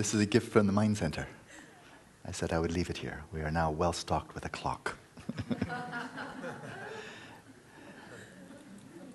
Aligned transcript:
This 0.00 0.14
is 0.14 0.22
a 0.22 0.26
gift 0.26 0.50
from 0.50 0.66
the 0.66 0.72
Mind 0.72 0.96
Center. 0.96 1.28
I 2.26 2.32
said 2.32 2.54
I 2.54 2.58
would 2.58 2.72
leave 2.72 2.88
it 2.88 2.96
here. 2.96 3.22
We 3.34 3.42
are 3.42 3.50
now 3.50 3.70
well 3.70 3.92
stocked 3.92 4.34
with 4.34 4.46
a 4.46 4.48
clock. 4.48 4.96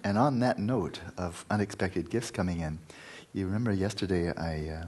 and 0.04 0.16
on 0.16 0.38
that 0.42 0.60
note 0.60 1.00
of 1.18 1.44
unexpected 1.50 2.12
gifts 2.12 2.30
coming 2.30 2.60
in, 2.60 2.78
you 3.34 3.48
remember 3.48 3.72
yesterday 3.72 4.32
I 4.38 4.70
uh, 4.70 4.86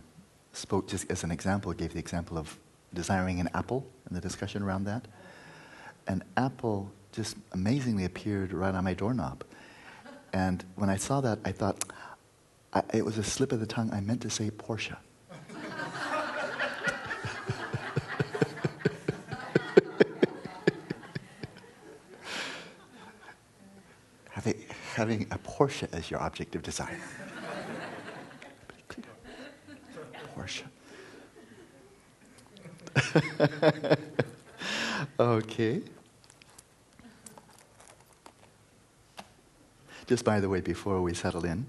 spoke 0.54 0.88
just 0.88 1.10
as 1.10 1.24
an 1.24 1.32
example, 1.32 1.74
gave 1.74 1.94
the 1.94 2.00
example 2.00 2.38
of 2.38 2.60
desiring 2.94 3.40
an 3.40 3.50
apple 3.56 3.84
and 4.06 4.16
the 4.16 4.22
discussion 4.22 4.62
around 4.62 4.84
that. 4.84 5.08
An 6.08 6.24
apple 6.38 6.92
just 7.12 7.38
amazingly 7.54 8.06
appeared 8.06 8.54
right 8.54 8.76
on 8.76 8.84
my 8.84 8.94
doorknob. 8.94 9.44
And 10.32 10.64
when 10.76 10.92
I 10.92 10.98
saw 10.98 11.22
that, 11.22 11.40
I 11.44 11.52
thought, 11.52 11.84
I, 12.72 12.84
it 12.94 13.04
was 13.04 13.18
a 13.18 13.24
slip 13.24 13.52
of 13.52 13.60
the 13.60 13.66
tongue. 13.66 13.90
I 13.92 14.00
meant 14.00 14.22
to 14.22 14.30
say 14.30 14.52
Porsche. 14.52 14.96
having, 24.48 24.66
having 24.94 25.28
a 25.32 25.38
Porsche 25.58 25.88
as 25.92 26.12
your 26.12 26.22
object 26.22 26.56
of 26.56 26.62
desire. 26.62 27.00
Porsche. 30.36 30.64
okay. 35.20 35.82
Just 40.06 40.24
by 40.24 40.40
the 40.40 40.48
way, 40.48 40.62
before 40.62 41.02
we 41.02 41.16
settle 41.16 41.44
in, 41.44 41.66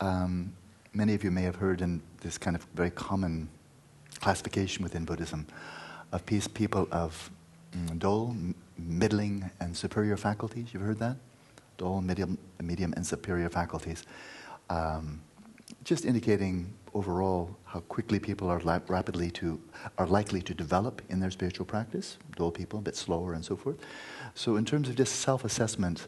um, 0.00 0.52
many 0.92 1.14
of 1.14 1.24
you 1.24 1.30
may 1.30 1.42
have 1.42 1.56
heard 1.56 1.80
in 1.80 2.02
this 2.20 2.36
kind 2.36 2.54
of 2.54 2.64
very 2.74 2.90
common 2.90 3.48
classification 4.20 4.82
within 4.82 5.06
Buddhism 5.06 5.46
of 6.12 6.26
people 6.26 6.86
of 6.92 7.30
mm, 7.74 7.98
dull, 7.98 8.36
middling, 8.76 9.50
and 9.60 9.74
superior 9.74 10.18
faculties. 10.18 10.74
You've 10.74 10.82
heard 10.82 10.98
that? 10.98 11.16
Dull, 11.78 12.02
medium, 12.02 12.36
medium 12.62 12.92
and 12.96 13.06
superior 13.06 13.48
faculties. 13.48 14.04
Um, 14.70 15.20
just 15.84 16.04
indicating 16.04 16.74
overall 16.94 17.56
how 17.64 17.80
quickly 17.80 18.18
people 18.18 18.48
are 18.48 18.60
la- 18.60 18.80
rapidly 18.88 19.30
to 19.30 19.60
are 19.98 20.06
likely 20.06 20.40
to 20.42 20.54
develop 20.54 21.02
in 21.08 21.20
their 21.20 21.30
spiritual 21.30 21.66
practice. 21.66 22.18
Dull 22.36 22.50
people, 22.50 22.78
a 22.78 22.82
bit 22.82 22.96
slower, 22.96 23.32
and 23.34 23.44
so 23.44 23.56
forth. 23.56 23.76
So, 24.34 24.56
in 24.56 24.64
terms 24.64 24.88
of 24.88 24.96
just 24.96 25.16
self-assessment, 25.16 26.06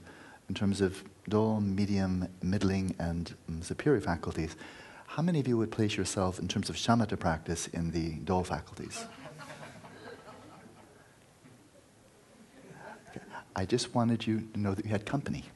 in 0.48 0.54
terms 0.54 0.80
of 0.80 1.04
dull, 1.28 1.60
medium, 1.60 2.28
middling, 2.42 2.94
and 2.98 3.34
um, 3.48 3.62
superior 3.62 4.00
faculties, 4.00 4.56
how 5.06 5.22
many 5.22 5.40
of 5.40 5.48
you 5.48 5.56
would 5.58 5.70
place 5.70 5.96
yourself 5.96 6.38
in 6.38 6.48
terms 6.48 6.70
of 6.70 6.76
shamatha 6.76 7.18
practice 7.18 7.66
in 7.68 7.90
the 7.90 8.12
dull 8.24 8.44
faculties? 8.44 9.06
I 13.56 13.64
just 13.64 13.94
wanted 13.94 14.26
you 14.26 14.48
to 14.52 14.60
know 14.60 14.74
that 14.74 14.84
you 14.84 14.90
had 14.90 15.06
company. 15.06 15.44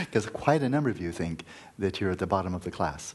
Because 0.00 0.26
quite 0.26 0.62
a 0.62 0.68
number 0.68 0.90
of 0.90 1.00
you 1.00 1.12
think 1.12 1.44
that 1.78 2.00
you're 2.00 2.10
at 2.10 2.18
the 2.18 2.26
bottom 2.26 2.54
of 2.54 2.64
the 2.64 2.70
class. 2.70 3.14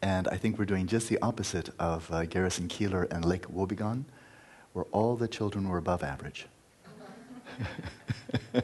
And 0.00 0.26
I 0.28 0.36
think 0.36 0.58
we're 0.58 0.64
doing 0.64 0.86
just 0.86 1.08
the 1.08 1.18
opposite 1.22 1.70
of 1.78 2.10
uh, 2.10 2.24
Garrison 2.24 2.68
Keillor 2.68 3.10
and 3.12 3.24
Lake 3.24 3.46
Wobegon, 3.46 4.04
where 4.72 4.84
all 4.86 5.14
the 5.14 5.28
children 5.28 5.68
were 5.68 5.78
above 5.78 6.02
average. 6.02 6.46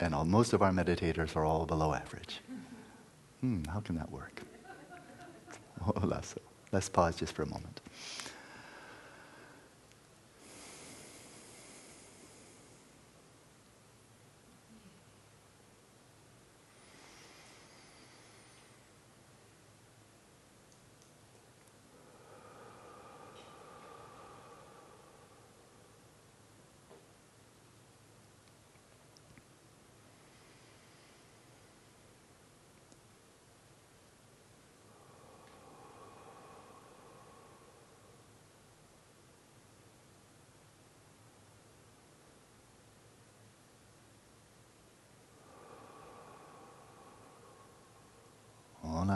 and 0.00 0.14
all, 0.14 0.24
most 0.24 0.52
of 0.52 0.62
our 0.62 0.72
meditators 0.72 1.36
are 1.36 1.44
all 1.44 1.66
below 1.66 1.94
average. 1.94 2.40
Hmm, 3.40 3.64
how 3.64 3.80
can 3.80 3.96
that 3.96 4.10
work? 4.10 4.42
Oh, 5.82 6.22
let's 6.72 6.90
pause 6.90 7.16
just 7.16 7.32
for 7.32 7.42
a 7.42 7.46
moment. 7.46 7.79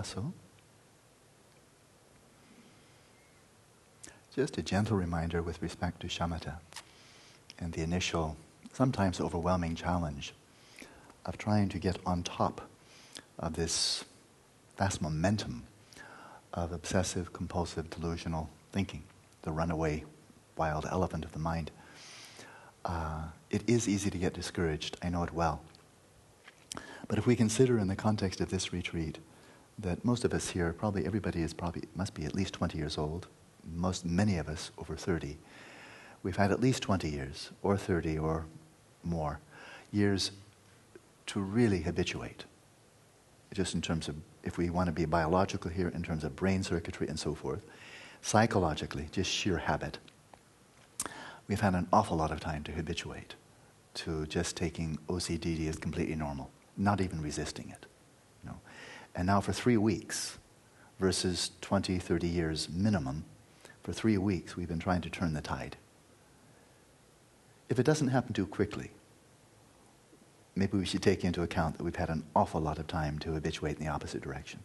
So. 0.04 0.32
Just 4.34 4.58
a 4.58 4.62
gentle 4.62 4.96
reminder 4.96 5.42
with 5.42 5.62
respect 5.62 6.00
to 6.00 6.08
shamatha 6.08 6.54
and 7.58 7.72
the 7.72 7.82
initial, 7.82 8.36
sometimes 8.72 9.20
overwhelming 9.20 9.76
challenge 9.76 10.34
of 11.24 11.38
trying 11.38 11.68
to 11.68 11.78
get 11.78 11.98
on 12.04 12.22
top 12.22 12.68
of 13.38 13.54
this 13.54 14.04
vast 14.76 15.00
momentum 15.00 15.62
of 16.52 16.72
obsessive, 16.72 17.32
compulsive, 17.32 17.90
delusional 17.90 18.50
thinking, 18.72 19.04
the 19.42 19.52
runaway 19.52 20.04
wild 20.56 20.86
elephant 20.90 21.24
of 21.24 21.32
the 21.32 21.38
mind. 21.38 21.70
Uh, 22.84 23.24
it 23.50 23.62
is 23.68 23.88
easy 23.88 24.10
to 24.10 24.18
get 24.18 24.34
discouraged, 24.34 24.96
I 25.02 25.08
know 25.08 25.22
it 25.22 25.32
well. 25.32 25.60
But 27.08 27.18
if 27.18 27.26
we 27.26 27.36
consider 27.36 27.78
in 27.78 27.88
the 27.88 27.96
context 27.96 28.40
of 28.40 28.50
this 28.50 28.72
retreat 28.72 29.18
that 29.78 30.04
most 30.04 30.24
of 30.24 30.32
us 30.32 30.50
here, 30.50 30.72
probably 30.72 31.06
everybody 31.06 31.42
is 31.42 31.52
probably 31.52 31.84
must 31.94 32.14
be 32.14 32.24
at 32.24 32.34
least 32.34 32.54
20 32.54 32.78
years 32.78 32.96
old. 32.98 33.26
Most 33.74 34.04
many 34.04 34.38
of 34.38 34.48
us 34.48 34.70
over 34.78 34.96
30. 34.96 35.36
We've 36.22 36.36
had 36.36 36.52
at 36.52 36.60
least 36.60 36.82
20 36.82 37.08
years, 37.08 37.50
or 37.62 37.76
30, 37.76 38.18
or 38.18 38.46
more 39.02 39.40
years 39.92 40.30
to 41.26 41.40
really 41.40 41.80
habituate. 41.80 42.44
Just 43.52 43.74
in 43.74 43.82
terms 43.82 44.08
of, 44.08 44.16
if 44.42 44.58
we 44.58 44.70
want 44.70 44.86
to 44.86 44.92
be 44.92 45.04
biological 45.04 45.70
here, 45.70 45.88
in 45.88 46.02
terms 46.02 46.24
of 46.24 46.34
brain 46.34 46.62
circuitry 46.62 47.08
and 47.08 47.18
so 47.18 47.34
forth, 47.34 47.64
psychologically, 48.22 49.08
just 49.12 49.30
sheer 49.30 49.58
habit. 49.58 49.98
We've 51.46 51.60
had 51.60 51.74
an 51.74 51.88
awful 51.92 52.16
lot 52.16 52.30
of 52.30 52.40
time 52.40 52.64
to 52.64 52.72
habituate 52.72 53.34
to 53.94 54.26
just 54.26 54.56
taking 54.56 54.98
OCD 55.08 55.68
as 55.68 55.76
completely 55.76 56.16
normal, 56.16 56.50
not 56.76 57.00
even 57.00 57.22
resisting 57.22 57.68
it. 57.70 57.86
And 59.14 59.26
now 59.26 59.40
for 59.40 59.52
three 59.52 59.76
weeks, 59.76 60.38
versus 60.98 61.50
20, 61.60 61.98
30 61.98 62.26
years 62.26 62.68
minimum, 62.68 63.24
for 63.82 63.92
three 63.92 64.18
weeks 64.18 64.56
we've 64.56 64.68
been 64.68 64.78
trying 64.78 65.00
to 65.02 65.10
turn 65.10 65.34
the 65.34 65.40
tide. 65.40 65.76
If 67.68 67.78
it 67.78 67.84
doesn't 67.84 68.08
happen 68.08 68.32
too 68.32 68.46
quickly, 68.46 68.90
maybe 70.54 70.78
we 70.78 70.84
should 70.84 71.02
take 71.02 71.24
into 71.24 71.42
account 71.42 71.76
that 71.76 71.84
we've 71.84 71.96
had 71.96 72.10
an 72.10 72.24
awful 72.34 72.60
lot 72.60 72.78
of 72.78 72.86
time 72.86 73.18
to 73.20 73.32
habituate 73.32 73.78
in 73.78 73.84
the 73.84 73.90
opposite 73.90 74.22
direction. 74.22 74.60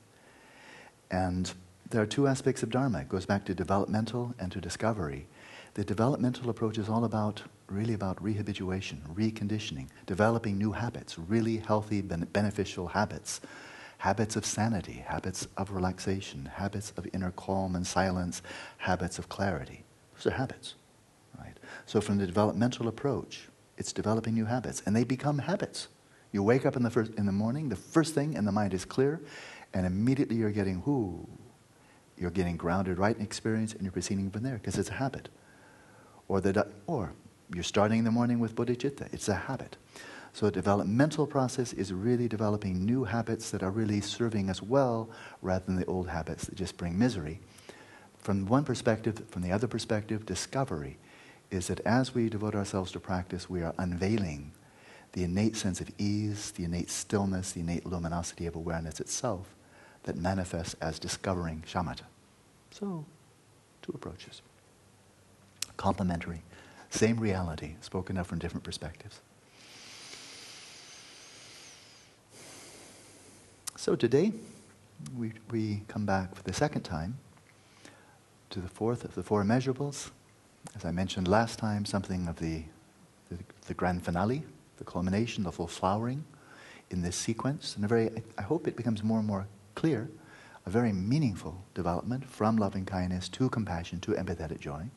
And 1.09 1.51
there 1.89 2.01
are 2.01 2.05
two 2.05 2.27
aspects 2.27 2.61
of 2.61 2.69
Dharma. 2.69 2.99
It 2.99 3.09
goes 3.09 3.25
back 3.25 3.45
to 3.45 3.55
developmental 3.55 4.35
and 4.39 4.51
to 4.51 4.61
discovery. 4.61 5.27
The 5.73 5.83
developmental 5.83 6.49
approach 6.49 6.77
is 6.77 6.89
all 6.89 7.03
about, 7.03 7.41
really 7.67 7.93
about 7.93 8.23
rehabituation, 8.23 8.97
reconditioning, 9.15 9.87
developing 10.05 10.57
new 10.57 10.73
habits, 10.73 11.17
really 11.17 11.57
healthy, 11.57 12.01
beneficial 12.01 12.87
habits 12.87 13.41
habits 13.99 14.37
of 14.37 14.45
sanity, 14.45 15.03
habits 15.05 15.45
of 15.57 15.71
relaxation, 15.71 16.45
habits 16.55 16.93
of 16.95 17.05
inner 17.13 17.31
calm 17.31 17.75
and 17.75 17.85
silence, 17.85 18.41
habits 18.77 19.19
of 19.19 19.27
clarity. 19.27 19.83
Those 20.15 20.27
are 20.27 20.35
habits, 20.37 20.75
right? 21.37 21.57
So 21.85 21.99
from 21.99 22.17
the 22.17 22.25
developmental 22.25 22.87
approach, 22.87 23.49
it's 23.77 23.91
developing 23.91 24.35
new 24.35 24.45
habits, 24.45 24.81
and 24.85 24.95
they 24.95 25.03
become 25.03 25.39
habits. 25.39 25.89
You 26.31 26.43
wake 26.43 26.65
up 26.65 26.77
in 26.77 26.83
the, 26.83 26.89
first, 26.89 27.13
in 27.15 27.25
the 27.25 27.33
morning, 27.33 27.67
the 27.67 27.75
first 27.75 28.15
thing 28.15 28.35
in 28.35 28.45
the 28.45 28.53
mind 28.53 28.73
is 28.73 28.85
clear, 28.85 29.19
and 29.73 29.85
immediately 29.85 30.37
you're 30.37 30.51
getting, 30.51 30.77
whoo, 30.85 31.27
you're 32.17 32.31
getting 32.31 32.55
grounded 32.55 32.97
right 32.97 33.15
in 33.15 33.21
experience, 33.21 33.73
and 33.73 33.81
you're 33.83 33.91
proceeding 33.91 34.31
from 34.31 34.43
there, 34.43 34.55
because 34.55 34.77
it's 34.77 34.89
a 34.89 34.93
habit. 34.93 35.27
Or, 36.29 36.39
the, 36.39 36.67
or 36.87 37.11
you're 37.53 37.63
starting 37.63 37.99
in 37.99 38.05
the 38.05 38.11
morning 38.11 38.39
with 38.39 38.55
bodhicitta, 38.55 39.13
it's 39.13 39.27
a 39.27 39.35
habit. 39.35 39.75
So 40.33 40.47
a 40.47 40.51
developmental 40.51 41.25
process 41.25 41.73
is 41.73 41.91
really 41.91 42.27
developing 42.27 42.85
new 42.85 43.03
habits 43.03 43.51
that 43.51 43.63
are 43.63 43.71
really 43.71 44.01
serving 44.01 44.49
us 44.49 44.61
well 44.61 45.09
rather 45.41 45.65
than 45.65 45.75
the 45.75 45.85
old 45.85 46.07
habits 46.07 46.45
that 46.45 46.55
just 46.55 46.77
bring 46.77 46.97
misery. 46.97 47.39
From 48.19 48.45
one 48.45 48.63
perspective, 48.63 49.23
from 49.29 49.41
the 49.41 49.51
other 49.51 49.67
perspective, 49.67 50.25
discovery 50.25 50.97
is 51.51 51.67
that 51.67 51.79
as 51.81 52.13
we 52.13 52.29
devote 52.29 52.55
ourselves 52.55 52.91
to 52.91 52.99
practice, 52.99 53.49
we 53.49 53.63
are 53.63 53.73
unveiling 53.77 54.51
the 55.13 55.23
innate 55.23 55.55
sense 55.55 55.81
of 55.81 55.89
ease, 55.97 56.51
the 56.51 56.63
innate 56.63 56.89
stillness, 56.89 57.53
the 57.53 57.61
innate 57.61 57.85
luminosity 57.85 58.45
of 58.45 58.55
awareness 58.55 58.99
itself 58.99 59.55
that 60.03 60.15
manifests 60.15 60.75
as 60.81 60.99
discovering 60.99 61.63
shamatha. 61.67 62.03
So, 62.71 63.05
two 63.81 63.91
approaches. 63.95 64.41
Complementary, 65.77 66.43
same 66.89 67.19
reality, 67.19 67.75
spoken 67.81 68.17
of 68.17 68.27
from 68.27 68.37
different 68.39 68.63
perspectives. 68.63 69.21
So 73.79 73.95
today, 73.95 74.33
we, 75.17 75.31
we 75.51 75.83
come 75.87 76.05
back 76.05 76.35
for 76.35 76.43
the 76.43 76.51
second 76.51 76.81
time 76.81 77.17
to 78.49 78.59
the 78.59 78.67
fourth 78.67 79.05
of 79.05 79.15
the 79.15 79.23
four 79.23 79.41
immeasurables. 79.41 80.11
As 80.75 80.83
I 80.83 80.91
mentioned 80.91 81.29
last 81.29 81.59
time, 81.59 81.85
something 81.85 82.27
of 82.27 82.39
the, 82.39 82.63
the, 83.31 83.37
the 83.67 83.73
grand 83.73 84.03
finale, 84.03 84.43
the 84.79 84.83
culmination, 84.83 85.45
the 85.45 85.53
full 85.53 85.65
flowering 85.65 86.25
in 86.89 87.03
this 87.03 87.15
sequence. 87.15 87.77
And 87.77 87.85
a 87.85 87.87
very, 87.87 88.09
I 88.37 88.41
hope 88.41 88.67
it 88.67 88.75
becomes 88.75 89.01
more 89.01 89.19
and 89.19 89.25
more 89.25 89.47
clear, 89.75 90.09
a 90.65 90.69
very 90.69 90.91
meaningful 90.91 91.63
development 91.73 92.25
from 92.25 92.57
loving 92.57 92.83
kindness 92.83 93.29
to 93.29 93.47
compassion 93.49 94.01
to 94.01 94.11
empathetic 94.11 94.59
joy. 94.59 94.87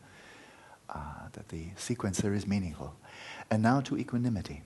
Uh, 0.91 1.29
that 1.35 1.51
the 1.51 1.67
sequence 1.77 2.19
there 2.21 2.35
is 2.35 2.49
meaningful. 2.49 2.97
And 3.49 3.63
now 3.63 3.81
to 3.83 3.97
equanimity, 3.97 4.65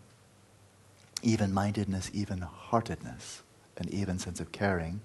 even 1.23 1.53
mindedness, 1.53 2.11
even 2.15 2.41
heartedness, 2.41 3.43
an 3.77 3.89
even 3.91 4.19
sense 4.19 4.41
of 4.41 4.53
caring 4.53 5.01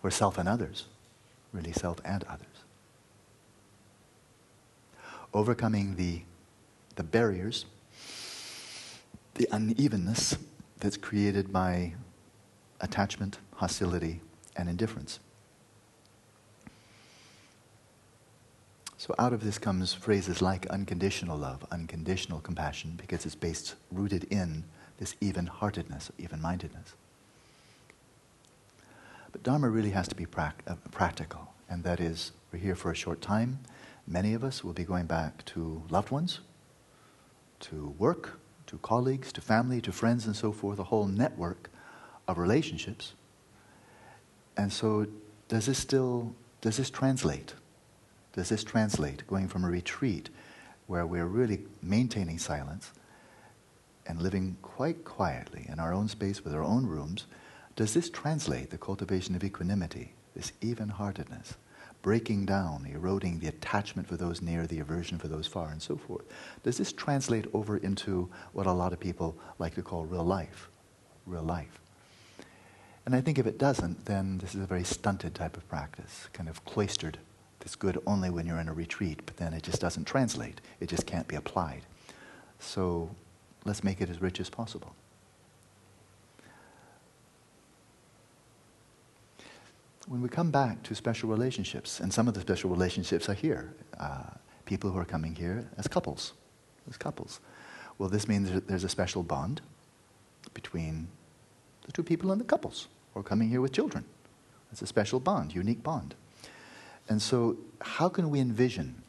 for 0.00 0.10
self 0.10 0.38
and 0.38 0.48
others, 0.48 0.86
really 1.52 1.72
self 1.72 2.00
and 2.04 2.24
others. 2.24 2.46
Overcoming 5.32 5.96
the, 5.96 6.22
the 6.96 7.02
barriers, 7.02 7.66
the 9.34 9.48
unevenness 9.50 10.36
that's 10.78 10.96
created 10.96 11.52
by 11.52 11.94
attachment, 12.80 13.38
hostility, 13.54 14.20
and 14.56 14.68
indifference. 14.68 15.18
So 18.96 19.14
out 19.18 19.32
of 19.32 19.44
this 19.44 19.58
comes 19.58 19.92
phrases 19.92 20.40
like 20.40 20.66
unconditional 20.68 21.36
love, 21.36 21.66
unconditional 21.70 22.40
compassion, 22.40 22.94
because 22.96 23.26
it's 23.26 23.34
based, 23.34 23.74
rooted 23.90 24.24
in 24.24 24.64
this 24.98 25.14
even-heartedness, 25.20 26.10
even-mindedness. 26.16 26.94
But 29.34 29.42
Dharma 29.42 29.68
really 29.68 29.90
has 29.90 30.06
to 30.06 30.14
be 30.14 30.28
uh, 30.36 30.52
practical, 30.92 31.52
and 31.68 31.82
that 31.82 31.98
is, 31.98 32.30
we're 32.52 32.60
here 32.60 32.76
for 32.76 32.92
a 32.92 32.94
short 32.94 33.20
time. 33.20 33.58
Many 34.06 34.32
of 34.32 34.44
us 34.44 34.62
will 34.62 34.74
be 34.74 34.84
going 34.84 35.06
back 35.06 35.44
to 35.46 35.82
loved 35.90 36.12
ones, 36.12 36.38
to 37.58 37.96
work, 37.98 38.38
to 38.68 38.78
colleagues, 38.78 39.32
to 39.32 39.40
family, 39.40 39.80
to 39.80 39.90
friends, 39.90 40.26
and 40.26 40.36
so 40.36 40.52
forth, 40.52 40.78
a 40.78 40.84
whole 40.84 41.08
network 41.08 41.68
of 42.28 42.38
relationships. 42.38 43.14
And 44.56 44.72
so, 44.72 45.08
does 45.48 45.66
this 45.66 45.78
still, 45.78 46.32
does 46.60 46.76
this 46.76 46.88
translate? 46.88 47.54
Does 48.34 48.50
this 48.50 48.62
translate, 48.62 49.26
going 49.26 49.48
from 49.48 49.64
a 49.64 49.68
retreat 49.68 50.30
where 50.86 51.06
we're 51.06 51.26
really 51.26 51.64
maintaining 51.82 52.38
silence 52.38 52.92
and 54.06 54.22
living 54.22 54.58
quite 54.62 55.04
quietly 55.04 55.66
in 55.68 55.80
our 55.80 55.92
own 55.92 56.06
space 56.06 56.44
with 56.44 56.54
our 56.54 56.62
own 56.62 56.86
rooms? 56.86 57.26
Does 57.76 57.92
this 57.92 58.08
translate 58.08 58.70
the 58.70 58.78
cultivation 58.78 59.34
of 59.34 59.42
equanimity, 59.42 60.12
this 60.36 60.52
even 60.60 60.88
heartedness, 60.88 61.54
breaking 62.02 62.46
down, 62.46 62.86
eroding 62.92 63.40
the 63.40 63.48
attachment 63.48 64.06
for 64.06 64.16
those 64.16 64.42
near, 64.42 64.66
the 64.66 64.78
aversion 64.78 65.18
for 65.18 65.26
those 65.26 65.46
far, 65.46 65.70
and 65.70 65.82
so 65.82 65.96
forth? 65.96 66.24
Does 66.62 66.78
this 66.78 66.92
translate 66.92 67.46
over 67.52 67.78
into 67.78 68.28
what 68.52 68.66
a 68.66 68.72
lot 68.72 68.92
of 68.92 69.00
people 69.00 69.36
like 69.58 69.74
to 69.74 69.82
call 69.82 70.04
real 70.04 70.24
life? 70.24 70.68
Real 71.26 71.42
life. 71.42 71.80
And 73.06 73.14
I 73.14 73.20
think 73.20 73.38
if 73.38 73.46
it 73.46 73.58
doesn't, 73.58 74.04
then 74.04 74.38
this 74.38 74.54
is 74.54 74.62
a 74.62 74.66
very 74.66 74.84
stunted 74.84 75.34
type 75.34 75.56
of 75.56 75.68
practice, 75.68 76.28
kind 76.32 76.48
of 76.48 76.64
cloistered. 76.64 77.18
It's 77.60 77.74
good 77.76 78.00
only 78.06 78.30
when 78.30 78.46
you're 78.46 78.60
in 78.60 78.68
a 78.68 78.74
retreat, 78.74 79.22
but 79.24 79.38
then 79.38 79.54
it 79.54 79.62
just 79.62 79.80
doesn't 79.80 80.04
translate. 80.04 80.60
It 80.80 80.90
just 80.90 81.06
can't 81.06 81.26
be 81.26 81.36
applied. 81.36 81.82
So 82.58 83.10
let's 83.64 83.82
make 83.82 84.00
it 84.00 84.10
as 84.10 84.20
rich 84.20 84.38
as 84.38 84.50
possible. 84.50 84.94
When 90.06 90.20
we 90.20 90.28
come 90.28 90.50
back 90.50 90.82
to 90.84 90.94
special 90.94 91.28
relationships, 91.30 92.00
and 92.00 92.12
some 92.12 92.28
of 92.28 92.34
the 92.34 92.40
special 92.40 92.70
relationships 92.70 93.28
are 93.28 93.34
here, 93.34 93.74
uh, 93.98 94.24
people 94.64 94.90
who 94.90 94.98
are 94.98 95.04
coming 95.04 95.34
here 95.34 95.68
as 95.78 95.88
couples, 95.88 96.34
as 96.88 96.96
couples. 96.96 97.40
Well, 97.98 98.08
this 98.08 98.28
means 98.28 98.50
that 98.50 98.68
there's 98.68 98.84
a 98.84 98.88
special 98.88 99.22
bond 99.22 99.60
between 100.52 101.08
the 101.86 101.92
two 101.92 102.02
people 102.02 102.32
and 102.32 102.40
the 102.40 102.44
couples, 102.44 102.88
or 103.14 103.22
coming 103.22 103.48
here 103.48 103.60
with 103.60 103.72
children. 103.72 104.04
It's 104.72 104.82
a 104.82 104.86
special 104.86 105.20
bond, 105.20 105.54
unique 105.54 105.82
bond. 105.82 106.14
And 107.08 107.20
so, 107.20 107.56
how 107.80 108.08
can 108.08 108.30
we 108.30 108.40
envision? 108.40 109.02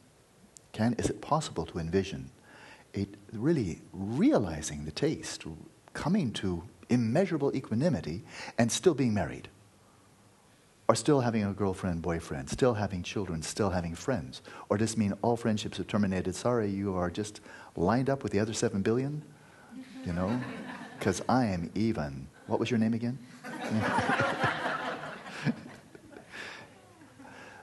Can 0.71 0.93
is 0.93 1.09
it 1.09 1.21
possible 1.21 1.65
to 1.67 1.79
envision 1.79 2.29
a 2.95 3.07
really 3.33 3.81
realizing 3.91 4.85
the 4.85 4.91
taste, 4.91 5.45
coming 5.93 6.31
to 6.33 6.63
immeasurable 6.89 7.55
equanimity, 7.55 8.23
and 8.57 8.71
still 8.71 8.93
being 8.93 9.13
married? 9.13 9.49
Or 10.87 10.95
still 10.95 11.21
having 11.21 11.43
a 11.43 11.51
girlfriend, 11.53 12.01
boyfriend, 12.01 12.49
still 12.49 12.75
having 12.75 13.01
children, 13.01 13.41
still 13.41 13.71
having 13.71 13.95
friends? 13.95 14.41
Or 14.69 14.77
does 14.77 14.91
this 14.91 14.97
mean 14.97 15.13
all 15.21 15.35
friendships 15.35 15.77
have 15.77 15.87
terminated? 15.87 16.35
Sorry, 16.35 16.69
you 16.69 16.93
are 16.95 17.09
just 17.09 17.41
lined 17.75 18.09
up 18.09 18.21
with 18.21 18.31
the 18.31 18.39
other 18.39 18.53
seven 18.53 18.81
billion? 18.81 19.23
You 20.05 20.13
know? 20.13 20.39
Because 20.97 21.21
I 21.27 21.47
am 21.47 21.69
even. 21.75 22.29
What 22.47 22.57
was 22.57 22.71
your 22.71 22.79
name 22.79 22.93
again? 22.93 23.19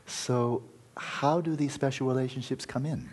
so, 0.06 0.62
how 0.98 1.40
do 1.40 1.56
these 1.56 1.72
special 1.72 2.06
relationships 2.06 2.66
come 2.66 2.84
in? 2.84 3.08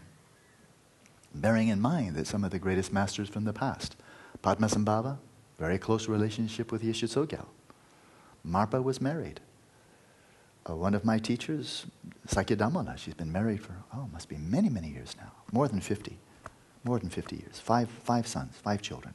Bearing 1.33 1.69
in 1.69 1.79
mind 1.79 2.17
that 2.17 2.27
some 2.27 2.44
of 2.44 2.51
the 2.51 2.59
greatest 2.59 2.91
masters 2.91 3.29
from 3.29 3.45
the 3.45 3.53
past, 3.53 3.95
Padmasambhava, 4.44 5.19
very 5.57 5.77
close 5.77 6.09
relationship 6.09 6.69
with 6.69 6.83
Yeshe 6.83 7.07
Tsogyal. 7.07 7.45
Marpa 8.45 8.83
was 8.83 9.00
married 9.00 9.39
Uh, 10.69 10.75
one 10.75 10.94
of 10.94 11.04
my 11.04 11.18
teachers, 11.18 11.86
Sakya 12.27 12.57
she's 12.98 13.13
been 13.13 13.31
married 13.31 13.62
for, 13.62 13.75
oh, 13.94 14.07
must 14.12 14.30
be 14.30 14.38
many, 14.38 14.69
many 14.69 14.89
years 14.89 15.16
now. 15.18 15.31
More 15.51 15.68
than 15.68 15.80
50. 15.80 16.18
More 16.83 17.00
than 17.00 17.10
50 17.10 17.38
years. 17.38 17.60
Five, 17.60 17.89
five 17.89 18.27
sons, 18.27 18.56
five 18.62 18.81
children. 18.81 19.13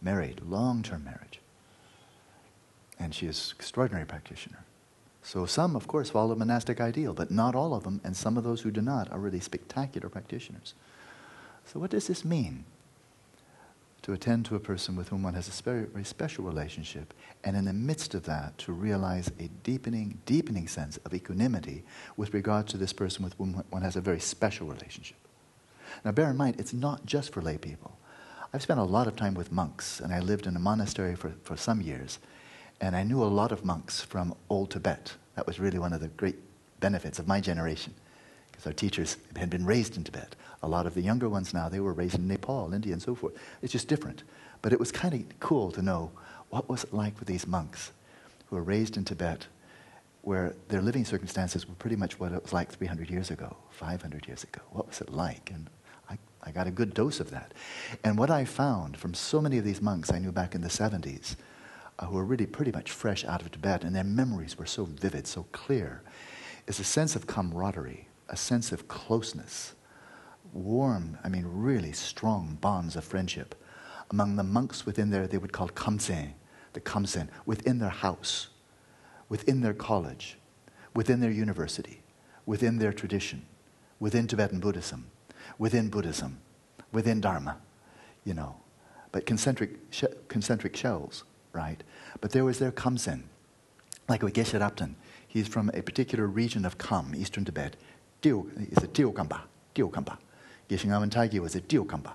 Married, 0.00 0.40
long 0.46 0.82
term 0.82 1.04
marriage. 1.04 1.40
And 2.98 3.14
she 3.14 3.26
is 3.26 3.52
extraordinary 3.56 4.06
practitioner. 4.06 4.64
So 5.22 5.44
some, 5.44 5.76
of 5.76 5.88
course, 5.88 6.10
follow 6.10 6.28
the 6.28 6.36
monastic 6.36 6.80
ideal, 6.80 7.12
but 7.12 7.30
not 7.30 7.54
all 7.54 7.74
of 7.74 7.82
them, 7.82 8.00
and 8.04 8.16
some 8.16 8.38
of 8.38 8.44
those 8.44 8.60
who 8.62 8.70
do 8.70 8.80
not 8.80 9.10
are 9.10 9.18
really 9.18 9.40
spectacular 9.40 10.08
practitioners. 10.08 10.74
So 11.64 11.80
what 11.80 11.90
does 11.90 12.06
this 12.06 12.24
mean? 12.24 12.64
To 14.02 14.12
attend 14.12 14.44
to 14.46 14.54
a 14.54 14.60
person 14.60 14.94
with 14.94 15.08
whom 15.08 15.22
one 15.22 15.34
has 15.34 15.48
a 15.48 15.62
very, 15.62 16.04
special 16.04 16.44
relationship, 16.44 17.12
and 17.42 17.56
in 17.56 17.64
the 17.64 17.72
midst 17.72 18.14
of 18.14 18.24
that, 18.24 18.56
to 18.58 18.72
realize 18.72 19.30
a 19.40 19.48
deepening, 19.62 20.20
deepening 20.26 20.68
sense 20.68 20.96
of 20.98 21.12
equanimity 21.12 21.84
with 22.16 22.34
regard 22.34 22.68
to 22.68 22.76
this 22.76 22.92
person 22.92 23.24
with 23.24 23.34
whom 23.34 23.64
one 23.70 23.82
has 23.82 23.96
a 23.96 24.00
very 24.00 24.20
special 24.20 24.66
relationship. 24.66 25.16
Now, 26.04 26.12
bear 26.12 26.30
in 26.30 26.36
mind, 26.36 26.60
it's 26.60 26.72
not 26.72 27.06
just 27.06 27.32
for 27.32 27.42
lay 27.42 27.58
people. 27.58 27.98
I've 28.52 28.62
spent 28.62 28.80
a 28.80 28.84
lot 28.84 29.06
of 29.06 29.16
time 29.16 29.34
with 29.34 29.50
monks, 29.50 30.00
and 30.00 30.12
I 30.14 30.20
lived 30.20 30.46
in 30.46 30.56
a 30.56 30.60
monastery 30.60 31.16
for, 31.16 31.32
for 31.42 31.56
some 31.56 31.80
years, 31.80 32.18
and 32.80 32.94
I 32.94 33.02
knew 33.02 33.22
a 33.22 33.24
lot 33.24 33.52
of 33.52 33.64
monks 33.64 34.02
from 34.02 34.34
old 34.48 34.70
Tibet. 34.70 35.14
That 35.34 35.46
was 35.46 35.58
really 35.58 35.78
one 35.78 35.92
of 35.92 36.00
the 36.00 36.08
great 36.08 36.36
benefits 36.80 37.18
of 37.18 37.26
my 37.26 37.40
generation, 37.40 37.94
because 38.56 38.66
our 38.66 38.72
teachers 38.72 39.18
had 39.36 39.50
been 39.50 39.66
raised 39.66 39.98
in 39.98 40.04
Tibet. 40.04 40.34
A 40.62 40.68
lot 40.68 40.86
of 40.86 40.94
the 40.94 41.02
younger 41.02 41.28
ones 41.28 41.52
now, 41.52 41.68
they 41.68 41.80
were 41.80 41.92
raised 41.92 42.14
in 42.14 42.26
Nepal, 42.26 42.72
India, 42.72 42.94
and 42.94 43.02
so 43.02 43.14
forth. 43.14 43.34
It's 43.60 43.72
just 43.72 43.86
different. 43.86 44.22
But 44.62 44.72
it 44.72 44.80
was 44.80 44.90
kind 44.90 45.12
of 45.12 45.40
cool 45.40 45.70
to 45.72 45.82
know 45.82 46.10
what 46.48 46.68
was 46.68 46.84
it 46.84 46.94
like 46.94 47.18
for 47.18 47.26
these 47.26 47.46
monks 47.46 47.92
who 48.46 48.56
were 48.56 48.62
raised 48.62 48.96
in 48.96 49.04
Tibet, 49.04 49.46
where 50.22 50.54
their 50.68 50.80
living 50.80 51.04
circumstances 51.04 51.68
were 51.68 51.74
pretty 51.74 51.96
much 51.96 52.18
what 52.18 52.32
it 52.32 52.42
was 52.42 52.54
like 52.54 52.72
300 52.72 53.10
years 53.10 53.30
ago, 53.30 53.54
500 53.72 54.26
years 54.26 54.42
ago. 54.42 54.62
What 54.70 54.88
was 54.88 55.02
it 55.02 55.10
like? 55.10 55.50
And 55.52 55.68
I, 56.08 56.16
I 56.42 56.50
got 56.50 56.66
a 56.66 56.70
good 56.70 56.94
dose 56.94 57.20
of 57.20 57.30
that. 57.32 57.52
And 58.04 58.16
what 58.16 58.30
I 58.30 58.46
found 58.46 58.96
from 58.96 59.12
so 59.12 59.42
many 59.42 59.58
of 59.58 59.64
these 59.64 59.82
monks 59.82 60.10
I 60.10 60.18
knew 60.18 60.32
back 60.32 60.54
in 60.54 60.62
the 60.62 60.68
70s, 60.68 61.36
uh, 61.98 62.06
who 62.06 62.16
were 62.16 62.24
really 62.24 62.46
pretty 62.46 62.72
much 62.72 62.90
fresh 62.90 63.22
out 63.26 63.42
of 63.42 63.50
Tibet, 63.50 63.84
and 63.84 63.94
their 63.94 64.04
memories 64.04 64.56
were 64.56 64.66
so 64.66 64.84
vivid, 64.84 65.26
so 65.26 65.44
clear, 65.52 66.02
is 66.66 66.80
a 66.80 66.84
sense 66.84 67.14
of 67.14 67.26
camaraderie, 67.26 68.08
a 68.28 68.36
sense 68.36 68.72
of 68.72 68.88
closeness, 68.88 69.74
warm, 70.52 71.18
I 71.22 71.28
mean, 71.28 71.44
really 71.46 71.92
strong 71.92 72.58
bonds 72.60 72.96
of 72.96 73.04
friendship 73.04 73.54
among 74.10 74.36
the 74.36 74.42
monks 74.42 74.86
within 74.86 75.10
their, 75.10 75.26
they 75.26 75.38
would 75.38 75.52
call 75.52 75.68
kamsen, 75.68 76.32
the 76.72 76.80
kamsen, 76.80 77.28
within 77.44 77.78
their 77.78 77.88
house, 77.90 78.48
within 79.28 79.60
their 79.60 79.74
college, 79.74 80.38
within 80.94 81.20
their 81.20 81.30
university, 81.30 82.02
within 82.44 82.78
their 82.78 82.92
tradition, 82.92 83.44
within 83.98 84.26
Tibetan 84.26 84.60
Buddhism, 84.60 85.10
within 85.58 85.88
Buddhism, 85.88 86.38
within 86.92 87.20
Dharma, 87.20 87.58
you 88.24 88.34
know. 88.34 88.56
But 89.12 89.26
concentric, 89.26 89.78
sh- 89.90 90.04
concentric 90.28 90.76
shells, 90.76 91.24
right? 91.52 91.82
But 92.20 92.30
there 92.32 92.44
was 92.44 92.58
their 92.58 92.72
kamsen, 92.72 93.24
like 94.08 94.22
with 94.22 94.34
Geshe 94.34 94.58
Rabten, 94.58 94.94
he's 95.26 95.48
from 95.48 95.70
a 95.74 95.82
particular 95.82 96.26
region 96.26 96.64
of 96.64 96.78
Kham, 96.78 97.14
eastern 97.16 97.44
Tibet. 97.44 97.76
Dio, 98.20 98.46
is 98.58 98.82
a 98.82 98.88
Diokamba. 98.88 99.40
Geshe 99.74 100.86
Ngawang 100.86 101.10
Dhargyey 101.10 101.38
was 101.38 101.54
a 101.54 101.60
Diokamba. 101.60 102.12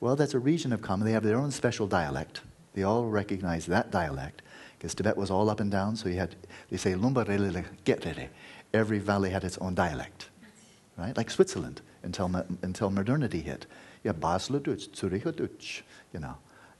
Well, 0.00 0.16
that's 0.16 0.34
a 0.34 0.38
region 0.38 0.72
of 0.72 0.82
Kham. 0.82 1.00
They 1.00 1.12
have 1.12 1.22
their 1.22 1.38
own 1.38 1.50
special 1.50 1.86
dialect. 1.86 2.40
They 2.74 2.82
all 2.82 3.04
recognize 3.06 3.66
that 3.66 3.90
dialect 3.90 4.42
because 4.76 4.94
Tibet 4.94 5.16
was 5.16 5.30
all 5.30 5.50
up 5.50 5.60
and 5.60 5.70
down. 5.70 5.94
So 5.94 6.08
you 6.08 6.16
had, 6.16 6.34
they 6.70 6.76
say, 6.76 6.94
Lumba 6.94 7.24
Gerere. 7.24 8.28
Every 8.74 8.98
valley 8.98 9.30
had 9.30 9.44
its 9.44 9.58
own 9.58 9.74
dialect, 9.74 10.30
right? 10.96 11.16
Like 11.16 11.30
Switzerland 11.30 11.82
until, 12.02 12.44
until 12.62 12.90
modernity 12.90 13.40
hit. 13.40 13.66
You 14.02 14.08
have 14.08 14.20
Basel 14.20 14.58
Dutch, 14.58 14.96
Zurich 14.96 15.24
Dutch, 15.36 15.84
you 16.12 16.20
know. 16.20 16.36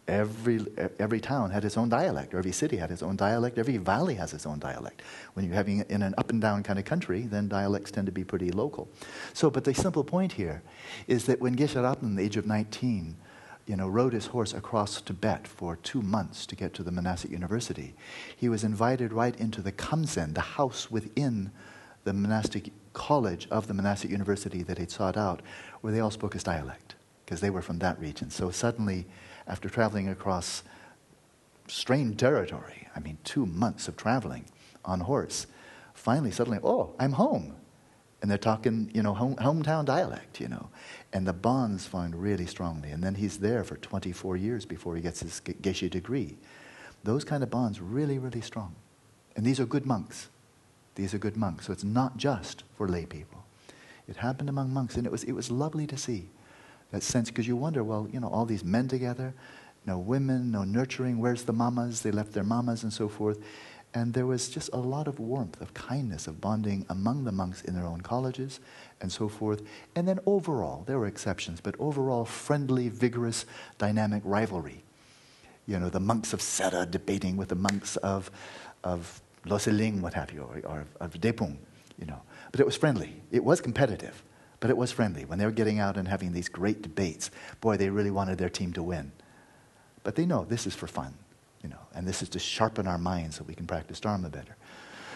Every, 0.08 0.66
every 0.98 1.20
town 1.20 1.50
had 1.50 1.64
its 1.64 1.78
own 1.78 1.88
dialect, 1.88 2.34
every 2.34 2.50
city 2.50 2.76
had 2.76 2.90
its 2.90 3.04
own 3.04 3.14
dialect, 3.14 3.56
every 3.56 3.76
valley 3.76 4.14
has 4.16 4.34
its 4.34 4.46
own 4.46 4.58
dialect. 4.58 5.00
When 5.34 5.46
you're 5.46 5.54
having 5.54 5.84
in 5.88 6.02
an 6.02 6.14
up 6.18 6.30
and 6.30 6.40
down 6.40 6.64
kind 6.64 6.78
of 6.78 6.84
country, 6.84 7.22
then 7.22 7.46
dialects 7.48 7.92
tend 7.92 8.06
to 8.06 8.12
be 8.12 8.24
pretty 8.24 8.50
local. 8.50 8.88
So, 9.32 9.48
but 9.48 9.62
the 9.62 9.72
simple 9.74 10.02
point 10.02 10.32
here 10.32 10.62
is 11.06 11.26
that 11.26 11.40
when 11.40 11.54
Geshe 11.54 11.80
Rabten, 11.80 12.16
the 12.16 12.22
age 12.22 12.36
of 12.36 12.46
19, 12.46 13.16
you 13.66 13.76
know, 13.76 13.88
rode 13.88 14.12
his 14.12 14.26
horse 14.26 14.52
across 14.52 15.00
Tibet 15.00 15.46
for 15.46 15.76
two 15.76 16.02
months 16.02 16.46
to 16.46 16.56
get 16.56 16.74
to 16.74 16.82
the 16.82 16.90
monastic 16.90 17.30
university, 17.30 17.94
he 18.36 18.48
was 18.48 18.64
invited 18.64 19.12
right 19.12 19.38
into 19.38 19.62
the 19.62 19.72
Khamsen, 19.72 20.34
the 20.34 20.40
house 20.40 20.90
within 20.90 21.52
the 22.04 22.12
monastic 22.12 22.72
college 22.92 23.46
of 23.50 23.68
the 23.68 23.74
monastic 23.74 24.10
university 24.10 24.62
that 24.64 24.78
he'd 24.78 24.90
sought 24.90 25.16
out, 25.16 25.42
where 25.80 25.92
they 25.92 26.00
all 26.00 26.10
spoke 26.10 26.32
his 26.32 26.42
dialect, 26.42 26.96
because 27.24 27.40
they 27.40 27.50
were 27.50 27.62
from 27.62 27.78
that 27.78 28.00
region. 28.00 28.30
So 28.30 28.50
suddenly, 28.50 29.06
after 29.46 29.68
traveling 29.68 30.08
across 30.08 30.62
strange 31.68 32.16
territory, 32.16 32.88
I 32.94 33.00
mean, 33.00 33.18
two 33.24 33.46
months 33.46 33.88
of 33.88 33.96
traveling 33.96 34.46
on 34.84 35.00
horse, 35.00 35.46
finally, 35.94 36.30
suddenly, 36.30 36.58
oh, 36.62 36.94
I'm 36.98 37.12
home. 37.12 37.56
And 38.20 38.30
they're 38.30 38.38
talking, 38.38 38.90
you 38.94 39.02
know, 39.02 39.14
home, 39.14 39.34
hometown 39.36 39.84
dialect, 39.84 40.40
you 40.40 40.46
know. 40.46 40.68
And 41.12 41.26
the 41.26 41.32
bonds 41.32 41.86
formed 41.86 42.14
really 42.14 42.46
strongly. 42.46 42.90
And 42.90 43.02
then 43.02 43.16
he's 43.16 43.38
there 43.38 43.64
for 43.64 43.76
24 43.76 44.36
years 44.36 44.64
before 44.64 44.94
he 44.94 45.02
gets 45.02 45.20
his 45.20 45.40
geshe 45.40 45.90
degree. 45.90 46.36
Those 47.02 47.24
kind 47.24 47.42
of 47.42 47.50
bonds 47.50 47.80
really, 47.80 48.18
really 48.18 48.40
strong. 48.40 48.76
And 49.34 49.44
these 49.44 49.58
are 49.58 49.66
good 49.66 49.86
monks. 49.86 50.28
These 50.94 51.14
are 51.14 51.18
good 51.18 51.36
monks. 51.36 51.66
So 51.66 51.72
it's 51.72 51.82
not 51.82 52.16
just 52.16 52.62
for 52.76 52.86
lay 52.86 53.06
people. 53.06 53.44
It 54.06 54.16
happened 54.16 54.48
among 54.48 54.72
monks, 54.72 54.96
and 54.96 55.06
it 55.06 55.10
was, 55.10 55.24
it 55.24 55.32
was 55.32 55.50
lovely 55.50 55.86
to 55.88 55.96
see 55.96 56.28
that 56.92 57.02
sense 57.02 57.28
because 57.28 57.48
you 57.48 57.56
wonder, 57.56 57.82
well, 57.82 58.08
you 58.12 58.20
know, 58.20 58.28
all 58.28 58.44
these 58.44 58.64
men 58.64 58.86
together, 58.86 59.34
no 59.84 59.98
women, 59.98 60.52
no 60.52 60.62
nurturing, 60.62 61.18
where's 61.18 61.42
the 61.42 61.52
mamas? 61.52 62.02
They 62.02 62.12
left 62.12 62.32
their 62.32 62.44
mamas 62.44 62.84
and 62.84 62.92
so 62.92 63.08
forth. 63.08 63.38
And 63.94 64.14
there 64.14 64.26
was 64.26 64.48
just 64.48 64.70
a 64.72 64.78
lot 64.78 65.06
of 65.06 65.18
warmth, 65.18 65.60
of 65.60 65.74
kindness, 65.74 66.26
of 66.26 66.40
bonding 66.40 66.86
among 66.88 67.24
the 67.24 67.32
monks 67.32 67.62
in 67.62 67.74
their 67.74 67.84
own 67.84 68.00
colleges 68.00 68.60
and 69.02 69.12
so 69.12 69.28
forth. 69.28 69.62
And 69.94 70.08
then 70.08 70.18
overall, 70.24 70.84
there 70.86 70.98
were 70.98 71.06
exceptions, 71.06 71.60
but 71.60 71.74
overall, 71.78 72.24
friendly, 72.24 72.88
vigorous, 72.88 73.44
dynamic 73.76 74.22
rivalry. 74.24 74.82
You 75.66 75.78
know, 75.78 75.90
the 75.90 76.00
monks 76.00 76.32
of 76.32 76.40
Sera 76.40 76.86
debating 76.86 77.36
with 77.36 77.48
the 77.48 77.54
monks 77.54 77.96
of, 77.96 78.30
of 78.82 79.20
Loseling, 79.44 80.00
what 80.00 80.14
have 80.14 80.32
you, 80.32 80.42
or, 80.42 80.60
or 80.64 80.86
of 81.00 81.20
Depung. 81.20 81.58
you 81.98 82.06
know. 82.06 82.20
But 82.50 82.60
it 82.60 82.66
was 82.66 82.76
friendly. 82.76 83.22
It 83.30 83.44
was 83.44 83.60
competitive, 83.60 84.22
but 84.62 84.70
it 84.70 84.76
was 84.76 84.92
friendly. 84.92 85.24
When 85.24 85.40
they 85.40 85.44
were 85.44 85.50
getting 85.50 85.80
out 85.80 85.96
and 85.96 86.06
having 86.06 86.32
these 86.32 86.48
great 86.48 86.82
debates, 86.82 87.32
boy, 87.60 87.76
they 87.76 87.90
really 87.90 88.12
wanted 88.12 88.38
their 88.38 88.48
team 88.48 88.72
to 88.74 88.82
win. 88.82 89.10
But 90.04 90.14
they 90.14 90.24
know 90.24 90.44
this 90.44 90.68
is 90.68 90.74
for 90.74 90.86
fun, 90.86 91.14
you 91.64 91.68
know, 91.68 91.80
and 91.96 92.06
this 92.06 92.22
is 92.22 92.28
to 92.30 92.38
sharpen 92.38 92.86
our 92.86 92.96
minds 92.96 93.36
so 93.36 93.44
we 93.44 93.56
can 93.56 93.66
practice 93.66 93.98
Dharma 93.98 94.28
better. 94.28 94.56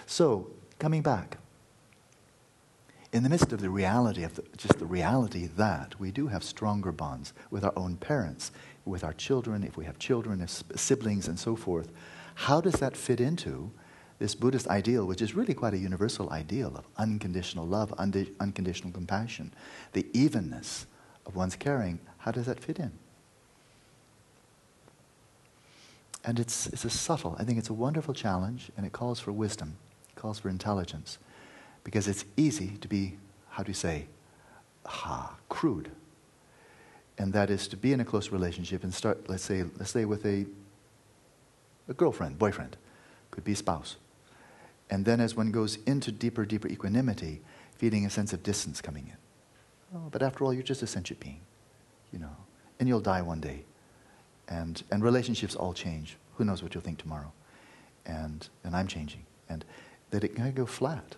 So, 0.05 0.51
coming 0.81 1.01
back, 1.01 1.39
in 3.13 3.23
the 3.23 3.29
midst 3.29 3.53
of 3.53 3.61
the 3.61 3.71
reality 3.71 4.25
of 4.25 4.35
the, 4.35 4.43
just 4.57 4.81
the 4.81 4.85
reality 4.85 5.47
that 5.47 5.99
we 6.01 6.11
do 6.11 6.27
have 6.27 6.43
stronger 6.43 6.91
bonds 6.91 7.33
with 7.49 7.63
our 7.63 7.73
own 7.77 7.99
parents, 7.99 8.51
with 8.85 9.05
our 9.05 9.13
children, 9.13 9.63
if 9.63 9.77
we 9.77 9.85
have 9.85 9.97
children, 10.01 10.41
if 10.41 10.65
siblings, 10.75 11.29
and 11.29 11.39
so 11.39 11.55
forth, 11.55 11.93
how 12.35 12.61
does 12.61 12.75
that 12.75 12.97
fit 12.97 13.21
into 13.21 13.71
this 14.19 14.35
Buddhist 14.35 14.67
ideal, 14.69 15.05
which 15.05 15.21
is 15.21 15.35
really 15.35 15.55
quite 15.55 15.75
a 15.75 15.79
universal 15.79 16.31
ideal 16.31 16.73
of 16.75 16.87
unconditional 16.97 17.67
love, 17.67 17.93
unconditional 17.99 18.93
compassion, 18.93 19.53
the 19.93 20.07
evenness 20.13 20.87
of 21.27 21.37
one's 21.37 21.57
caring, 21.57 22.01
how 22.19 22.31
does 22.31 22.47
that 22.47 22.61
fit 22.61 22.79
in? 22.79 22.93
And 26.25 26.41
it's, 26.41 26.67
it's 26.69 26.85
a 26.85 26.91
subtle, 26.91 27.37
I 27.39 27.45
think 27.45 27.59
it's 27.59 27.69
a 27.69 27.75
wonderful 27.75 28.15
challenge, 28.15 28.71
and 28.77 28.87
it 28.87 28.93
calls 28.93 29.21
for 29.21 29.33
wisdom, 29.33 29.77
it 30.11 30.17
calls 30.19 30.39
for 30.39 30.49
intelligence, 30.49 31.19
because 31.85 32.09
it's 32.09 32.25
easy 32.37 32.79
to 32.81 32.89
be, 32.89 33.19
how 33.51 33.63
do 33.63 33.71
you 33.71 33.75
say, 33.75 34.07
ha, 34.87 35.37
crude. 35.49 35.91
And 37.19 37.33
that 37.33 37.51
is 37.51 37.69
to 37.69 37.77
be 37.77 37.93
in 37.93 38.01
a 38.01 38.05
close 38.05 38.31
relationship 38.31 38.83
and 38.83 38.93
start, 38.93 39.29
let's 39.29 39.43
say, 39.43 39.63
let's 39.79 39.91
say 39.91 40.05
with 40.05 40.25
a, 40.27 40.47
a 41.89 41.95
girlfriend, 41.95 42.39
boyfriend, 42.39 42.77
could 43.31 43.45
be 43.45 43.55
spouse 43.55 43.97
and 44.91 45.05
then 45.05 45.21
as 45.21 45.35
one 45.35 45.51
goes 45.51 45.79
into 45.87 46.13
deeper, 46.13 46.45
deeper 46.45 46.69
equanimity, 46.69 47.41
feeling 47.77 48.07
a 48.07 48.11
sense 48.11 48.33
of 48.33 48.43
distance 48.43 48.81
coming 48.81 49.09
in. 49.09 49.17
Oh, 49.97 50.09
but 50.11 50.23
after 50.23 50.45
all, 50.45 50.53
you're 50.53 50.63
just 50.63 50.83
a 50.83 50.87
sentient 50.87 51.21
being, 51.21 51.41
you 52.13 52.19
know, 52.19 52.37
and 52.79 52.89
you'll 52.89 53.01
die 53.01 53.23
one 53.23 53.41
day. 53.41 53.65
And, 54.49 54.83
and 54.91 55.03
relationships 55.03 55.55
all 55.57 55.73
change. 55.73 56.17
Who 56.37 56.45
knows 56.45 56.63
what 56.63 56.75
you'll 56.75 56.85
think 56.85 56.99
tomorrow? 56.99 57.33
And, 58.05 58.49
and 58.63 58.77
I'm 58.77 58.87
changing. 58.87 59.25
And 59.49 59.65
that 60.11 60.23
it 60.23 60.37
can 60.37 60.53
go 60.53 60.67
flat. 60.67 61.17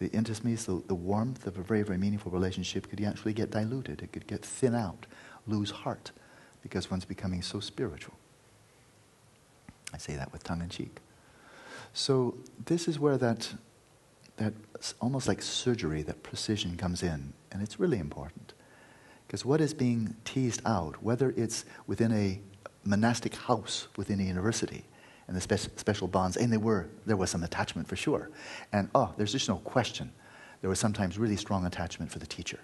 The 0.00 0.08
intimacy, 0.10 0.64
the, 0.66 0.82
the 0.86 0.94
warmth 0.94 1.46
of 1.46 1.58
a 1.58 1.62
very, 1.62 1.82
very 1.82 1.98
meaningful 1.98 2.32
relationship 2.32 2.88
could 2.88 3.00
actually 3.02 3.32
get 3.32 3.50
diluted. 3.50 4.02
It 4.02 4.12
could 4.12 4.26
get 4.26 4.44
thin 4.44 4.74
out, 4.74 5.06
lose 5.46 5.70
heart, 5.70 6.10
because 6.62 6.90
one's 6.90 7.04
becoming 7.04 7.42
so 7.42 7.60
spiritual. 7.60 8.14
I 9.92 9.98
say 9.98 10.16
that 10.16 10.32
with 10.32 10.44
tongue 10.44 10.60
in 10.60 10.68
cheek. 10.68 10.98
So 11.98 12.36
this 12.64 12.86
is 12.86 13.00
where 13.00 13.18
that, 13.18 13.52
that 14.36 14.54
almost 15.00 15.26
like 15.26 15.42
surgery, 15.42 16.02
that 16.02 16.22
precision 16.22 16.76
comes 16.76 17.02
in. 17.02 17.32
And 17.50 17.60
it's 17.60 17.80
really 17.80 17.98
important. 17.98 18.54
Because 19.26 19.44
what 19.44 19.60
is 19.60 19.74
being 19.74 20.14
teased 20.24 20.62
out, 20.64 21.02
whether 21.02 21.34
it's 21.36 21.64
within 21.88 22.12
a 22.12 22.40
monastic 22.84 23.34
house 23.34 23.88
within 23.96 24.20
a 24.20 24.22
university, 24.22 24.84
and 25.26 25.36
the 25.36 25.40
spe- 25.40 25.76
special 25.76 26.06
bonds, 26.06 26.36
and 26.36 26.52
there 26.52 26.60
were, 26.60 26.88
there 27.04 27.16
was 27.16 27.30
some 27.30 27.42
attachment 27.42 27.88
for 27.88 27.96
sure. 27.96 28.30
And 28.72 28.88
oh, 28.94 29.12
there's 29.16 29.32
just 29.32 29.48
no 29.48 29.56
question. 29.56 30.12
There 30.60 30.70
was 30.70 30.78
sometimes 30.78 31.18
really 31.18 31.36
strong 31.36 31.66
attachment 31.66 32.12
for 32.12 32.20
the 32.20 32.26
teacher. 32.26 32.60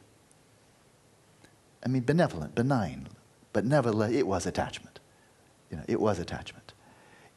I 1.84 1.88
mean, 1.88 2.04
benevolent, 2.04 2.54
benign, 2.54 3.08
but 3.52 3.64
nevertheless, 3.64 4.12
it 4.12 4.28
was 4.28 4.46
attachment. 4.46 5.00
You 5.72 5.78
know, 5.78 5.84
it 5.88 6.00
was 6.00 6.20
attachment. 6.20 6.72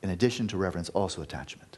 In 0.03 0.11
addition 0.11 0.47
to 0.49 0.57
reverence, 0.57 0.89
also 0.89 1.23
attachment. 1.23 1.76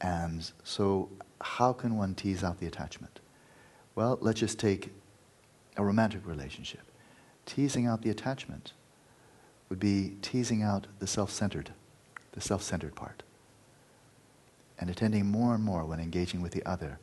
And 0.00 0.50
so, 0.64 1.10
how 1.40 1.72
can 1.72 1.96
one 1.96 2.14
tease 2.14 2.42
out 2.42 2.58
the 2.58 2.66
attachment? 2.66 3.20
Well, 3.94 4.18
let's 4.20 4.40
just 4.40 4.58
take 4.58 4.90
a 5.76 5.84
romantic 5.84 6.26
relationship. 6.26 6.82
Teasing 7.46 7.86
out 7.86 8.02
the 8.02 8.10
attachment 8.10 8.72
would 9.68 9.80
be 9.80 10.16
teasing 10.22 10.62
out 10.62 10.86
the 10.98 11.06
self 11.06 11.30
centered, 11.30 11.72
the 12.32 12.40
self 12.40 12.62
centered 12.62 12.94
part. 12.94 13.22
And 14.78 14.88
attending 14.88 15.26
more 15.26 15.54
and 15.54 15.62
more 15.62 15.84
when 15.84 16.00
engaging 16.00 16.40
with 16.40 16.52
the 16.52 16.64
other, 16.64 16.98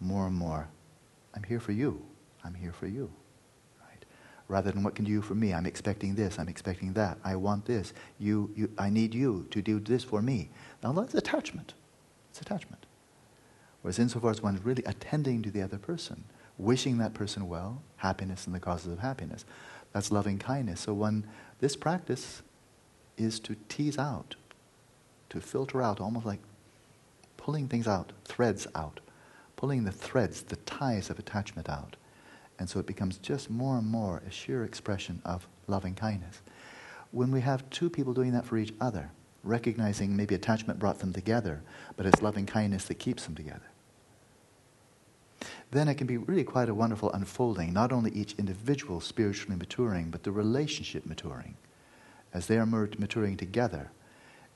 more 0.00 0.26
and 0.26 0.34
more, 0.34 0.68
I'm 1.34 1.42
here 1.42 1.60
for 1.60 1.72
you. 1.72 2.02
I'm 2.44 2.54
here 2.54 2.72
for 2.72 2.86
you. 2.86 3.10
Right? 3.80 4.04
Rather 4.48 4.70
than 4.70 4.82
what 4.82 4.94
can 4.94 5.04
you 5.04 5.16
do 5.16 5.22
for 5.22 5.34
me? 5.34 5.52
I'm 5.52 5.66
expecting 5.66 6.14
this. 6.14 6.38
I'm 6.38 6.48
expecting 6.48 6.94
that. 6.94 7.18
I 7.24 7.36
want 7.36 7.66
this. 7.66 7.92
You, 8.18 8.50
you, 8.56 8.70
I 8.78 8.88
need 8.88 9.14
you 9.14 9.46
to 9.50 9.60
do 9.60 9.78
this 9.80 10.02
for 10.02 10.22
me. 10.22 10.50
Now 10.82 10.92
that's 10.92 11.14
attachment. 11.14 11.74
It's 12.38 12.46
attachment. 12.46 12.86
Whereas 13.82 13.98
insofar 13.98 14.30
as 14.30 14.40
one 14.40 14.54
is 14.54 14.64
really 14.64 14.84
attending 14.84 15.42
to 15.42 15.50
the 15.50 15.60
other 15.60 15.78
person, 15.78 16.22
wishing 16.56 16.98
that 16.98 17.12
person 17.12 17.48
well, 17.48 17.82
happiness 17.96 18.46
and 18.46 18.54
the 18.54 18.60
causes 18.60 18.92
of 18.92 19.00
happiness, 19.00 19.44
that's 19.92 20.12
loving 20.12 20.38
kindness. 20.38 20.80
So 20.82 20.94
one, 20.94 21.26
this 21.58 21.74
practice 21.74 22.42
is 23.16 23.40
to 23.40 23.56
tease 23.68 23.98
out, 23.98 24.36
to 25.30 25.40
filter 25.40 25.82
out, 25.82 26.00
almost 26.00 26.26
like 26.26 26.38
pulling 27.36 27.66
things 27.66 27.88
out, 27.88 28.12
threads 28.24 28.68
out, 28.76 29.00
pulling 29.56 29.82
the 29.82 29.90
threads, 29.90 30.42
the 30.42 30.56
ties 30.56 31.10
of 31.10 31.18
attachment 31.18 31.68
out. 31.68 31.96
And 32.60 32.70
so 32.70 32.78
it 32.78 32.86
becomes 32.86 33.18
just 33.18 33.50
more 33.50 33.78
and 33.78 33.86
more 33.86 34.22
a 34.24 34.30
sheer 34.30 34.62
expression 34.62 35.22
of 35.24 35.48
loving 35.66 35.96
kindness. 35.96 36.40
When 37.10 37.32
we 37.32 37.40
have 37.40 37.68
two 37.70 37.90
people 37.90 38.14
doing 38.14 38.32
that 38.32 38.46
for 38.46 38.58
each 38.58 38.74
other, 38.80 39.10
recognizing 39.44 40.16
maybe 40.16 40.34
attachment 40.34 40.78
brought 40.78 40.98
them 40.98 41.12
together, 41.12 41.62
but 41.96 42.06
it's 42.06 42.22
loving 42.22 42.46
kindness 42.46 42.84
that 42.86 42.96
keeps 42.98 43.24
them 43.24 43.34
together. 43.34 43.70
Then 45.70 45.88
it 45.88 45.94
can 45.94 46.06
be 46.06 46.16
really 46.16 46.44
quite 46.44 46.68
a 46.68 46.74
wonderful 46.74 47.12
unfolding, 47.12 47.72
not 47.72 47.92
only 47.92 48.10
each 48.10 48.34
individual 48.38 49.00
spiritually 49.00 49.56
maturing, 49.56 50.10
but 50.10 50.22
the 50.22 50.32
relationship 50.32 51.06
maturing 51.06 51.56
as 52.34 52.46
they 52.46 52.58
are 52.58 52.66
maturing 52.66 53.36
together. 53.36 53.90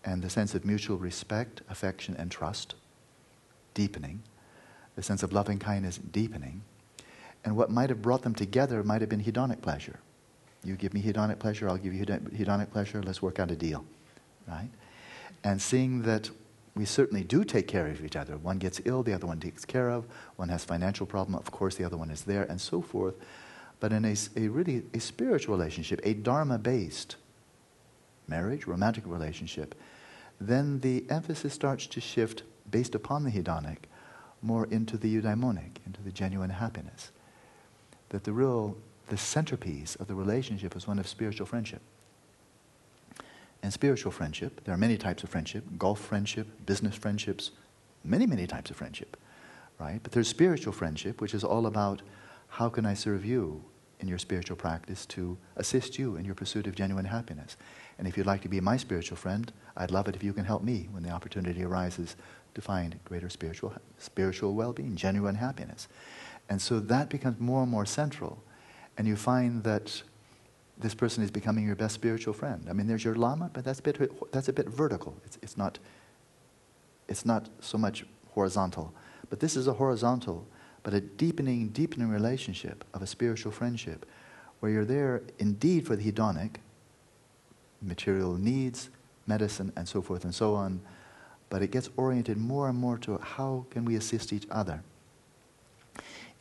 and 0.05 0.23
the 0.23 0.31
sense 0.31 0.55
of 0.55 0.65
mutual 0.65 0.99
respect, 0.99 1.63
affection, 1.69 2.17
and 2.19 2.31
trust 2.31 2.75
deepening, 3.75 4.23
the 4.97 5.03
sense 5.03 5.23
of 5.23 5.33
loving 5.33 5.59
kindness 5.59 5.99
deepening, 5.99 6.63
and 7.45 7.57
what 7.57 7.71
might 7.71 7.89
have 7.89 8.03
brought 8.03 8.23
them 8.23 8.35
together 8.35 8.83
might 8.83 9.01
have 9.01 9.11
been 9.11 9.23
hedonic 9.23 9.61
pleasure. 9.63 10.01
You 10.65 10.77
give 10.77 10.95
me 10.95 11.03
hedonic 11.03 11.39
pleasure, 11.39 11.69
I'll 11.69 11.77
give 11.77 11.95
you 11.95 12.05
hedonic 12.05 12.71
pleasure, 12.71 13.03
let's 13.03 13.23
work 13.23 13.39
out 13.39 13.51
a 13.51 13.57
deal. 13.57 13.85
Right? 14.47 14.71
And 15.45 15.61
seeing 15.61 16.03
that 16.03 16.31
we 16.75 16.85
certainly 16.85 17.23
do 17.23 17.45
take 17.45 17.69
care 17.69 17.87
of 17.87 18.05
each 18.05 18.17
other. 18.17 18.39
One 18.39 18.59
gets 18.59 18.81
ill, 18.85 19.03
the 19.03 19.13
other 19.13 19.27
one 19.27 19.41
takes 19.41 19.65
care 19.65 19.91
of. 19.91 20.07
One 20.37 20.49
has 20.49 20.65
financial 20.65 21.07
problem, 21.07 21.35
of 21.35 21.51
course, 21.51 21.75
the 21.75 21.85
other 21.85 21.97
one 21.97 22.11
is 22.11 22.23
there, 22.23 22.45
and 22.45 22.61
so 22.61 22.81
forth. 22.81 23.15
But 23.79 23.93
in 23.93 24.05
a, 24.05 24.15
a 24.37 24.49
really 24.49 24.85
a 24.95 25.01
spiritual 25.01 25.57
relationship, 25.57 26.01
a 26.03 26.15
dharma-based 26.15 27.17
marriage, 28.27 28.67
romantic 28.67 29.05
relationship, 29.07 29.75
then 30.41 30.81
the 30.81 31.05
emphasis 31.11 31.53
starts 31.53 31.87
to 31.89 32.01
shift 32.01 32.43
based 32.71 32.95
upon 32.95 33.25
the 33.25 33.31
hedonic 33.31 33.79
more 34.41 34.67
into 34.67 34.97
the 34.97 35.15
eudaimonic, 35.15 35.77
into 35.87 36.03
the 36.03 36.11
genuine 36.11 36.51
happiness. 36.51 37.11
That 38.09 38.25
the 38.25 38.33
real, 38.33 38.77
the 39.09 39.17
centerpiece 39.17 39.95
of 39.97 40.07
the 40.09 40.15
relationship 40.15 40.75
is 40.75 40.87
one 40.87 40.99
of 40.99 41.07
spiritual 41.07 41.47
friendship. 41.47 41.83
And 43.63 43.73
spiritual 43.73 44.11
friendship, 44.11 44.65
there 44.65 44.75
are 44.75 44.79
many 44.79 44.97
types 44.97 45.23
of 45.23 45.31
friendship 45.31 45.65
golf 45.79 46.01
friendship, 46.01 46.49
business 46.67 46.97
friendships, 46.97 47.53
many, 48.05 48.27
many 48.27 48.47
types 48.47 48.71
of 48.71 48.77
friendship, 48.77 49.17
right? 49.79 50.01
But 50.03 50.13
there's 50.13 50.29
spiritual 50.29 50.73
friendship, 50.73 51.21
which 51.21 51.35
is 51.35 51.45
all 51.45 51.67
about 51.67 52.03
how 52.49 52.69
can 52.69 52.85
I 52.85 52.95
serve 52.95 53.25
you 53.25 53.65
in 54.01 54.09
your 54.09 54.19
spiritual 54.19 54.57
practice 54.57 55.07
to 55.07 55.39
assist 55.57 55.99
you 55.99 56.17
in 56.17 56.25
your 56.25 56.35
pursuit 56.35 56.67
of 56.67 56.75
genuine 56.75 57.05
happiness. 57.05 57.57
And 57.99 58.09
if 58.09 58.17
you'd 58.17 58.27
like 58.27 58.43
to 58.43 58.49
be 58.49 58.61
my 58.61 58.77
spiritual 58.77 59.17
friend, 59.17 59.53
I'd 59.77 59.93
love 59.93 60.09
it 60.09 60.17
if 60.17 60.25
you 60.25 60.33
can 60.33 60.45
help 60.45 60.63
me 60.65 60.89
when 60.91 61.05
the 61.05 61.11
opportunity 61.11 61.63
arises 61.63 62.17
to 62.55 62.61
find 62.61 62.99
greater 63.05 63.31
spiritual, 63.31 63.73
spiritual 63.99 64.55
well 64.55 64.73
being, 64.73 64.97
genuine 64.97 65.37
happiness. 65.37 65.89
And 66.49 66.61
so 66.61 66.81
that 66.81 67.09
becomes 67.09 67.39
more 67.41 67.63
and 67.63 67.71
more 67.71 67.87
central. 67.87 68.43
And 68.99 69.07
you 69.07 69.17
find 69.17 69.63
that 69.63 70.03
this 70.83 70.95
person 70.95 71.23
is 71.23 71.31
becoming 71.31 71.67
your 71.67 71.77
best 71.77 71.95
spiritual 71.95 72.35
friend. 72.35 72.67
I 72.69 72.73
mean, 72.73 72.87
there's 72.87 73.05
your 73.05 73.15
lama, 73.15 73.51
but 73.53 73.65
that's 73.65 73.79
a 73.79 73.83
bit, 73.83 74.33
that's 74.33 74.49
a 74.49 74.53
bit 74.53 74.69
vertical. 74.69 75.17
It's, 75.25 75.39
it's, 75.43 75.57
not, 75.57 75.79
it's 77.09 77.25
not 77.25 77.49
so 77.61 77.79
much 77.79 78.05
horizontal. 78.31 78.93
But 79.31 79.41
this 79.41 79.57
is 79.57 79.67
a 79.67 79.73
horizontal, 79.73 80.47
but 80.83 80.93
a 80.93 81.01
deepening, 81.01 81.69
deepening 81.69 82.09
relationship 82.09 82.85
of 82.93 83.03
a 83.03 83.07
spiritual 83.07 83.53
friendship 83.53 84.07
where 84.61 84.71
you're 84.71 84.85
there 84.85 85.23
indeed 85.39 85.87
for 85.87 85.97
the 85.97 86.13
hedonic, 86.13 86.57
material 87.81 88.35
needs, 88.35 88.91
medicine, 89.27 89.73
and 89.77 89.89
so 89.89 90.03
forth 90.03 90.25
and 90.25 90.35
so 90.35 90.55
on, 90.55 90.81
but 91.49 91.63
it 91.63 91.71
gets 91.71 91.91
oriented 91.97 92.39
more 92.39 92.69
and 92.69 92.79
more 92.79 92.99
to 92.99 93.19
how 93.19 93.67
can 93.71 93.85
we 93.85 93.97
assist 93.97 94.33
each 94.33 94.47
other 94.51 94.83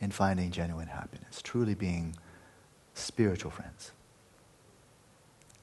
in 0.00 0.10
finding 0.10 0.50
genuine 0.50 0.88
happiness, 0.88 1.40
truly 1.42 1.74
being 1.74 2.16
spiritual 2.94 3.50
friends. 3.50 3.92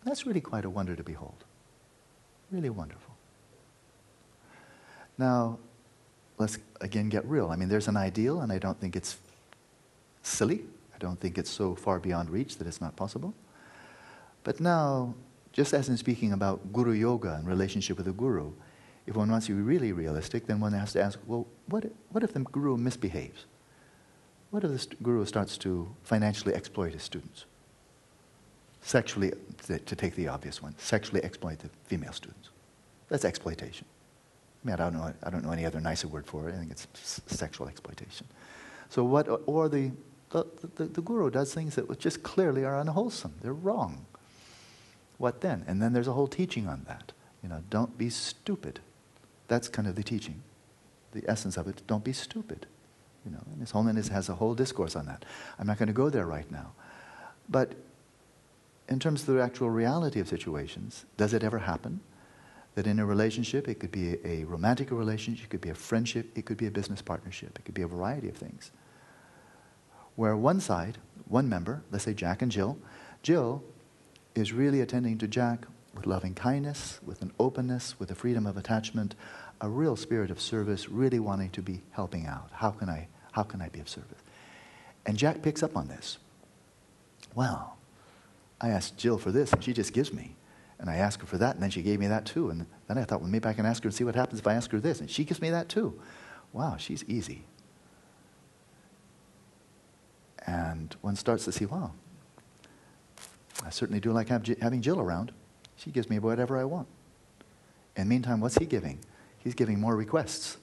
That's 0.03 0.25
really 0.25 0.41
quite 0.41 0.65
a 0.65 0.69
wonder 0.69 0.95
to 0.95 1.03
behold. 1.03 1.43
Really 2.51 2.69
wonderful. 2.69 3.15
Now, 5.17 5.59
let's 6.37 6.57
again 6.81 7.09
get 7.09 7.25
real. 7.25 7.49
I 7.49 7.55
mean, 7.55 7.69
there's 7.69 7.87
an 7.87 7.97
ideal, 7.97 8.41
and 8.41 8.51
I 8.51 8.57
don't 8.57 8.79
think 8.79 8.95
it's 8.95 9.17
silly. 10.23 10.63
I 10.95 10.97
don't 10.97 11.19
think 11.19 11.37
it's 11.37 11.49
so 11.49 11.75
far 11.75 11.99
beyond 11.99 12.29
reach 12.29 12.57
that 12.57 12.67
it's 12.67 12.81
not 12.81 12.95
possible. 12.95 13.33
But 14.43 14.59
now, 14.59 15.13
just 15.51 15.73
as 15.73 15.89
in 15.89 15.97
speaking 15.97 16.31
about 16.33 16.71
guru 16.71 16.93
yoga 16.93 17.35
and 17.35 17.47
relationship 17.47 17.97
with 17.97 18.05
the 18.05 18.13
guru, 18.13 18.51
if 19.05 19.15
one 19.15 19.29
wants 19.29 19.47
to 19.47 19.55
be 19.55 19.61
really 19.61 19.91
realistic, 19.91 20.47
then 20.47 20.59
one 20.59 20.71
has 20.73 20.93
to 20.93 21.01
ask, 21.01 21.19
well, 21.25 21.47
what, 21.67 21.85
what 22.09 22.23
if 22.23 22.33
the 22.33 22.39
guru 22.39 22.77
misbehaves? 22.77 23.45
What 24.51 24.63
if 24.63 24.71
the 24.71 24.95
guru 25.03 25.25
starts 25.25 25.57
to 25.59 25.93
financially 26.03 26.53
exploit 26.53 26.93
his 26.93 27.03
students? 27.03 27.45
Sexually, 28.81 29.33
to 29.67 29.95
take 29.95 30.15
the 30.15 30.27
obvious 30.27 30.61
one, 30.61 30.73
sexually 30.77 31.23
exploit 31.23 31.59
the 31.59 31.69
female 31.85 32.13
students. 32.13 32.49
That's 33.09 33.25
exploitation. 33.25 33.85
I 34.63 34.67
mean, 34.67 34.73
I 34.73 34.77
don't 34.77 34.93
know, 34.93 35.13
I 35.23 35.29
don't 35.29 35.43
know 35.43 35.51
any 35.51 35.65
other 35.65 35.79
nicer 35.79 36.07
word 36.07 36.25
for 36.25 36.49
it. 36.49 36.55
I 36.55 36.57
think 36.57 36.71
it's 36.71 36.87
sexual 37.27 37.67
exploitation. 37.67 38.27
So 38.89 39.03
what, 39.03 39.27
or 39.45 39.69
the, 39.69 39.91
the, 40.31 40.45
the, 40.75 40.85
the 40.85 41.01
guru 41.01 41.29
does 41.29 41.53
things 41.53 41.75
that 41.75 41.99
just 41.99 42.23
clearly 42.23 42.65
are 42.65 42.79
unwholesome. 42.79 43.33
They're 43.41 43.53
wrong. 43.53 44.05
What 45.17 45.41
then? 45.41 45.63
And 45.67 45.81
then 45.81 45.93
there's 45.93 46.07
a 46.07 46.13
whole 46.13 46.27
teaching 46.27 46.67
on 46.67 46.85
that. 46.87 47.11
You 47.43 47.49
know, 47.49 47.63
don't 47.69 47.97
be 47.97 48.09
stupid. 48.09 48.79
That's 49.47 49.67
kind 49.67 49.87
of 49.87 49.95
the 49.95 50.03
teaching, 50.03 50.41
the 51.11 51.23
essence 51.27 51.57
of 51.57 51.67
it. 51.67 51.81
Don't 51.87 52.03
be 52.03 52.13
stupid. 52.13 52.65
You 53.25 53.31
know, 53.31 53.41
and 53.51 53.59
His 53.59 53.71
Holiness 53.71 54.07
has 54.09 54.29
a 54.29 54.35
whole 54.35 54.55
discourse 54.55 54.95
on 54.95 55.05
that. 55.07 55.25
I'm 55.57 55.67
not 55.67 55.77
going 55.77 55.87
to 55.87 55.93
go 55.93 56.09
there 56.09 56.25
right 56.25 56.49
now. 56.51 56.71
But 57.49 57.73
in 58.89 58.99
terms 58.99 59.21
of 59.21 59.35
the 59.35 59.41
actual 59.41 59.69
reality 59.69 60.19
of 60.19 60.27
situations, 60.27 61.05
does 61.15 61.33
it 61.33 61.43
ever 61.43 61.59
happen 61.59 62.01
that 62.75 62.87
in 62.87 62.99
a 62.99 63.05
relationship, 63.05 63.67
it 63.67 63.75
could 63.79 63.91
be 63.91 64.17
a, 64.25 64.43
romantic 64.45 64.91
relationship, 64.91 65.45
it 65.45 65.49
could 65.49 65.61
be 65.61 65.69
a 65.69 65.75
friendship, 65.75 66.31
it 66.35 66.45
could 66.45 66.57
be 66.57 66.65
a 66.65 66.71
business 66.71 67.01
partnership, 67.01 67.57
it 67.57 67.65
could 67.65 67.75
be 67.75 67.83
a 67.83 67.87
variety 67.87 68.27
of 68.27 68.35
things, 68.35 68.71
where 70.15 70.35
one 70.35 70.59
side, 70.59 70.97
one 71.27 71.47
member, 71.47 71.83
let's 71.91 72.03
say 72.03 72.13
Jack 72.13 72.41
and 72.41 72.51
Jill, 72.51 72.77
Jill 73.21 73.63
is 74.33 74.53
really 74.53 74.81
attending 74.81 75.17
to 75.19 75.27
Jack 75.27 75.65
with 75.93 76.07
loving 76.07 76.33
kindness, 76.33 76.99
with 77.05 77.21
an 77.21 77.31
openness, 77.39 77.99
with 77.99 78.09
a 78.11 78.15
freedom 78.15 78.47
of 78.47 78.57
attachment, 78.57 79.15
a 79.61 79.69
real 79.69 79.95
spirit 79.95 80.31
of 80.31 80.39
service, 80.39 80.89
really 80.89 81.19
wanting 81.19 81.49
to 81.51 81.61
be 81.61 81.81
helping 81.91 82.25
out. 82.25 82.49
How 82.53 82.71
can 82.71 82.89
I, 82.89 83.07
how 83.33 83.43
can 83.43 83.61
I 83.61 83.69
be 83.69 83.79
of 83.81 83.89
service? 83.89 84.19
And 85.05 85.17
Jack 85.17 85.41
picks 85.41 85.61
up 85.61 85.75
on 85.75 85.87
this. 85.87 86.17
Well, 87.35 87.78
I 88.61 88.69
asked 88.69 88.97
Jill 88.97 89.17
for 89.17 89.31
this, 89.31 89.53
and 89.53 89.63
she 89.63 89.73
just 89.73 89.93
gives 89.93 90.11
me. 90.13 90.35
And 90.79 90.89
I 90.89 90.95
asked 90.95 91.21
her 91.21 91.27
for 91.27 91.37
that, 91.37 91.55
and 91.55 91.63
then 91.63 91.69
she 91.69 91.81
gave 91.81 91.99
me 91.99 92.07
that 92.07 92.25
too. 92.25 92.49
And 92.49 92.65
then 92.87 92.97
I 92.97 93.03
thought, 93.03 93.21
well, 93.21 93.29
maybe 93.29 93.47
I 93.47 93.53
can 93.53 93.65
ask 93.65 93.83
her 93.83 93.87
and 93.87 93.95
see 93.95 94.03
what 94.03 94.15
happens 94.15 94.39
if 94.39 94.47
I 94.47 94.53
ask 94.53 94.71
her 94.71 94.79
this. 94.79 95.01
And 95.01 95.09
she 95.09 95.25
gives 95.25 95.41
me 95.41 95.49
that 95.49 95.69
too. 95.69 95.99
Wow, 96.53 96.77
she's 96.77 97.03
easy. 97.05 97.43
And 100.47 100.95
one 101.01 101.15
starts 101.15 101.45
to 101.45 101.51
see, 101.51 101.65
wow, 101.65 101.91
I 103.63 103.69
certainly 103.69 103.99
do 103.99 104.11
like 104.11 104.29
having 104.29 104.81
Jill 104.81 104.99
around. 104.99 105.31
She 105.75 105.91
gives 105.91 106.09
me 106.09 106.17
whatever 106.17 106.57
I 106.57 106.63
want. 106.63 106.87
And 107.95 108.07
meantime, 108.07 108.39
what's 108.39 108.57
he 108.57 108.65
giving? 108.65 108.99
He's 109.37 109.53
giving 109.53 109.79
more 109.79 109.95
requests. 109.95 110.57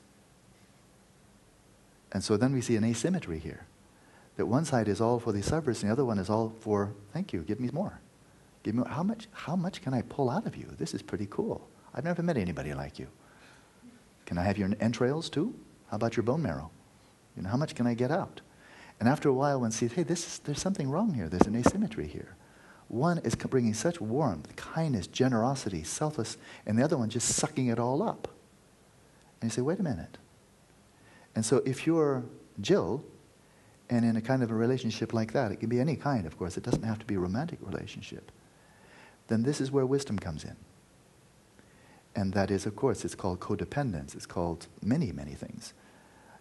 And 2.13 2.25
so 2.25 2.37
then 2.37 2.53
we 2.53 2.63
see 2.63 2.77
an 2.77 2.85
asymmetry 2.85 3.39
here 3.39 3.67
that 4.37 4.47
one 4.47 4.65
side 4.65 4.89
is 4.89 5.01
all 5.01 5.19
for 5.19 5.33
the 5.33 5.43
service 5.43 5.83
and 5.83 5.89
the 5.89 5.93
other 5.93 6.05
one 6.05 6.19
is 6.19 6.29
all 6.29 6.53
for, 6.61 6.93
thank 7.13 7.33
you, 7.33 7.43
give 7.43 7.61
me 7.61 7.71
more. 7.73 8.01
Give 8.63 8.75
me 8.75 8.81
more. 8.81 8.89
How 8.89 9.03
much, 9.03 9.29
how 9.33 9.57
much 9.57 9.83
can 9.83 9.95
I 9.95 10.03
pull 10.03 10.29
out 10.29 10.47
of 10.47 10.57
you? 10.57 10.69
This 10.79 10.95
is 10.95 11.03
pretty 11.03 11.27
cool. 11.31 11.69
I've 11.95 12.05
never 12.05 12.23
met 12.23 12.37
anybody 12.37 12.75
like 12.75 12.99
you. 12.99 13.09
Can 14.27 14.39
I 14.39 14.43
have 14.45 14.59
your 14.59 14.71
entrails 14.81 15.31
too? 15.31 15.55
How 15.91 15.97
about 15.97 16.17
your 16.17 16.25
bone 16.25 16.43
marrow? 16.43 16.71
You 17.37 17.43
know, 17.43 17.49
how 17.49 17.57
much 17.57 17.75
can 17.75 17.87
I 17.87 17.95
get 17.95 18.11
out? 18.11 18.41
And 18.99 19.09
after 19.09 19.29
a 19.29 19.33
while, 19.33 19.61
one 19.61 19.71
sees, 19.71 19.93
hey, 19.93 20.03
this 20.03 20.27
is, 20.27 20.39
there's 20.41 20.61
something 20.61 20.91
wrong 20.91 21.15
here. 21.15 21.29
There's 21.29 21.47
an 21.47 21.57
asymmetry 21.57 22.07
here. 22.07 22.35
One 22.89 23.19
is 23.19 23.35
bringing 23.35 23.75
such 23.75 24.01
warmth, 24.01 24.55
kindness, 24.57 25.07
generosity, 25.07 25.83
selfless, 25.83 26.37
and 26.65 26.79
the 26.79 26.85
other 26.85 26.97
one 26.97 27.11
just 27.11 27.29
sucking 27.29 27.67
it 27.67 27.79
all 27.79 28.03
up. 28.03 28.29
And 29.41 29.51
you 29.51 29.55
say, 29.55 29.63
wait 29.63 29.81
a 29.81 29.83
minute. 29.83 30.19
And 31.35 31.45
so 31.45 31.63
if 31.67 31.87
you're 31.87 32.25
Jill, 32.61 33.05
and 33.89 34.05
in 34.05 34.17
a 34.17 34.21
kind 34.21 34.43
of 34.43 34.51
a 34.51 34.55
relationship 34.55 35.13
like 35.13 35.33
that, 35.33 35.53
it 35.53 35.61
can 35.61 35.69
be 35.69 35.81
any 35.81 35.97
kind, 35.97 36.27
of 36.27 36.37
course, 36.39 36.57
it 36.57 36.65
doesn't 36.65 36.83
have 36.83 36.99
to 36.99 37.07
be 37.07 37.15
a 37.15 37.21
romantic 37.21 37.59
relationship, 37.63 38.33
then 39.29 39.43
this 39.43 39.61
is 39.61 39.71
where 39.71 39.87
wisdom 39.87 40.19
comes 40.19 40.45
in. 40.45 40.57
And 42.15 42.33
that 42.33 42.51
is, 42.51 42.67
of 42.67 42.75
course, 42.75 43.05
it's 43.05 43.15
called 43.15 43.41
codependence. 43.41 44.15
It's 44.15 44.27
called 44.27 44.67
many, 44.83 45.13
many 45.13 45.35
things. 45.35 45.75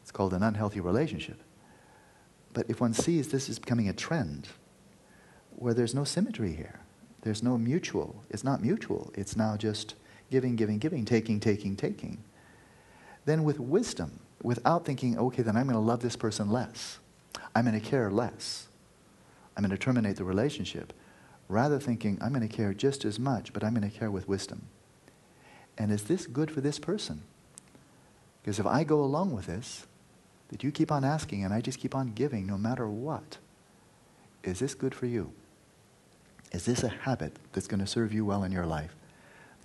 It's 0.01 0.11
called 0.11 0.33
an 0.33 0.41
unhealthy 0.41 0.79
relationship. 0.79 1.41
But 2.53 2.69
if 2.69 2.79
one 2.79 2.93
sees 2.93 3.27
this 3.27 3.49
is 3.49 3.59
becoming 3.59 3.89
a 3.89 3.93
trend 3.93 4.47
where 5.57 5.73
there's 5.73 5.93
no 5.93 6.05
symmetry 6.05 6.53
here, 6.53 6.79
there's 7.21 7.43
no 7.43 7.57
mutual, 7.57 8.23
it's 8.29 8.43
not 8.43 8.61
mutual, 8.61 9.11
it's 9.15 9.35
now 9.35 9.57
just 9.57 9.95
giving, 10.31 10.55
giving, 10.55 10.77
giving, 10.77 11.03
taking, 11.03 11.39
taking, 11.39 11.75
taking. 11.75 12.23
Then 13.25 13.43
with 13.43 13.59
wisdom, 13.59 14.19
without 14.43 14.85
thinking, 14.85 15.17
okay, 15.17 15.41
then 15.41 15.57
I'm 15.57 15.65
going 15.67 15.73
to 15.73 15.79
love 15.79 16.01
this 16.01 16.15
person 16.15 16.49
less 16.49 16.99
I'm 17.55 17.65
going 17.65 17.79
to 17.79 17.85
care 17.85 18.11
less. 18.11 18.67
I'm 19.55 19.63
going 19.63 19.71
to 19.71 19.77
terminate 19.77 20.17
the 20.17 20.23
relationship. 20.23 20.93
Rather 21.47 21.79
thinking, 21.79 22.17
I'm 22.21 22.33
going 22.33 22.47
to 22.47 22.53
care 22.53 22.73
just 22.73 23.05
as 23.05 23.19
much, 23.19 23.53
but 23.53 23.63
I'm 23.63 23.73
going 23.73 23.89
to 23.89 23.97
care 23.97 24.11
with 24.11 24.27
wisdom. 24.27 24.63
And 25.77 25.91
is 25.91 26.03
this 26.03 26.27
good 26.27 26.49
for 26.49 26.61
this 26.61 26.79
person? 26.79 27.21
Because 28.41 28.59
if 28.59 28.65
I 28.65 28.83
go 28.83 29.01
along 29.01 29.31
with 29.31 29.47
this, 29.47 29.85
that 30.49 30.63
you 30.63 30.71
keep 30.71 30.91
on 30.91 31.03
asking 31.03 31.43
and 31.43 31.53
I 31.53 31.61
just 31.61 31.79
keep 31.79 31.95
on 31.95 32.13
giving 32.13 32.45
no 32.45 32.57
matter 32.57 32.87
what, 32.87 33.37
is 34.43 34.59
this 34.59 34.75
good 34.75 34.93
for 34.93 35.05
you? 35.05 35.31
Is 36.51 36.65
this 36.65 36.83
a 36.83 36.89
habit 36.89 37.37
that's 37.53 37.67
going 37.67 37.79
to 37.79 37.87
serve 37.87 38.13
you 38.13 38.23
well 38.23 38.43
in 38.43 38.51
your 38.51 38.65
life? 38.65 38.95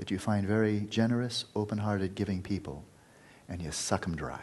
that 0.00 0.10
you 0.10 0.18
find 0.18 0.46
very 0.46 0.86
generous, 0.88 1.44
open 1.54 1.76
hearted, 1.76 2.14
giving 2.14 2.40
people, 2.40 2.82
and 3.50 3.60
you 3.60 3.70
suck 3.70 4.00
them 4.00 4.16
dry? 4.16 4.40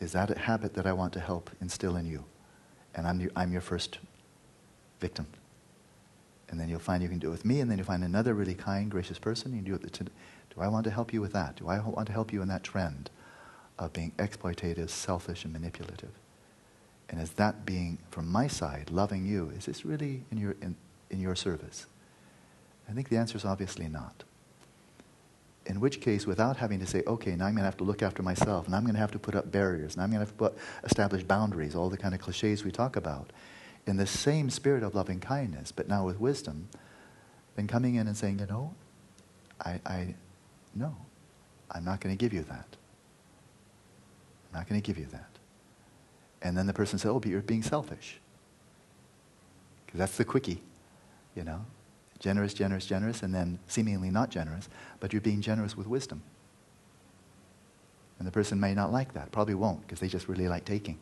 Is 0.00 0.12
that 0.12 0.30
a 0.30 0.38
habit 0.38 0.74
that 0.74 0.86
I 0.86 0.92
want 0.92 1.12
to 1.12 1.20
help 1.20 1.50
instill 1.60 1.96
in 1.96 2.06
you? 2.06 2.24
And 2.94 3.06
I'm, 3.06 3.20
your, 3.20 3.30
I'm 3.36 3.52
your 3.52 3.60
first 3.60 3.98
victim. 4.98 5.26
And 6.48 6.58
then 6.58 6.68
you'll 6.68 6.80
find 6.80 7.02
you 7.02 7.08
can 7.08 7.18
do 7.18 7.28
it 7.28 7.30
with 7.30 7.44
me, 7.44 7.60
and 7.60 7.70
then 7.70 7.78
you'll 7.78 7.86
find 7.86 8.02
another 8.02 8.34
really 8.34 8.54
kind, 8.54 8.90
gracious 8.90 9.18
person. 9.18 9.54
You 9.54 9.62
do 9.62 9.74
it. 9.74 9.92
To, 9.92 10.04
do 10.04 10.10
I 10.58 10.66
want 10.68 10.84
to 10.84 10.90
help 10.90 11.12
you 11.12 11.20
with 11.20 11.32
that? 11.32 11.56
Do 11.56 11.68
I 11.68 11.78
want 11.78 12.06
to 12.06 12.12
help 12.12 12.32
you 12.32 12.42
in 12.42 12.48
that 12.48 12.64
trend 12.64 13.10
of 13.78 13.92
being 13.92 14.12
exploitative, 14.18 14.90
selfish, 14.90 15.44
and 15.44 15.52
manipulative? 15.52 16.10
And 17.08 17.20
is 17.20 17.30
that 17.32 17.64
being, 17.64 17.98
from 18.10 18.26
my 18.26 18.46
side, 18.46 18.90
loving 18.90 19.26
you, 19.26 19.52
is 19.56 19.66
this 19.66 19.84
really 19.84 20.24
in 20.30 20.38
your, 20.38 20.56
in, 20.62 20.76
in 21.10 21.20
your 21.20 21.36
service? 21.36 21.86
I 22.88 22.92
think 22.92 23.08
the 23.08 23.16
answer 23.16 23.36
is 23.36 23.44
obviously 23.44 23.88
not. 23.88 24.24
In 25.66 25.78
which 25.78 26.00
case, 26.00 26.26
without 26.26 26.56
having 26.56 26.80
to 26.80 26.86
say, 26.86 27.02
okay, 27.06 27.36
now 27.36 27.46
I'm 27.46 27.52
going 27.52 27.62
to 27.62 27.66
have 27.66 27.76
to 27.78 27.84
look 27.84 28.02
after 28.02 28.22
myself, 28.22 28.66
and 28.66 28.74
I'm 28.74 28.82
going 28.82 28.94
to 28.94 29.00
have 29.00 29.12
to 29.12 29.18
put 29.18 29.34
up 29.34 29.52
barriers, 29.52 29.94
and 29.94 30.02
I'm 30.02 30.10
going 30.10 30.20
to 30.20 30.26
have 30.26 30.30
to 30.30 30.34
put, 30.34 30.56
establish 30.84 31.22
boundaries, 31.22 31.74
all 31.74 31.90
the 31.90 31.98
kind 31.98 32.14
of 32.14 32.20
cliches 32.20 32.64
we 32.64 32.70
talk 32.70 32.96
about, 32.96 33.30
in 33.86 33.96
the 33.96 34.06
same 34.06 34.48
spirit 34.50 34.82
of 34.82 34.94
loving 34.94 35.20
kindness, 35.20 35.70
but 35.70 35.86
now 35.88 36.06
with 36.06 36.18
wisdom, 36.18 36.68
then 37.56 37.66
coming 37.66 37.96
in 37.96 38.06
and 38.06 38.16
saying, 38.16 38.38
you 38.38 38.46
know, 38.46 38.74
I, 39.64 39.80
I 39.84 40.14
no, 40.74 40.96
I'm 41.70 41.84
not 41.84 42.00
going 42.00 42.16
to 42.16 42.18
give 42.18 42.32
you 42.32 42.42
that. 42.44 42.76
I'm 44.52 44.60
not 44.60 44.68
going 44.68 44.80
to 44.80 44.86
give 44.86 44.98
you 44.98 45.06
that. 45.12 45.28
And 46.42 46.56
then 46.56 46.66
the 46.66 46.72
person 46.72 46.98
says, 46.98 47.10
oh, 47.10 47.20
but 47.20 47.30
you're 47.30 47.42
being 47.42 47.62
selfish. 47.62 48.18
Because 49.84 49.98
that's 49.98 50.16
the 50.16 50.24
quickie, 50.24 50.62
you 51.34 51.44
know 51.44 51.64
generous, 52.20 52.54
generous, 52.54 52.86
generous, 52.86 53.22
and 53.22 53.34
then 53.34 53.58
seemingly 53.66 54.10
not 54.10 54.30
generous, 54.30 54.68
but 55.00 55.12
you're 55.12 55.20
being 55.22 55.40
generous 55.40 55.76
with 55.76 55.88
wisdom. 55.88 56.22
And 58.18 58.28
the 58.28 58.32
person 58.32 58.60
may 58.60 58.74
not 58.74 58.92
like 58.92 59.14
that, 59.14 59.32
probably 59.32 59.54
won't, 59.54 59.80
because 59.80 59.98
they 59.98 60.06
just 60.06 60.28
really 60.28 60.46
like 60.46 60.64
taking. 60.64 60.98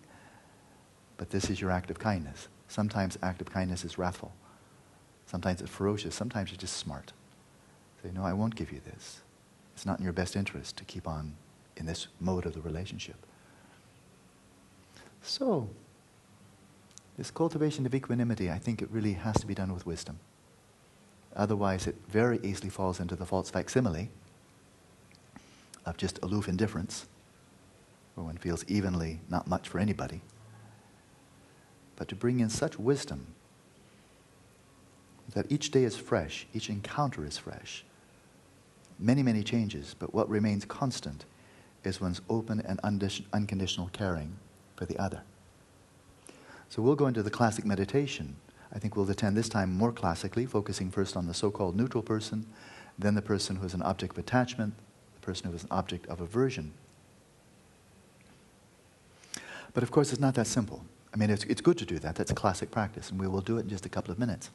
But 1.17 1.31
this 1.31 1.51
is 1.51 1.61
your 1.61 1.73
act 1.73 1.91
of 1.91 1.99
kindness. 1.99 2.49
Sometimes 2.69 3.19
act 3.23 3.41
of 3.41 3.53
kindness 3.53 3.85
is 3.85 3.99
wrathful. 3.99 4.33
Sometimes 5.27 5.61
it's 5.61 5.71
ferocious. 5.71 6.15
Sometimes 6.15 6.51
it's 6.51 6.61
just 6.61 6.77
smart. 6.77 7.13
Say, 8.03 8.11
no, 8.15 8.23
I 8.23 8.33
won't 8.33 8.55
give 8.55 8.71
you 8.71 8.81
this. 8.87 9.21
It's 9.75 9.85
not 9.85 9.99
in 9.99 10.05
your 10.05 10.13
best 10.13 10.37
interest 10.37 10.77
to 10.77 10.85
keep 10.85 11.09
on 11.09 11.35
in 11.77 11.87
this 11.87 12.07
mode 12.21 12.47
of 12.47 12.55
the 12.55 12.61
relationship. 12.61 13.17
So, 15.21 15.69
this 17.17 17.33
cultivation 17.33 17.85
of 17.85 17.95
equanimity, 17.95 18.49
I 18.51 18.59
think 18.59 18.81
it 18.81 18.89
really 18.93 19.15
has 19.15 19.37
to 19.41 19.47
be 19.47 19.55
done 19.55 19.75
with 19.75 19.85
wisdom. 19.85 20.21
Otherwise, 21.37 21.87
it 21.87 21.97
very 22.09 22.41
easily 22.43 22.71
falls 22.71 23.01
into 23.01 23.15
the 23.15 23.27
false 23.27 23.51
facsimile 23.51 24.11
of 25.87 25.97
just 25.97 26.19
aloof 26.23 26.49
indifference, 26.49 27.07
where 28.15 28.25
one 28.25 28.37
feels 28.37 28.65
evenly 28.69 29.21
not 29.29 29.47
much 29.47 29.69
for 29.69 29.79
anybody. 29.79 30.21
But 31.97 32.09
to 32.09 32.15
bring 32.15 32.41
in 32.41 32.51
such 32.51 32.79
wisdom 32.79 33.27
that 35.35 35.51
each 35.51 35.71
day 35.71 35.85
is 35.85 35.97
fresh, 35.97 36.47
each 36.55 36.71
encounter 36.71 37.25
is 37.25 37.39
fresh. 37.39 37.85
Many, 38.99 39.23
many 39.23 39.43
changes, 39.43 39.95
but 39.99 40.13
what 40.13 40.29
remains 40.29 40.65
constant 40.65 41.25
is 41.85 42.01
one's 42.01 42.21
open 42.29 42.61
and 42.61 42.81
unconditional 43.33 43.91
caring 43.93 44.37
for 44.77 44.87
the 44.87 44.99
other. 44.99 45.23
So 46.69 46.83
we'll 46.83 46.97
go 46.97 47.07
into 47.07 47.23
the 47.23 47.31
classic 47.31 47.65
meditation 47.65 48.37
I 48.73 48.79
think 48.79 48.97
we'll 48.97 49.11
attend 49.11 49.37
this 49.37 49.49
time 49.49 49.73
more 49.73 49.93
classically, 49.93 50.47
focusing 50.47 50.91
first 50.91 51.17
on 51.17 51.27
the 51.27 51.35
so 51.35 51.51
called 51.51 51.77
neutral 51.77 52.03
person, 52.03 52.47
then 52.99 53.15
the 53.15 53.23
person 53.23 53.57
who 53.57 53.67
is 53.67 53.75
an 53.75 53.83
object 53.83 54.13
of 54.13 54.19
attachment, 54.19 54.75
the 55.15 55.27
person 55.27 55.49
who 55.49 55.57
is 55.57 55.63
an 55.63 55.69
object 55.71 56.07
of 56.07 56.21
aversion. 56.21 56.73
But 59.73 59.83
of 59.83 59.91
course, 59.91 60.13
it's 60.13 60.21
not 60.21 60.35
that 60.35 60.47
simple. 60.47 60.85
I 61.15 61.17
mean, 61.17 61.31
it's, 61.31 61.45
it's 61.45 61.61
good 61.61 61.79
to 61.79 61.87
do 61.87 61.99
that. 62.01 62.17
That's 62.17 62.33
classic 62.33 62.71
practice, 62.71 63.11
and 63.11 63.21
we 63.21 63.27
will 63.27 63.41
do 63.41 63.57
it 63.59 63.61
in 63.61 63.69
just 63.69 63.87
a 63.87 63.89
couple 63.89 64.13
of 64.13 64.19
minutes. 64.19 64.51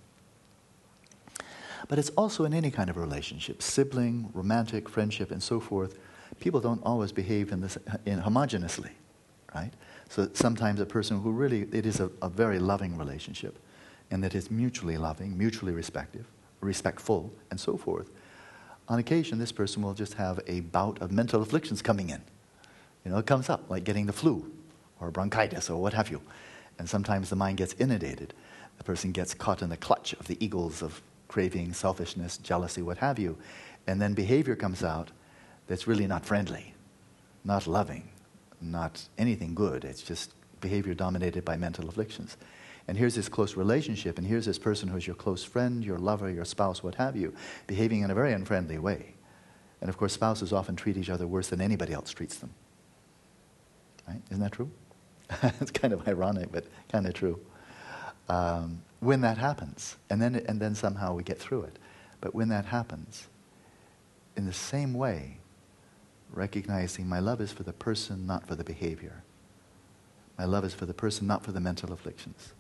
But 1.88 2.00
it's 2.00 2.10
also 2.12 2.46
in 2.46 2.54
any 2.54 2.72
kind 2.72 2.90
of 2.90 2.98
relationship 2.98 3.62
sibling, 3.62 4.30
romantic, 4.34 4.88
friendship, 4.88 5.32
and 5.32 5.42
so 5.42 5.60
forth. 5.60 5.98
People 6.40 6.60
don't 6.60 6.82
always 6.84 7.12
behave 7.12 7.52
in 7.52 7.62
this 7.62 7.78
in 8.06 8.22
homogeneously, 8.22 8.92
right? 9.54 9.72
So 10.10 10.30
sometimes 10.34 10.80
a 10.80 10.86
person 10.86 11.22
who 11.22 11.32
really, 11.32 11.68
it 11.72 11.86
is 11.86 12.00
a, 12.00 12.10
a 12.22 12.30
very 12.30 12.60
loving 12.60 12.98
relationship 12.98 13.58
and 14.14 14.24
that 14.24 14.36
is 14.36 14.52
mutually 14.52 14.96
loving, 14.96 15.36
mutually 15.36 15.74
respective, 15.74 16.28
respectful, 16.62 17.34
and 17.50 17.60
so 17.60 17.76
forth. 17.76 18.12
On 18.88 19.00
occasion, 19.00 19.40
this 19.40 19.52
person 19.52 19.82
will 19.82 19.96
just 19.96 20.14
have 20.14 20.40
a 20.46 20.60
bout 20.60 21.02
of 21.02 21.12
mental 21.12 21.42
afflictions 21.42 21.82
coming 21.82 22.12
in. 22.12 22.22
You 23.04 23.10
know, 23.10 23.18
it 23.18 23.26
comes 23.26 23.50
up, 23.50 23.72
like 23.72 23.84
getting 23.84 24.06
the 24.06 24.14
flu 24.14 24.52
or 25.02 25.10
bronchitis 25.10 25.68
or 25.68 25.82
what 25.82 25.94
have 25.94 26.12
you. 26.12 26.22
And 26.78 26.88
sometimes 26.88 27.32
the 27.32 27.36
mind 27.36 27.58
gets 27.58 27.74
inundated. 27.80 28.36
The 28.78 28.84
person 28.84 29.14
gets 29.14 29.34
caught 29.34 29.64
in 29.64 29.70
the 29.70 29.78
clutch 29.78 30.14
of 30.14 30.28
the 30.28 30.38
eagles 30.40 30.84
of 30.84 31.02
craving, 31.28 31.74
selfishness, 31.74 32.38
jealousy, 32.38 32.84
what 32.84 33.00
have 33.00 33.18
you. 33.18 33.36
And 33.88 34.00
then 34.00 34.14
behavior 34.14 34.56
comes 34.56 34.84
out 34.84 35.10
that's 35.66 35.88
really 35.88 36.06
not 36.06 36.24
friendly, 36.24 36.76
not 37.44 37.66
loving, 37.66 38.10
not 38.62 39.08
anything 39.18 39.56
good. 39.56 39.84
It's 39.84 40.04
just 40.04 40.36
behavior 40.62 40.94
dominated 40.94 41.44
by 41.44 41.58
mental 41.58 41.90
afflictions. 41.90 42.38
And 42.88 42.98
here's 42.98 43.16
this 43.16 43.30
close 43.30 43.56
relationship, 43.56 44.18
and 44.18 44.28
here's 44.28 44.46
this 44.46 44.60
person 44.60 44.90
who's 44.90 45.08
your 45.08 45.16
close 45.16 45.44
friend, 45.44 45.84
your 45.84 45.98
lover, 45.98 46.30
your 46.30 46.46
spouse, 46.46 46.84
what 46.84 46.96
have 46.96 47.16
you, 47.16 47.34
behaving 47.66 48.02
in 48.02 48.12
a 48.12 48.16
very 48.16 48.34
unfriendly 48.34 48.78
way. 48.78 49.14
And 49.80 49.90
of 49.90 49.98
course, 49.98 50.14
spouses 50.14 50.52
often 50.52 50.76
treat 50.76 50.98
each 50.98 51.10
other 51.10 51.26
worse 51.26 51.48
than 51.48 51.62
anybody 51.62 51.94
else 51.94 52.12
treats 52.12 52.38
them. 52.38 52.54
Right? 54.08 54.22
Isn't 54.30 54.44
that 54.44 54.52
true? 54.52 54.70
it's 55.62 55.72
kind 55.72 55.94
of 55.94 56.06
ironic, 56.08 56.52
but 56.52 56.66
kind 56.92 57.08
of 57.08 57.14
true. 57.14 57.40
Um, 58.28 58.82
when 59.00 59.22
that 59.22 59.38
happens, 59.38 59.98
and 60.10 60.22
then, 60.22 60.36
and 60.36 60.60
then 60.60 60.76
somehow 60.76 61.14
we 61.14 61.24
get 61.24 61.40
through 61.40 61.64
it. 61.64 61.80
But 62.20 62.36
when 62.36 62.50
that 62.50 62.66
happens, 62.66 63.28
in 64.36 64.46
the 64.46 64.54
same 64.54 64.94
way, 64.94 65.38
recognizing 66.32 67.08
my 67.08 67.20
love 67.20 67.40
is 67.40 67.52
for 67.52 67.64
the 67.64 67.74
person, 67.74 68.26
not 68.26 68.46
for 68.46 68.56
the 68.56 68.64
behavior. 68.64 69.24
My 70.38 70.46
love 70.46 70.66
is 70.66 70.74
for 70.74 70.86
the 70.86 70.94
person, 70.94 71.28
not 71.28 71.44
for 71.44 71.52
the 71.52 71.60
mental 71.60 71.94
afflictions 71.94 72.54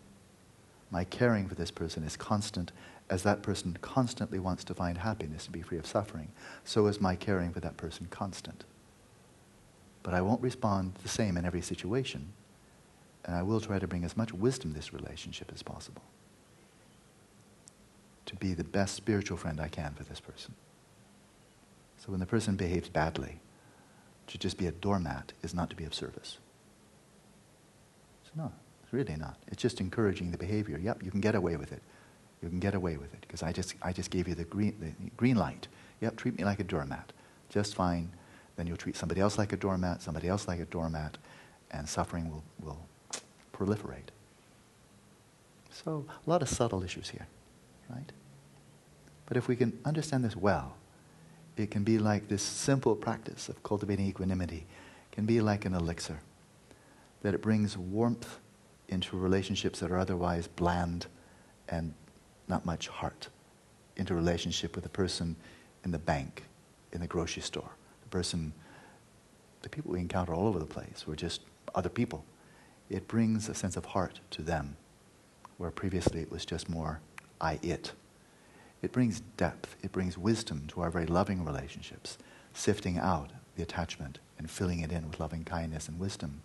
my 0.93 1.03
caring 1.03 1.49
for 1.49 1.55
this 1.55 1.71
person 1.71 2.03
is 2.03 2.15
constant 2.15 2.71
as 3.09 3.23
that 3.23 3.41
person 3.41 3.75
constantly 3.81 4.37
wants 4.37 4.63
to 4.63 4.75
find 4.75 4.99
happiness 4.99 5.45
and 5.45 5.53
be 5.53 5.63
free 5.63 5.79
of 5.79 5.87
suffering. 5.87 6.31
So 6.63 6.85
is 6.85 7.01
my 7.01 7.15
caring 7.15 7.51
for 7.51 7.59
that 7.61 7.77
person 7.77 8.07
constant. 8.11 8.63
But 10.03 10.13
I 10.13 10.21
won't 10.21 10.43
respond 10.43 10.93
the 11.01 11.09
same 11.09 11.35
in 11.35 11.45
every 11.45 11.63
situation. 11.63 12.31
And 13.25 13.35
I 13.35 13.41
will 13.41 13.59
try 13.59 13.79
to 13.79 13.87
bring 13.87 14.03
as 14.03 14.15
much 14.15 14.33
wisdom 14.33 14.71
to 14.71 14.75
this 14.75 14.93
relationship 14.93 15.51
as 15.51 15.63
possible. 15.63 16.03
To 18.27 18.35
be 18.35 18.53
the 18.53 18.63
best 18.63 18.93
spiritual 18.93 19.37
friend 19.37 19.59
I 19.59 19.69
can 19.69 19.93
for 19.95 20.03
this 20.03 20.19
person. 20.19 20.53
So 21.97 22.11
when 22.11 22.19
the 22.19 22.27
person 22.27 22.55
behaves 22.55 22.89
badly, 22.89 23.39
to 24.27 24.37
just 24.37 24.59
be 24.59 24.67
a 24.67 24.71
doormat 24.71 25.33
is 25.41 25.55
not 25.55 25.71
to 25.71 25.75
be 25.75 25.85
of 25.85 25.95
service. 25.95 26.37
It's 28.23 28.35
not 28.35 28.53
really 28.93 29.15
not. 29.15 29.37
It's 29.47 29.61
just 29.61 29.81
encouraging 29.81 30.31
the 30.31 30.37
behavior. 30.37 30.77
Yep, 30.77 31.03
you 31.03 31.11
can 31.11 31.19
get 31.19 31.35
away 31.35 31.57
with 31.57 31.71
it. 31.71 31.81
You 32.41 32.49
can 32.49 32.59
get 32.59 32.75
away 32.75 32.97
with 32.97 33.13
it 33.13 33.21
because 33.21 33.41
I 33.41 33.51
just, 33.51 33.73
I 33.81 33.91
just 33.91 34.11
gave 34.11 34.27
you 34.27 34.35
the 34.35 34.43
green, 34.43 34.75
the 34.79 35.09
green 35.17 35.35
light. 35.35 35.67
Yep, 36.01 36.17
treat 36.17 36.37
me 36.37 36.45
like 36.45 36.59
a 36.59 36.63
doormat. 36.63 37.11
Just 37.49 37.75
fine. 37.75 38.11
Then 38.55 38.67
you'll 38.67 38.77
treat 38.77 38.95
somebody 38.95 39.19
else 39.19 39.37
like 39.37 39.51
a 39.51 39.57
doormat, 39.57 40.01
somebody 40.01 40.27
else 40.27 40.47
like 40.47 40.59
a 40.59 40.65
doormat, 40.65 41.17
and 41.71 41.89
suffering 41.89 42.29
will, 42.29 42.43
will 42.61 42.85
proliferate. 43.51 44.11
So, 45.71 46.05
a 46.25 46.29
lot 46.29 46.41
of 46.43 46.49
subtle 46.49 46.83
issues 46.83 47.09
here, 47.09 47.25
right? 47.89 48.11
But 49.25 49.37
if 49.37 49.47
we 49.47 49.55
can 49.55 49.79
understand 49.85 50.23
this 50.23 50.35
well, 50.35 50.75
it 51.57 51.71
can 51.71 51.83
be 51.83 51.97
like 51.97 52.27
this 52.27 52.43
simple 52.43 52.95
practice 52.95 53.49
of 53.49 53.63
cultivating 53.63 54.05
equanimity, 54.05 54.65
it 55.11 55.15
can 55.15 55.25
be 55.25 55.41
like 55.41 55.65
an 55.65 55.73
elixir, 55.73 56.19
that 57.23 57.33
it 57.33 57.41
brings 57.41 57.75
warmth 57.75 58.37
into 58.89 59.17
relationships 59.17 59.79
that 59.79 59.91
are 59.91 59.97
otherwise 59.97 60.47
bland 60.47 61.07
and 61.69 61.93
not 62.47 62.65
much 62.65 62.87
heart, 62.87 63.29
into 63.95 64.13
relationship 64.13 64.75
with 64.75 64.83
the 64.83 64.89
person 64.89 65.35
in 65.83 65.91
the 65.91 65.99
bank, 65.99 66.43
in 66.91 67.01
the 67.01 67.07
grocery 67.07 67.41
store, 67.41 67.71
the 68.01 68.09
person, 68.09 68.53
the 69.61 69.69
people 69.69 69.91
we 69.91 69.99
encounter 69.99 70.33
all 70.33 70.47
over 70.47 70.59
the 70.59 70.65
place, 70.65 71.05
we're 71.07 71.15
just 71.15 71.41
other 71.75 71.89
people. 71.89 72.25
It 72.89 73.07
brings 73.07 73.49
a 73.49 73.55
sense 73.55 73.77
of 73.77 73.85
heart 73.85 74.19
to 74.31 74.41
them, 74.41 74.75
where 75.57 75.71
previously 75.71 76.21
it 76.21 76.31
was 76.31 76.45
just 76.45 76.69
more 76.69 76.99
I 77.39 77.59
it. 77.61 77.93
It 78.81 78.91
brings 78.91 79.21
depth, 79.37 79.75
it 79.81 79.91
brings 79.91 80.17
wisdom 80.17 80.65
to 80.69 80.81
our 80.81 80.89
very 80.89 81.05
loving 81.05 81.45
relationships, 81.45 82.17
sifting 82.53 82.97
out 82.97 83.31
the 83.55 83.63
attachment 83.63 84.19
and 84.37 84.49
filling 84.49 84.81
it 84.81 84.91
in 84.91 85.07
with 85.07 85.19
loving 85.19 85.43
kindness 85.43 85.87
and 85.87 85.99
wisdom. 85.99 86.41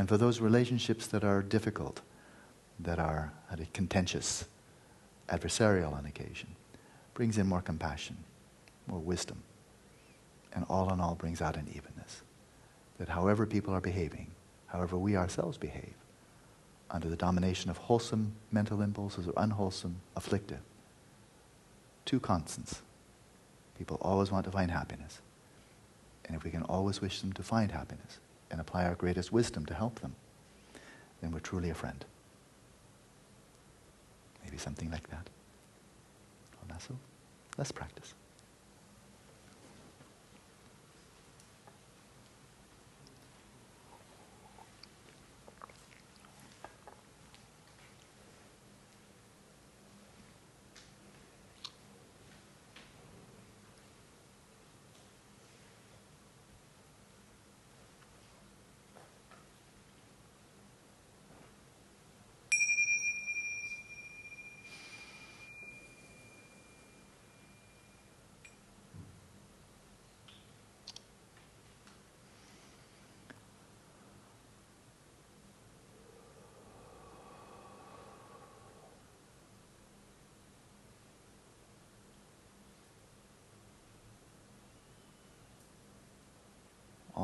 And 0.00 0.08
for 0.08 0.16
those 0.16 0.40
relationships 0.40 1.06
that 1.08 1.24
are 1.24 1.42
difficult, 1.42 2.00
that 2.78 2.98
are 2.98 3.34
contentious, 3.74 4.46
adversarial 5.28 5.92
on 5.92 6.06
occasion, 6.06 6.56
brings 7.12 7.36
in 7.36 7.46
more 7.46 7.60
compassion, 7.60 8.16
more 8.86 8.98
wisdom, 8.98 9.42
and 10.54 10.64
all 10.70 10.90
in 10.90 11.00
all 11.00 11.16
brings 11.16 11.42
out 11.42 11.54
an 11.54 11.68
evenness. 11.68 12.22
That 12.96 13.10
however 13.10 13.44
people 13.44 13.74
are 13.74 13.80
behaving, 13.82 14.28
however 14.68 14.96
we 14.96 15.18
ourselves 15.18 15.58
behave, 15.58 15.92
under 16.90 17.10
the 17.10 17.14
domination 17.14 17.70
of 17.70 17.76
wholesome 17.76 18.32
mental 18.50 18.80
impulses 18.80 19.26
or 19.26 19.34
unwholesome, 19.36 19.96
afflictive, 20.16 20.62
two 22.06 22.20
constants. 22.20 22.80
People 23.76 23.98
always 24.00 24.30
want 24.30 24.46
to 24.46 24.50
find 24.50 24.70
happiness. 24.70 25.20
And 26.24 26.34
if 26.34 26.42
we 26.42 26.50
can 26.50 26.62
always 26.62 27.02
wish 27.02 27.20
them 27.20 27.34
to 27.34 27.42
find 27.42 27.70
happiness 27.70 28.18
and 28.50 28.60
apply 28.60 28.84
our 28.84 28.94
greatest 28.94 29.32
wisdom 29.32 29.66
to 29.66 29.74
help 29.74 30.00
them, 30.00 30.14
then 31.20 31.32
we're 31.32 31.40
truly 31.40 31.70
a 31.70 31.74
friend. 31.74 32.04
Maybe 34.44 34.58
something 34.58 34.90
like 34.90 35.08
that. 35.10 35.28
So 36.80 36.96
let's 37.58 37.72
practice. 37.72 38.14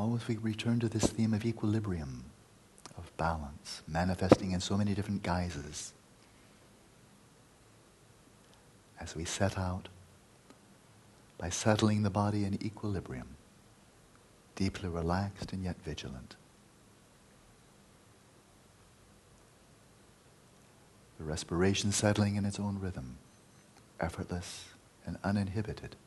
Always 0.07 0.25
we 0.25 0.37
return 0.37 0.79
to 0.79 0.87
this 0.87 1.07
theme 1.07 1.33
of 1.33 1.45
equilibrium, 1.45 2.23
of 2.97 3.15
balance, 3.17 3.81
manifesting 3.89 4.51
in 4.51 4.61
so 4.61 4.77
many 4.77 4.93
different 4.93 5.21
guises. 5.21 5.91
As 9.01 9.17
we 9.17 9.25
set 9.25 9.57
out 9.57 9.89
by 11.37 11.49
settling 11.49 12.03
the 12.03 12.09
body 12.09 12.45
in 12.45 12.53
equilibrium, 12.65 13.35
deeply 14.55 14.87
relaxed 14.87 15.51
and 15.51 15.61
yet 15.61 15.75
vigilant. 15.83 16.37
The 21.19 21.25
respiration 21.25 21.91
settling 21.91 22.37
in 22.37 22.45
its 22.45 22.61
own 22.61 22.79
rhythm, 22.79 23.17
effortless 23.99 24.69
and 25.05 25.17
uninhibited. 25.21 25.97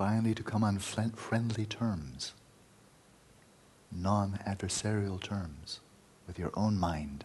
Finally 0.00 0.32
to 0.32 0.42
come 0.42 0.64
on 0.64 0.78
friendly 0.78 1.66
terms, 1.66 2.32
non 3.92 4.40
adversarial 4.46 5.22
terms 5.22 5.80
with 6.26 6.38
your 6.38 6.50
own 6.54 6.78
mind 6.78 7.22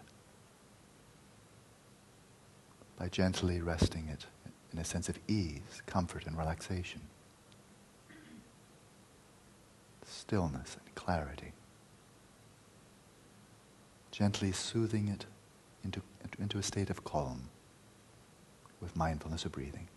by 2.99 3.07
gently 3.07 3.61
resting 3.61 4.09
it 4.09 4.25
in 4.73 4.77
a 4.77 4.83
sense 4.83 5.07
of 5.07 5.17
ease, 5.25 5.81
comfort, 5.85 6.25
and 6.25 6.37
relaxation, 6.37 6.99
stillness 10.05 10.75
and 10.85 10.95
clarity. 10.95 11.53
Gently 14.11 14.51
soothing 14.51 15.07
it 15.07 15.25
into, 15.81 16.01
into 16.37 16.57
a 16.57 16.63
state 16.63 16.89
of 16.89 17.05
calm 17.05 17.47
with 18.81 18.97
mindfulness 18.97 19.45
of 19.45 19.53
breathing. 19.53 19.87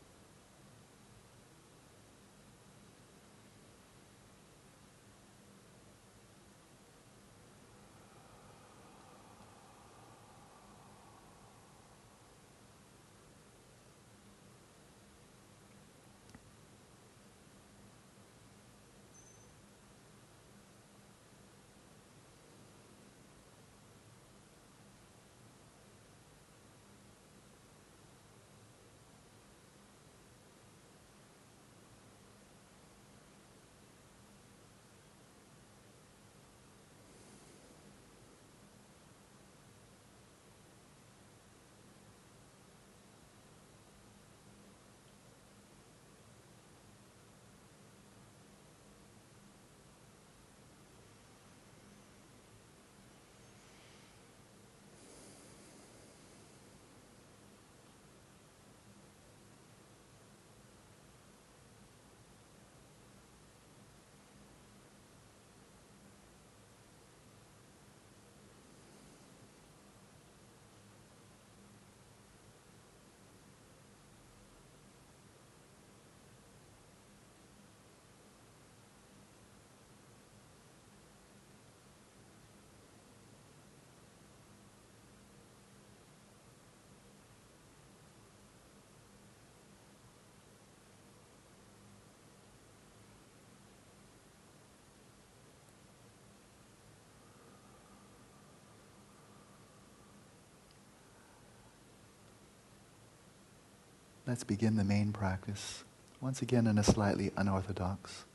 Let's 104.28 104.44
begin 104.44 104.76
the 104.76 104.84
main 104.84 105.10
practice, 105.10 105.84
once 106.20 106.42
again 106.42 106.66
in 106.66 106.76
a 106.76 106.84
slightly 106.84 107.32
unorthodox, 107.38 108.26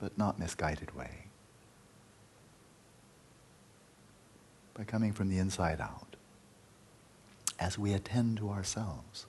but 0.00 0.18
not 0.18 0.40
misguided 0.40 0.96
way. 0.96 1.26
By 4.74 4.82
coming 4.82 5.12
from 5.12 5.28
the 5.28 5.38
inside 5.38 5.80
out, 5.80 6.16
as 7.60 7.78
we 7.78 7.92
attend 7.92 8.38
to 8.38 8.50
ourselves. 8.50 9.26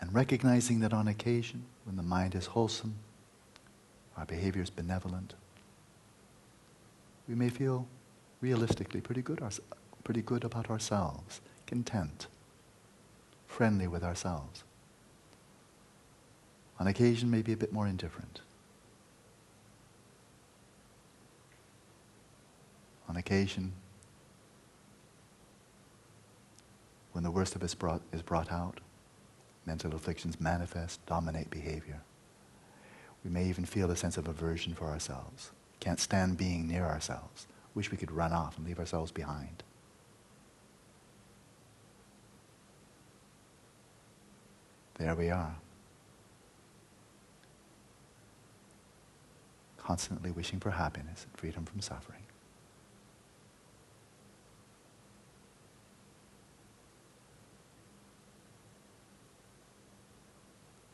And 0.00 0.14
recognizing 0.14 0.78
that 0.80 0.92
on 0.92 1.08
occasion, 1.08 1.64
when 1.82 1.96
the 1.96 2.04
mind 2.04 2.36
is 2.36 2.46
wholesome, 2.46 2.94
our 4.16 4.24
behavior 4.24 4.62
is 4.62 4.70
benevolent, 4.70 5.34
we 7.26 7.34
may 7.34 7.48
feel 7.48 7.88
realistically 8.44 9.00
pretty 9.00 9.22
good, 9.22 9.40
our, 9.40 9.50
pretty 10.04 10.20
good 10.20 10.44
about 10.44 10.68
ourselves, 10.68 11.40
content, 11.66 12.26
friendly 13.46 13.88
with 13.88 14.04
ourselves. 14.04 14.64
On 16.78 16.86
occasion, 16.86 17.30
maybe 17.30 17.54
a 17.54 17.56
bit 17.56 17.72
more 17.72 17.86
indifferent. 17.86 18.42
On 23.08 23.16
occasion, 23.16 23.72
when 27.12 27.24
the 27.24 27.30
worst 27.30 27.56
of 27.56 27.62
us 27.62 27.72
brought, 27.72 28.02
is 28.12 28.20
brought 28.20 28.52
out, 28.52 28.80
mental 29.64 29.94
afflictions 29.94 30.38
manifest, 30.38 31.00
dominate 31.06 31.48
behavior. 31.48 32.02
We 33.24 33.30
may 33.30 33.46
even 33.46 33.64
feel 33.64 33.90
a 33.90 33.96
sense 33.96 34.18
of 34.18 34.28
aversion 34.28 34.74
for 34.74 34.88
ourselves. 34.88 35.50
Can't 35.80 35.98
stand 35.98 36.36
being 36.36 36.68
near 36.68 36.84
ourselves. 36.84 37.46
Wish 37.74 37.90
we 37.90 37.96
could 37.96 38.12
run 38.12 38.32
off 38.32 38.56
and 38.56 38.66
leave 38.66 38.78
ourselves 38.78 39.10
behind. 39.10 39.62
There 44.98 45.14
we 45.14 45.30
are. 45.30 45.56
Constantly 49.78 50.30
wishing 50.30 50.60
for 50.60 50.70
happiness 50.70 51.26
and 51.28 51.36
freedom 51.36 51.64
from 51.64 51.80
suffering. 51.80 52.22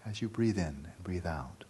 As 0.07 0.21
you 0.21 0.29
breathe 0.29 0.59
in 0.59 0.64
and 0.64 1.05
breathe 1.05 1.27
out, 1.27 1.64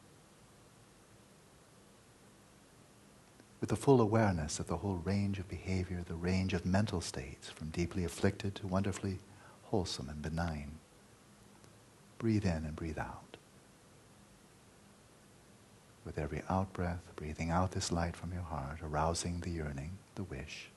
with 3.60 3.70
a 3.70 3.76
full 3.76 4.00
awareness 4.00 4.58
of 4.58 4.66
the 4.66 4.78
whole 4.78 5.02
range 5.04 5.38
of 5.38 5.48
behavior, 5.48 6.02
the 6.06 6.14
range 6.14 6.54
of 6.54 6.64
mental 6.64 7.00
states, 7.00 7.50
from 7.50 7.68
deeply 7.68 8.04
afflicted 8.04 8.54
to 8.54 8.66
wonderfully 8.66 9.18
wholesome 9.64 10.08
and 10.08 10.22
benign. 10.22 10.72
Breathe 12.18 12.44
in 12.44 12.64
and 12.64 12.74
breathe 12.74 12.98
out. 12.98 13.36
With 16.04 16.18
every 16.18 16.42
out 16.48 16.72
breath, 16.72 17.02
breathing 17.16 17.50
out 17.50 17.72
this 17.72 17.92
light 17.92 18.16
from 18.16 18.32
your 18.32 18.42
heart, 18.42 18.78
arousing 18.82 19.40
the 19.40 19.50
yearning, 19.50 19.98
the 20.14 20.24
wish. 20.24 20.70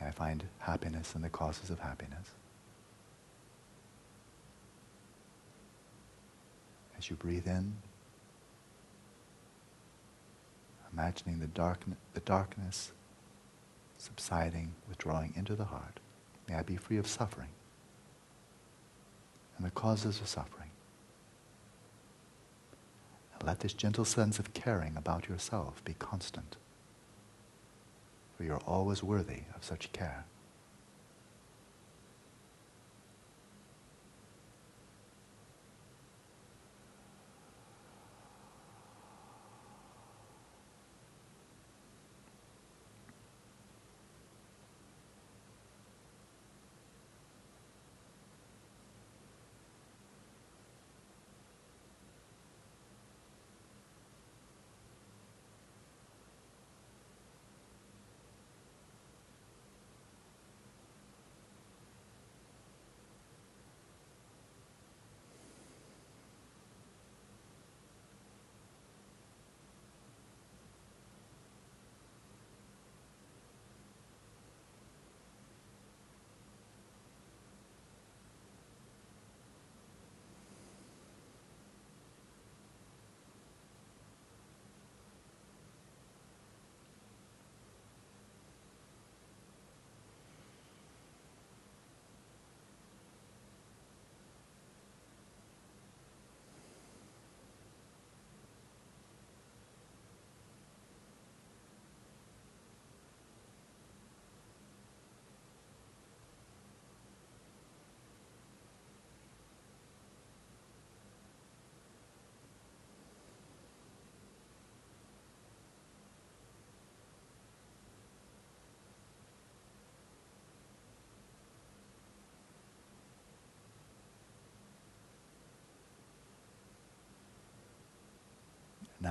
May 0.00 0.06
I 0.06 0.10
find 0.12 0.44
happiness 0.60 1.16
in 1.16 1.22
the 1.22 1.28
causes 1.28 1.70
of 1.70 1.80
happiness. 1.80 2.30
As 6.96 7.10
you 7.10 7.16
breathe 7.16 7.48
in, 7.48 7.74
imagining 10.92 11.40
the, 11.40 11.46
dark, 11.46 11.80
the 12.14 12.20
darkness 12.20 12.92
subsiding, 13.98 14.72
withdrawing 14.88 15.32
into 15.36 15.54
the 15.54 15.64
heart. 15.64 16.00
May 16.48 16.56
I 16.56 16.62
be 16.62 16.76
free 16.76 16.96
of 16.96 17.06
suffering 17.06 17.48
and 19.56 19.66
the 19.66 19.70
causes 19.70 20.20
of 20.20 20.28
suffering. 20.28 20.70
And 23.34 23.46
let 23.46 23.60
this 23.60 23.72
gentle 23.72 24.04
sense 24.04 24.38
of 24.38 24.52
caring 24.54 24.96
about 24.96 25.28
yourself 25.28 25.84
be 25.84 25.94
constant, 25.94 26.56
for 28.36 28.44
you're 28.44 28.62
always 28.66 29.02
worthy 29.02 29.42
of 29.54 29.64
such 29.64 29.92
care. 29.92 30.24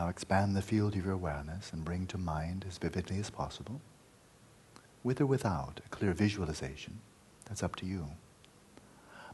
Now 0.02 0.08
expand 0.08 0.56
the 0.56 0.64
field 0.64 0.96
of 0.96 1.06
your 1.06 1.14
awareness 1.14 1.72
and 1.72 1.86
bring 1.86 2.08
to 2.08 2.18
mind 2.18 2.66
as 2.68 2.80
vividly 2.80 3.20
as 3.20 3.30
possible, 3.30 3.80
with 5.04 5.22
or 5.22 5.28
without 5.28 5.80
a 5.86 5.90
clear 5.90 6.12
visualization. 6.12 7.02
That's 7.46 7.62
up 7.62 7.76
to 7.76 7.86
you. 7.86 8.08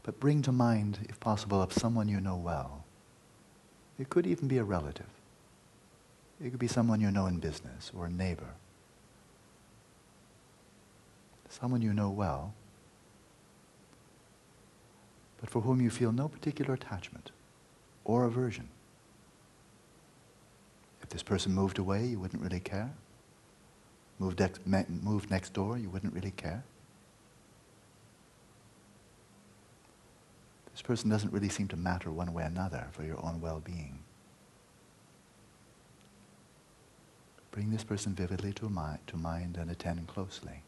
But 0.02 0.20
bring 0.20 0.42
to 0.42 0.52
mind, 0.52 1.06
if 1.08 1.18
possible, 1.20 1.62
of 1.62 1.72
someone 1.72 2.06
you 2.06 2.20
know 2.20 2.36
well. 2.36 2.84
It 3.98 4.10
could 4.10 4.26
even 4.26 4.46
be 4.46 4.58
a 4.58 4.62
relative. 4.62 5.08
It 6.38 6.50
could 6.50 6.58
be 6.58 6.68
someone 6.68 7.00
you 7.00 7.10
know 7.10 7.24
in 7.24 7.38
business 7.38 7.90
or 7.96 8.04
a 8.04 8.10
neighbor. 8.10 8.52
Someone 11.48 11.80
you 11.80 11.94
know 11.94 12.10
well, 12.10 12.52
but 15.40 15.48
for 15.48 15.62
whom 15.62 15.80
you 15.80 15.88
feel 15.88 16.12
no 16.12 16.28
particular 16.28 16.74
attachment 16.74 17.30
or 18.04 18.26
aversion. 18.26 18.68
If 21.08 21.12
this 21.12 21.22
person 21.22 21.54
moved 21.54 21.78
away, 21.78 22.04
you 22.04 22.20
wouldn't 22.20 22.42
really 22.42 22.60
care. 22.60 22.92
Moved, 24.18 24.42
ex- 24.42 24.60
moved 24.66 25.30
next 25.30 25.54
door, 25.54 25.78
you 25.78 25.88
wouldn't 25.88 26.12
really 26.12 26.32
care. 26.32 26.64
This 30.70 30.82
person 30.82 31.08
doesn't 31.08 31.32
really 31.32 31.48
seem 31.48 31.66
to 31.68 31.78
matter 31.78 32.10
one 32.10 32.34
way 32.34 32.42
or 32.42 32.46
another 32.46 32.88
for 32.92 33.04
your 33.04 33.24
own 33.24 33.40
well 33.40 33.58
being. 33.58 34.00
Bring 37.52 37.70
this 37.70 37.84
person 37.84 38.14
vividly 38.14 38.52
to, 38.52 38.68
mind, 38.68 38.98
to 39.06 39.16
mind 39.16 39.56
and 39.56 39.70
attend 39.70 40.06
closely. 40.08 40.62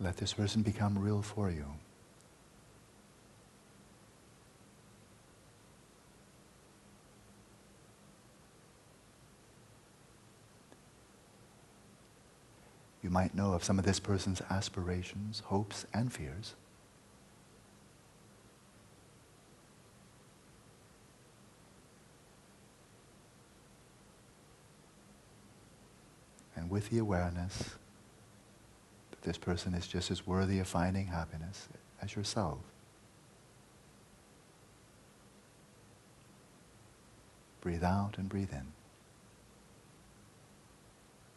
Let 0.00 0.16
this 0.16 0.32
person 0.32 0.62
become 0.62 0.98
real 0.98 1.20
for 1.20 1.50
you. 1.50 1.66
You 13.02 13.10
might 13.10 13.34
know 13.34 13.52
of 13.52 13.62
some 13.62 13.78
of 13.78 13.84
this 13.84 14.00
person's 14.00 14.40
aspirations, 14.50 15.40
hopes, 15.46 15.86
and 15.92 16.12
fears. 16.12 16.54
And 26.56 26.70
with 26.70 26.90
the 26.90 26.98
awareness, 26.98 27.74
this 29.22 29.38
person 29.38 29.74
is 29.74 29.86
just 29.86 30.10
as 30.10 30.26
worthy 30.26 30.58
of 30.58 30.66
finding 30.66 31.06
happiness 31.08 31.68
as 32.02 32.16
yourself, 32.16 32.58
breathe 37.60 37.84
out 37.84 38.16
and 38.16 38.28
breathe 38.28 38.52
in. 38.52 38.66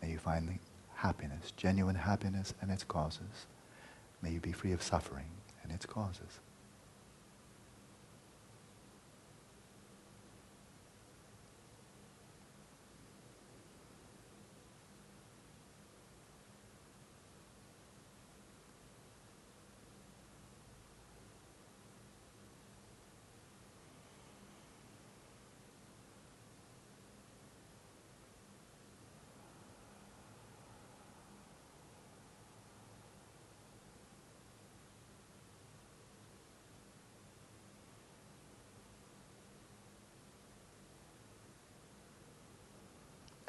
May 0.02 0.12
you 0.12 0.18
find 0.18 0.48
the 0.48 0.54
happiness, 0.96 1.52
genuine 1.58 1.96
happiness 1.96 2.54
and 2.62 2.72
its 2.72 2.84
causes. 2.84 3.48
May 4.22 4.32
you 4.32 4.40
be 4.40 4.54
free 4.54 4.72
of 4.72 4.82
suffering 4.82 5.28
and 5.64 5.72
its 5.72 5.86
causes. 5.86 6.40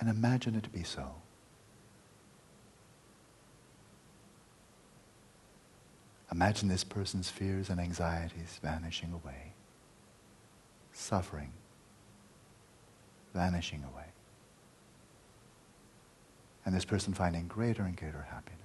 And 0.05 0.15
imagine 0.15 0.55
it 0.55 0.63
to 0.65 0.69
be 0.69 0.83
so. 0.83 1.15
Imagine 6.31 6.69
this 6.69 6.85
person's 6.85 7.31
fears 7.31 7.71
and 7.71 7.81
anxieties 7.81 8.59
vanishing 8.63 9.13
away, 9.13 9.55
suffering 10.93 11.53
vanishing 13.33 13.83
away, 13.83 14.05
and 16.67 16.75
this 16.75 16.85
person 16.85 17.15
finding 17.15 17.49
greater 17.49 17.83
and 17.83 17.97
greater 17.97 18.27
happiness. 18.31 18.64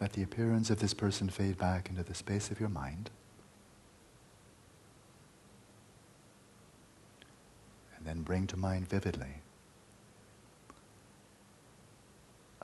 Let 0.00 0.12
the 0.12 0.22
appearance 0.22 0.70
of 0.70 0.78
this 0.78 0.94
person 0.94 1.28
fade 1.30 1.56
back 1.56 1.88
into 1.88 2.02
the 2.02 2.14
space 2.14 2.50
of 2.50 2.60
your 2.60 2.68
mind. 2.68 3.10
And 7.96 8.06
then 8.06 8.22
bring 8.22 8.46
to 8.48 8.56
mind 8.56 8.88
vividly 8.88 9.42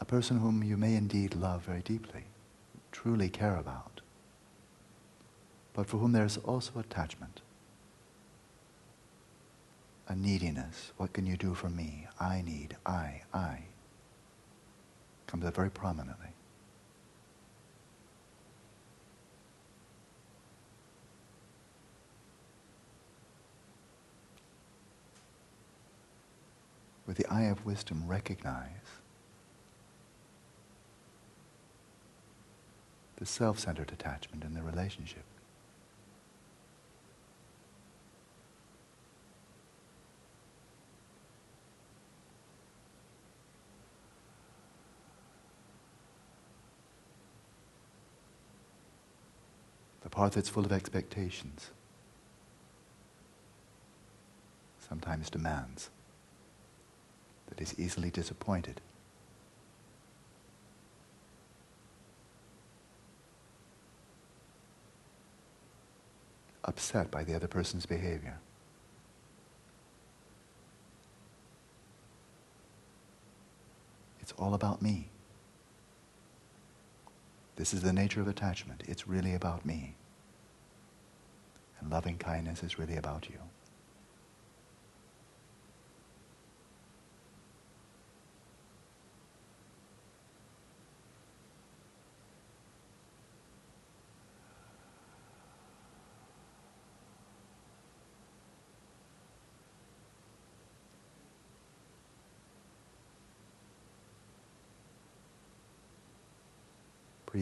a 0.02 0.04
person 0.04 0.40
whom 0.40 0.64
you 0.64 0.76
may 0.76 0.96
indeed 0.96 1.32
love 1.36 1.62
very 1.62 1.80
deeply, 1.80 2.24
truly 2.90 3.28
care 3.28 3.56
about, 3.56 4.00
but 5.74 5.86
for 5.86 5.98
whom 5.98 6.10
there's 6.10 6.38
also 6.38 6.80
attachment, 6.80 7.40
a 10.08 10.16
neediness. 10.16 10.90
What 10.96 11.12
can 11.12 11.24
you 11.24 11.36
do 11.36 11.54
for 11.54 11.68
me? 11.68 12.08
I 12.18 12.42
need, 12.42 12.76
I, 12.84 13.22
I. 13.32 13.60
Comes 15.28 15.44
up 15.44 15.54
very 15.54 15.70
prominently. 15.70 16.30
With 27.06 27.16
the 27.16 27.26
eye 27.32 27.42
of 27.44 27.64
wisdom, 27.64 28.04
recognize 28.06 28.68
the 33.16 33.26
self 33.26 33.58
centered 33.58 33.92
attachment 33.92 34.44
in 34.44 34.54
the 34.54 34.62
relationship. 34.62 35.24
The 50.02 50.10
part 50.10 50.32
that's 50.32 50.48
full 50.48 50.64
of 50.64 50.72
expectations, 50.72 51.70
sometimes 54.80 55.30
demands 55.30 55.90
that 57.52 57.60
is 57.62 57.78
easily 57.78 58.08
disappointed. 58.08 58.80
Upset 66.64 67.10
by 67.10 67.24
the 67.24 67.34
other 67.34 67.48
person's 67.48 67.84
behavior. 67.84 68.38
It's 74.20 74.32
all 74.38 74.54
about 74.54 74.80
me. 74.80 75.08
This 77.56 77.74
is 77.74 77.82
the 77.82 77.92
nature 77.92 78.22
of 78.22 78.28
attachment. 78.28 78.82
It's 78.88 79.06
really 79.06 79.34
about 79.34 79.66
me. 79.66 79.94
And 81.80 81.90
loving 81.90 82.16
kindness 82.16 82.62
is 82.62 82.78
really 82.78 82.96
about 82.96 83.28
you. 83.28 83.38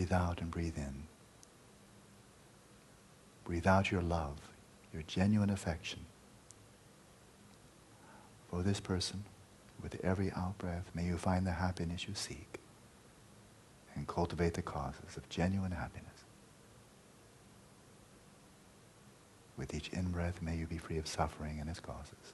Breathe 0.01 0.13
out 0.15 0.41
and 0.41 0.51
breathe 0.51 0.79
in. 0.79 1.03
Breathe 3.45 3.67
out 3.67 3.91
your 3.91 4.01
love, 4.01 4.39
your 4.95 5.03
genuine 5.03 5.51
affection 5.51 6.07
for 8.49 8.63
this 8.63 8.81
person. 8.81 9.25
With 9.83 10.03
every 10.03 10.33
out 10.33 10.57
breath, 10.57 10.91
may 10.95 11.05
you 11.05 11.19
find 11.19 11.47
the 11.47 11.51
happiness 11.51 12.09
you 12.09 12.15
seek 12.15 12.61
and 13.95 14.09
cultivate 14.09 14.55
the 14.55 14.63
causes 14.63 15.19
of 15.19 15.29
genuine 15.29 15.73
happiness. 15.73 16.25
With 19.59 19.75
each 19.75 19.91
in 19.91 20.13
breath, 20.13 20.41
may 20.41 20.57
you 20.57 20.65
be 20.65 20.79
free 20.79 20.97
of 20.97 21.07
suffering 21.07 21.61
and 21.61 21.69
its 21.69 21.79
causes. 21.79 22.33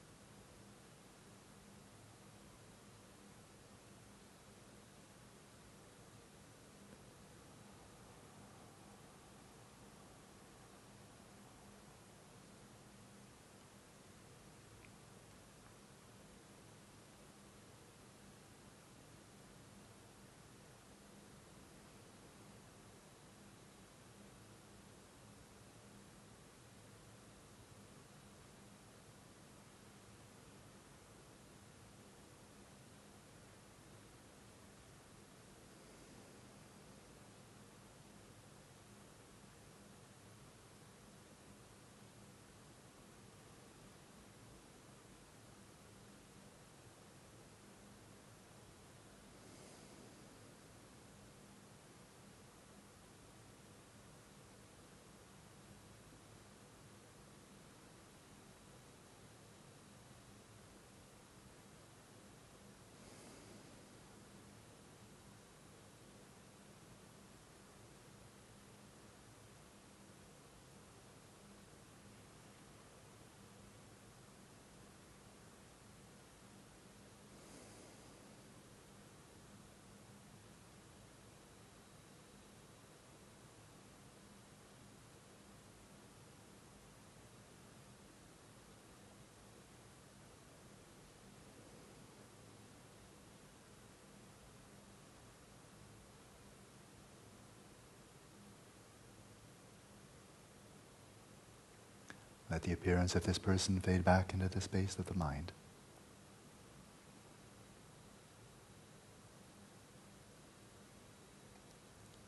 Let 102.57 102.63
the 102.63 102.73
appearance 102.73 103.13
of 103.13 103.23
this 103.23 103.37
person 103.37 103.79
fade 103.79 104.03
back 104.03 104.33
into 104.33 104.49
the 104.49 104.61
space 104.61 104.97
of 104.97 105.05
the 105.05 105.13
mind. 105.13 105.51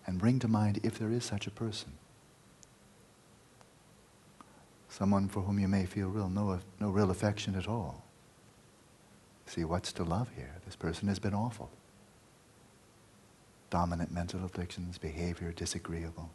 And 0.05 0.19
bring 0.19 0.37
to 0.37 0.47
mind 0.47 0.81
if 0.83 0.99
there 0.99 1.09
is 1.09 1.25
such 1.25 1.47
a 1.47 1.49
person. 1.49 1.93
Someone 4.87 5.29
for 5.29 5.41
whom 5.41 5.57
you 5.57 5.67
may 5.67 5.87
feel 5.87 6.09
real, 6.09 6.29
no, 6.29 6.59
no 6.79 6.91
real 6.91 7.09
affection 7.09 7.55
at 7.55 7.67
all. 7.67 8.03
See, 9.47 9.63
what's 9.63 9.91
to 9.93 10.03
love 10.03 10.29
here? 10.35 10.57
This 10.63 10.75
person 10.75 11.07
has 11.07 11.17
been 11.17 11.33
awful. 11.33 11.71
Dominant 13.71 14.11
mental 14.11 14.45
afflictions, 14.45 14.99
behavior 14.99 15.51
disagreeable, 15.51 16.29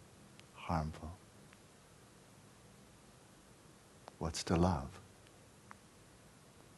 harmful. 0.54 1.12
What's 4.24 4.42
to 4.44 4.56
love? 4.56 4.88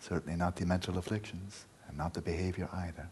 Certainly 0.01 0.37
not 0.37 0.57
the 0.57 0.67
mental 0.67 0.99
afflictions 0.99 1.67
and 1.87 1.97
not 1.97 2.13
the 2.13 2.21
behavior 2.21 2.69
either. 2.73 3.09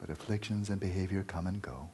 But 0.00 0.10
afflictions 0.10 0.70
and 0.70 0.78
behavior 0.78 1.24
come 1.24 1.48
and 1.48 1.60
go. 1.60 1.88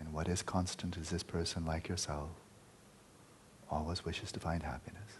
And 0.00 0.14
what 0.14 0.26
is 0.26 0.40
constant 0.40 0.96
is 0.96 1.10
this 1.10 1.22
person, 1.22 1.66
like 1.66 1.88
yourself, 1.88 2.30
always 3.70 4.06
wishes 4.06 4.32
to 4.32 4.40
find 4.40 4.62
happiness, 4.62 5.18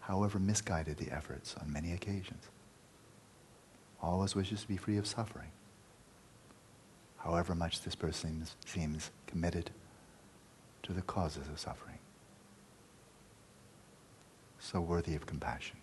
however 0.00 0.40
misguided 0.40 0.96
the 0.96 1.12
efforts 1.12 1.54
on 1.62 1.72
many 1.72 1.92
occasions. 1.92 2.48
Always 4.02 4.34
wishes 4.34 4.62
to 4.62 4.66
be 4.66 4.76
free 4.76 4.96
of 4.96 5.06
suffering, 5.06 5.52
however 7.26 7.56
much 7.56 7.82
this 7.82 7.96
person 7.96 8.30
seems, 8.30 8.56
seems 8.64 9.10
committed 9.26 9.70
to 10.84 10.92
the 10.92 11.02
causes 11.02 11.48
of 11.48 11.58
suffering. 11.58 11.98
So 14.60 14.80
worthy 14.80 15.16
of 15.16 15.26
compassion. 15.26 15.76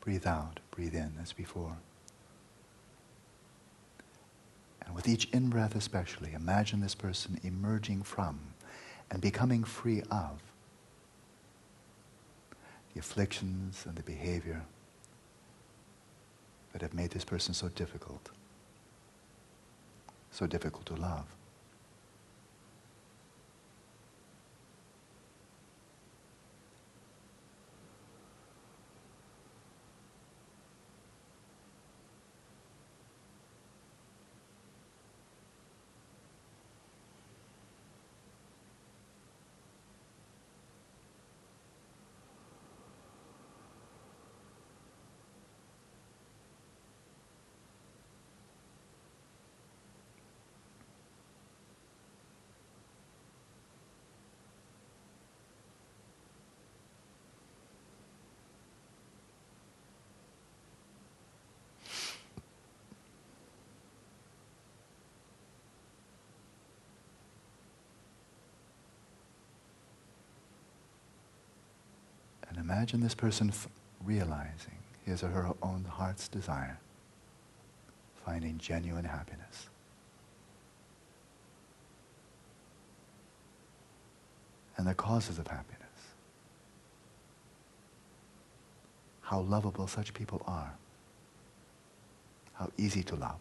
Breathe 0.00 0.26
out, 0.26 0.60
breathe 0.70 0.94
in 0.94 1.12
as 1.20 1.32
before. 1.32 1.76
And 4.84 4.94
with 4.94 5.08
each 5.08 5.28
in 5.30 5.50
breath, 5.50 5.76
especially, 5.76 6.32
imagine 6.32 6.80
this 6.80 6.94
person 6.94 7.38
emerging 7.42 8.02
from 8.02 8.40
and 9.10 9.20
becoming 9.20 9.62
free 9.64 10.02
of 10.10 10.40
the 12.92 13.00
afflictions 13.00 13.84
and 13.86 13.96
the 13.96 14.02
behavior 14.02 14.62
that 16.72 16.82
have 16.82 16.94
made 16.94 17.10
this 17.10 17.24
person 17.24 17.54
so 17.54 17.68
difficult, 17.68 18.30
so 20.30 20.46
difficult 20.46 20.86
to 20.86 20.94
love. 20.94 21.26
Imagine 72.70 73.00
this 73.00 73.16
person 73.16 73.52
realizing 74.04 74.78
his 75.04 75.24
or 75.24 75.28
her 75.28 75.52
own 75.60 75.84
heart's 75.88 76.28
desire, 76.28 76.78
finding 78.24 78.58
genuine 78.58 79.04
happiness. 79.04 79.68
And 84.76 84.86
the 84.86 84.94
causes 84.94 85.40
of 85.40 85.48
happiness. 85.48 85.80
How 89.22 89.40
lovable 89.40 89.88
such 89.88 90.14
people 90.14 90.40
are. 90.46 90.72
How 92.52 92.70
easy 92.78 93.02
to 93.02 93.16
love. 93.16 93.40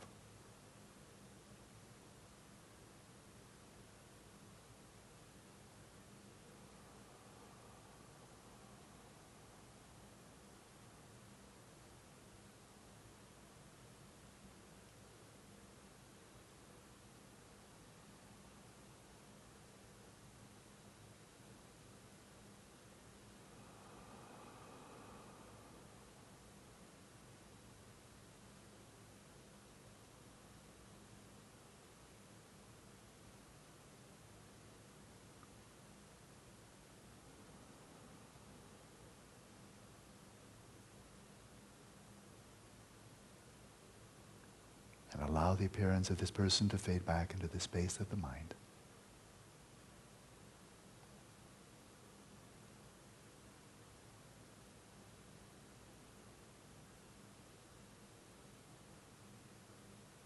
Allow 45.39 45.55
the 45.55 45.65
appearance 45.65 46.09
of 46.09 46.17
this 46.17 46.31
person 46.31 46.67
to 46.67 46.77
fade 46.77 47.05
back 47.05 47.33
into 47.33 47.47
the 47.47 47.59
space 47.59 47.99
of 47.99 48.09
the 48.09 48.15
mind. 48.17 48.53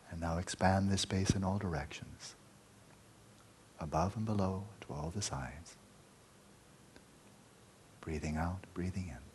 And 0.09 0.19
now 0.19 0.37
expand 0.39 0.89
this 0.89 1.01
space 1.01 1.31
in 1.31 1.43
all 1.43 1.59
directions, 1.59 2.33
above 3.79 4.15
and 4.15 4.25
below 4.25 4.63
to 4.81 4.93
all 4.93 5.11
the 5.15 5.21
sides. 5.21 5.75
Breathing 8.01 8.35
out, 8.35 8.65
breathing 8.73 9.09
in. 9.09 9.32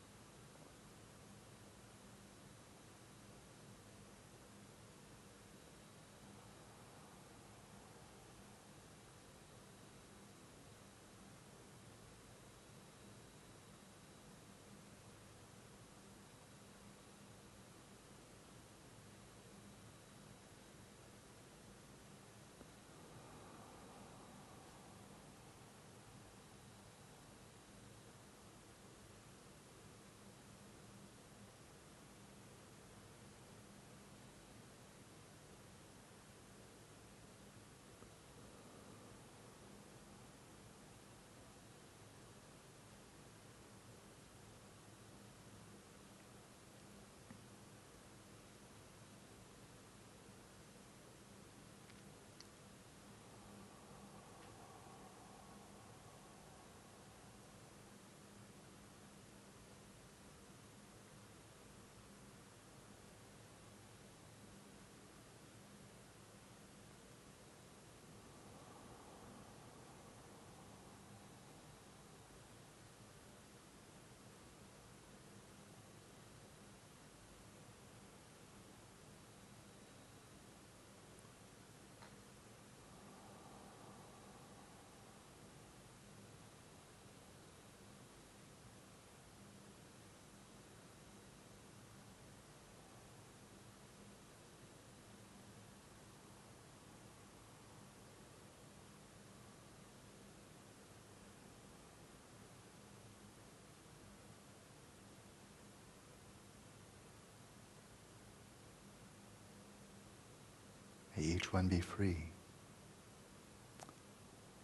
Each 111.39 111.53
one 111.53 111.69
be 111.69 111.81
free 111.81 112.25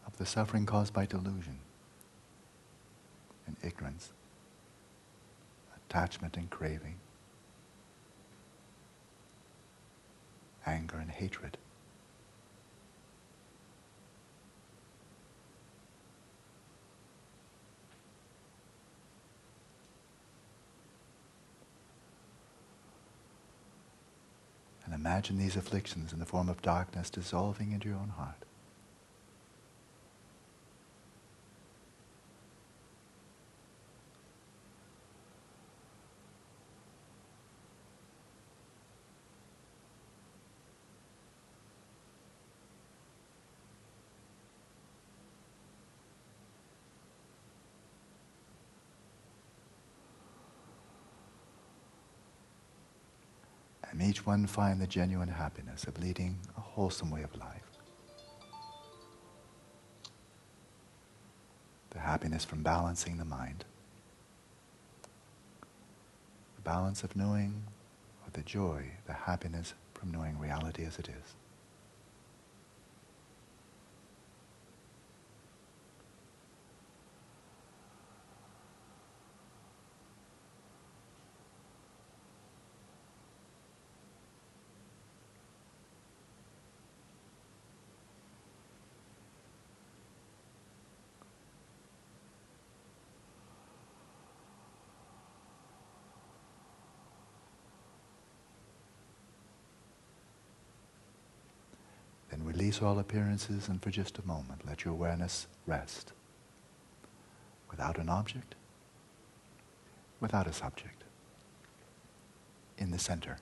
of 0.09 0.18
the 0.18 0.27
suffering 0.27 0.66
caused 0.66 0.93
by 0.93 1.07
delusion 1.07 1.61
and 3.47 3.57
ignorance, 3.62 4.11
attachment 5.89 6.37
and 6.37 6.51
craving, 6.51 6.97
anger 10.66 10.97
and 10.97 11.12
hatred. 11.12 11.57
And 24.85 24.93
imagine 25.05 25.36
these 25.36 25.55
afflictions 25.55 26.14
in 26.14 26.18
the 26.18 26.24
form 26.24 26.48
of 26.48 26.62
darkness 26.62 27.11
dissolving 27.11 27.72
into 27.72 27.90
your 27.90 27.98
own 27.98 28.09
heart. 28.09 28.46
Each 54.14 54.24
one 54.24 54.46
find 54.46 54.80
the 54.80 54.86
genuine 54.86 55.26
happiness 55.26 55.82
of 55.88 55.98
leading 55.98 56.38
a 56.56 56.60
wholesome 56.60 57.10
way 57.10 57.24
of 57.24 57.34
life. 57.34 57.68
The 61.90 61.98
happiness 61.98 62.44
from 62.44 62.62
balancing 62.62 63.16
the 63.16 63.24
mind, 63.24 63.64
the 66.54 66.62
balance 66.62 67.02
of 67.02 67.16
knowing, 67.16 67.64
or 68.24 68.30
the 68.34 68.42
joy, 68.42 68.84
the 69.08 69.12
happiness 69.14 69.74
from 69.94 70.12
knowing 70.12 70.38
reality 70.38 70.84
as 70.84 70.96
it 71.00 71.08
is. 71.08 71.34
All 102.83 102.99
appearances 102.99 103.68
and 103.68 103.83
for 103.83 103.91
just 103.91 104.18
a 104.18 104.27
moment 104.27 104.66
let 104.66 104.85
your 104.85 104.93
awareness 104.93 105.47
rest. 105.66 106.12
Without 107.70 107.99
an 107.99 108.09
object, 108.09 108.55
without 110.20 110.47
a 110.47 110.53
subject, 110.53 111.05
in 112.79 112.91
the 112.91 112.99
center. 112.99 113.39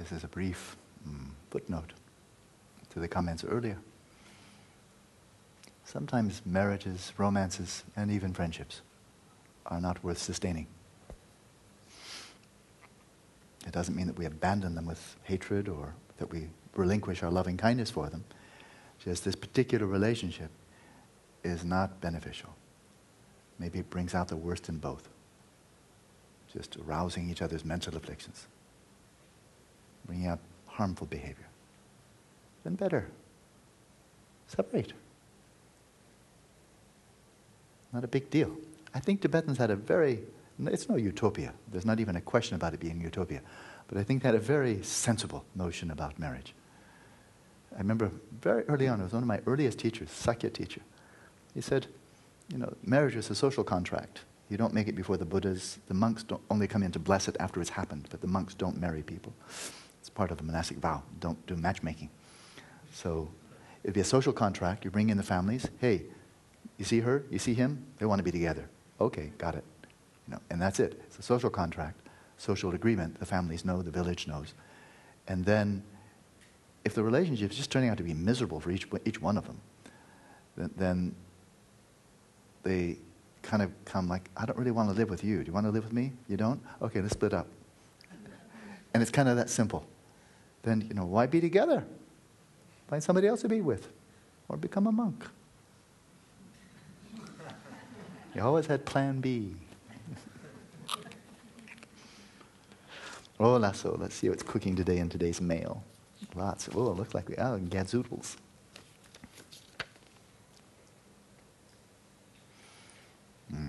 Just 0.00 0.12
is 0.12 0.24
a 0.24 0.28
brief 0.28 0.76
mm, 1.06 1.28
footnote 1.50 1.92
to 2.88 3.00
the 3.00 3.06
comments 3.06 3.44
earlier. 3.44 3.76
Sometimes 5.84 6.40
marriages, 6.46 7.12
romances, 7.18 7.84
and 7.96 8.10
even 8.10 8.32
friendships 8.32 8.80
are 9.66 9.80
not 9.80 10.02
worth 10.02 10.16
sustaining. 10.16 10.66
It 13.66 13.72
doesn't 13.72 13.94
mean 13.94 14.06
that 14.06 14.16
we 14.16 14.24
abandon 14.24 14.74
them 14.74 14.86
with 14.86 15.16
hatred 15.24 15.68
or 15.68 15.92
that 16.16 16.30
we 16.30 16.48
relinquish 16.74 17.22
our 17.22 17.30
loving 17.30 17.58
kindness 17.58 17.90
for 17.90 18.08
them. 18.08 18.24
Just 19.04 19.24
this 19.24 19.36
particular 19.36 19.86
relationship 19.86 20.50
is 21.44 21.62
not 21.62 22.00
beneficial. 22.00 22.50
Maybe 23.58 23.78
it 23.78 23.90
brings 23.90 24.14
out 24.14 24.28
the 24.28 24.36
worst 24.36 24.70
in 24.70 24.78
both. 24.78 25.10
Just 26.50 26.78
arousing 26.78 27.28
each 27.28 27.42
other's 27.42 27.64
mental 27.66 27.96
afflictions, 27.96 28.46
bringing 30.06 30.28
up 30.28 30.40
harmful 30.66 31.06
behavior. 31.06 31.46
Then 32.64 32.74
better. 32.74 33.08
Separate. 34.46 34.92
Not 37.92 38.04
a 38.04 38.08
big 38.08 38.30
deal. 38.30 38.56
I 38.94 39.00
think 39.00 39.22
Tibetans 39.22 39.58
had 39.58 39.70
a 39.70 39.76
very, 39.76 40.20
it's 40.66 40.88
no 40.88 40.96
utopia. 40.96 41.52
There's 41.70 41.86
not 41.86 42.00
even 42.00 42.16
a 42.16 42.20
question 42.20 42.56
about 42.56 42.74
it 42.74 42.80
being 42.80 43.00
utopia. 43.00 43.40
But 43.88 43.98
I 43.98 44.04
think 44.04 44.22
they 44.22 44.28
had 44.28 44.36
a 44.36 44.40
very 44.40 44.82
sensible 44.82 45.44
notion 45.54 45.90
about 45.90 46.18
marriage. 46.18 46.54
I 47.74 47.78
remember 47.78 48.10
very 48.40 48.64
early 48.64 48.88
on, 48.88 49.00
it 49.00 49.04
was 49.04 49.12
one 49.12 49.22
of 49.22 49.28
my 49.28 49.40
earliest 49.46 49.78
teachers, 49.78 50.10
Sakya 50.10 50.50
teacher. 50.50 50.80
He 51.54 51.60
said, 51.60 51.86
you 52.52 52.58
know, 52.58 52.72
marriage 52.84 53.16
is 53.16 53.30
a 53.30 53.34
social 53.34 53.64
contract. 53.64 54.20
You 54.48 54.56
don't 54.56 54.74
make 54.74 54.88
it 54.88 54.96
before 54.96 55.16
the 55.16 55.24
Buddhas. 55.24 55.78
The 55.86 55.94
monks 55.94 56.24
don't 56.24 56.42
only 56.50 56.66
come 56.66 56.82
in 56.82 56.90
to 56.92 56.98
bless 56.98 57.28
it 57.28 57.36
after 57.38 57.60
it's 57.60 57.70
happened, 57.70 58.08
but 58.10 58.20
the 58.20 58.26
monks 58.26 58.54
don't 58.54 58.80
marry 58.80 59.02
people. 59.02 59.32
It's 60.00 60.08
part 60.08 60.30
of 60.30 60.38
the 60.38 60.44
monastic 60.44 60.78
vow. 60.78 61.02
Don't 61.20 61.44
do 61.46 61.56
matchmaking. 61.56 62.10
So 62.92 63.28
it'd 63.84 63.94
be 63.94 64.00
a 64.00 64.04
social 64.04 64.32
contract. 64.32 64.84
You 64.84 64.90
bring 64.90 65.10
in 65.10 65.16
the 65.16 65.22
families. 65.22 65.68
Hey, 65.78 66.04
you 66.78 66.84
see 66.84 67.00
her? 67.00 67.24
You 67.30 67.38
see 67.38 67.54
him? 67.54 67.84
They 67.98 68.06
want 68.06 68.18
to 68.18 68.22
be 68.22 68.30
together. 68.30 68.68
Okay, 69.00 69.32
got 69.38 69.54
it. 69.54 69.64
You 70.26 70.34
know, 70.34 70.40
and 70.50 70.60
that's 70.60 70.80
it. 70.80 71.00
It's 71.06 71.18
a 71.18 71.22
social 71.22 71.50
contract, 71.50 71.98
social 72.38 72.74
agreement. 72.74 73.18
The 73.18 73.26
families 73.26 73.64
know, 73.64 73.82
the 73.82 73.90
village 73.90 74.26
knows. 74.26 74.54
And 75.28 75.44
then, 75.44 75.82
if 76.84 76.94
the 76.94 77.02
relationship 77.02 77.50
is 77.50 77.56
just 77.56 77.70
turning 77.70 77.90
out 77.90 77.98
to 77.98 78.02
be 78.02 78.14
miserable 78.14 78.60
for 78.60 78.70
each, 78.70 78.86
each 79.04 79.20
one 79.20 79.36
of 79.36 79.46
them, 79.46 79.60
then, 80.56 80.70
then 80.76 81.14
they 82.62 82.96
kind 83.42 83.62
of 83.62 83.72
come 83.84 84.08
like, 84.08 84.28
I 84.36 84.46
don't 84.46 84.58
really 84.58 84.70
want 84.70 84.88
to 84.90 84.94
live 84.94 85.10
with 85.10 85.24
you. 85.24 85.38
Do 85.42 85.46
you 85.46 85.52
want 85.52 85.66
to 85.66 85.70
live 85.70 85.84
with 85.84 85.92
me? 85.92 86.12
You 86.28 86.36
don't? 86.36 86.60
Okay, 86.82 87.00
let's 87.00 87.14
split 87.14 87.32
up. 87.32 87.46
And 88.92 89.02
it's 89.02 89.10
kind 89.10 89.28
of 89.28 89.36
that 89.36 89.50
simple. 89.50 89.86
Then, 90.62 90.86
you 90.88 90.94
know, 90.94 91.04
why 91.04 91.26
be 91.26 91.40
together? 91.40 91.84
Find 92.88 93.02
somebody 93.02 93.28
else 93.28 93.42
to 93.42 93.48
be 93.48 93.60
with 93.60 93.88
or 94.48 94.56
become 94.56 94.86
a 94.86 94.92
monk. 94.92 95.24
You 98.32 98.42
always 98.42 98.66
had 98.66 98.86
plan 98.86 99.20
B. 99.20 99.56
oh, 103.40 103.56
lasso. 103.56 103.96
Let's 103.98 104.14
see 104.14 104.28
what's 104.28 104.44
cooking 104.44 104.76
today 104.76 104.98
in 104.98 105.08
today's 105.08 105.40
mail. 105.40 105.82
Lots. 106.36 106.68
Oh, 106.72 106.92
it 106.92 106.96
looks 106.96 107.12
like 107.12 107.28
we, 107.28 107.34
oh, 107.36 107.58
gadzoodles. 107.58 108.36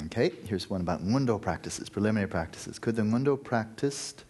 Okay, 0.06 0.32
here's 0.46 0.70
one 0.70 0.82
about 0.82 1.04
Ngondro 1.04 1.42
practices, 1.42 1.90
preliminary 1.90 2.28
practices. 2.28 2.78
Could 2.78 2.96
the 2.96 3.02
Ngondro 3.02 3.42
practiced 3.42 4.26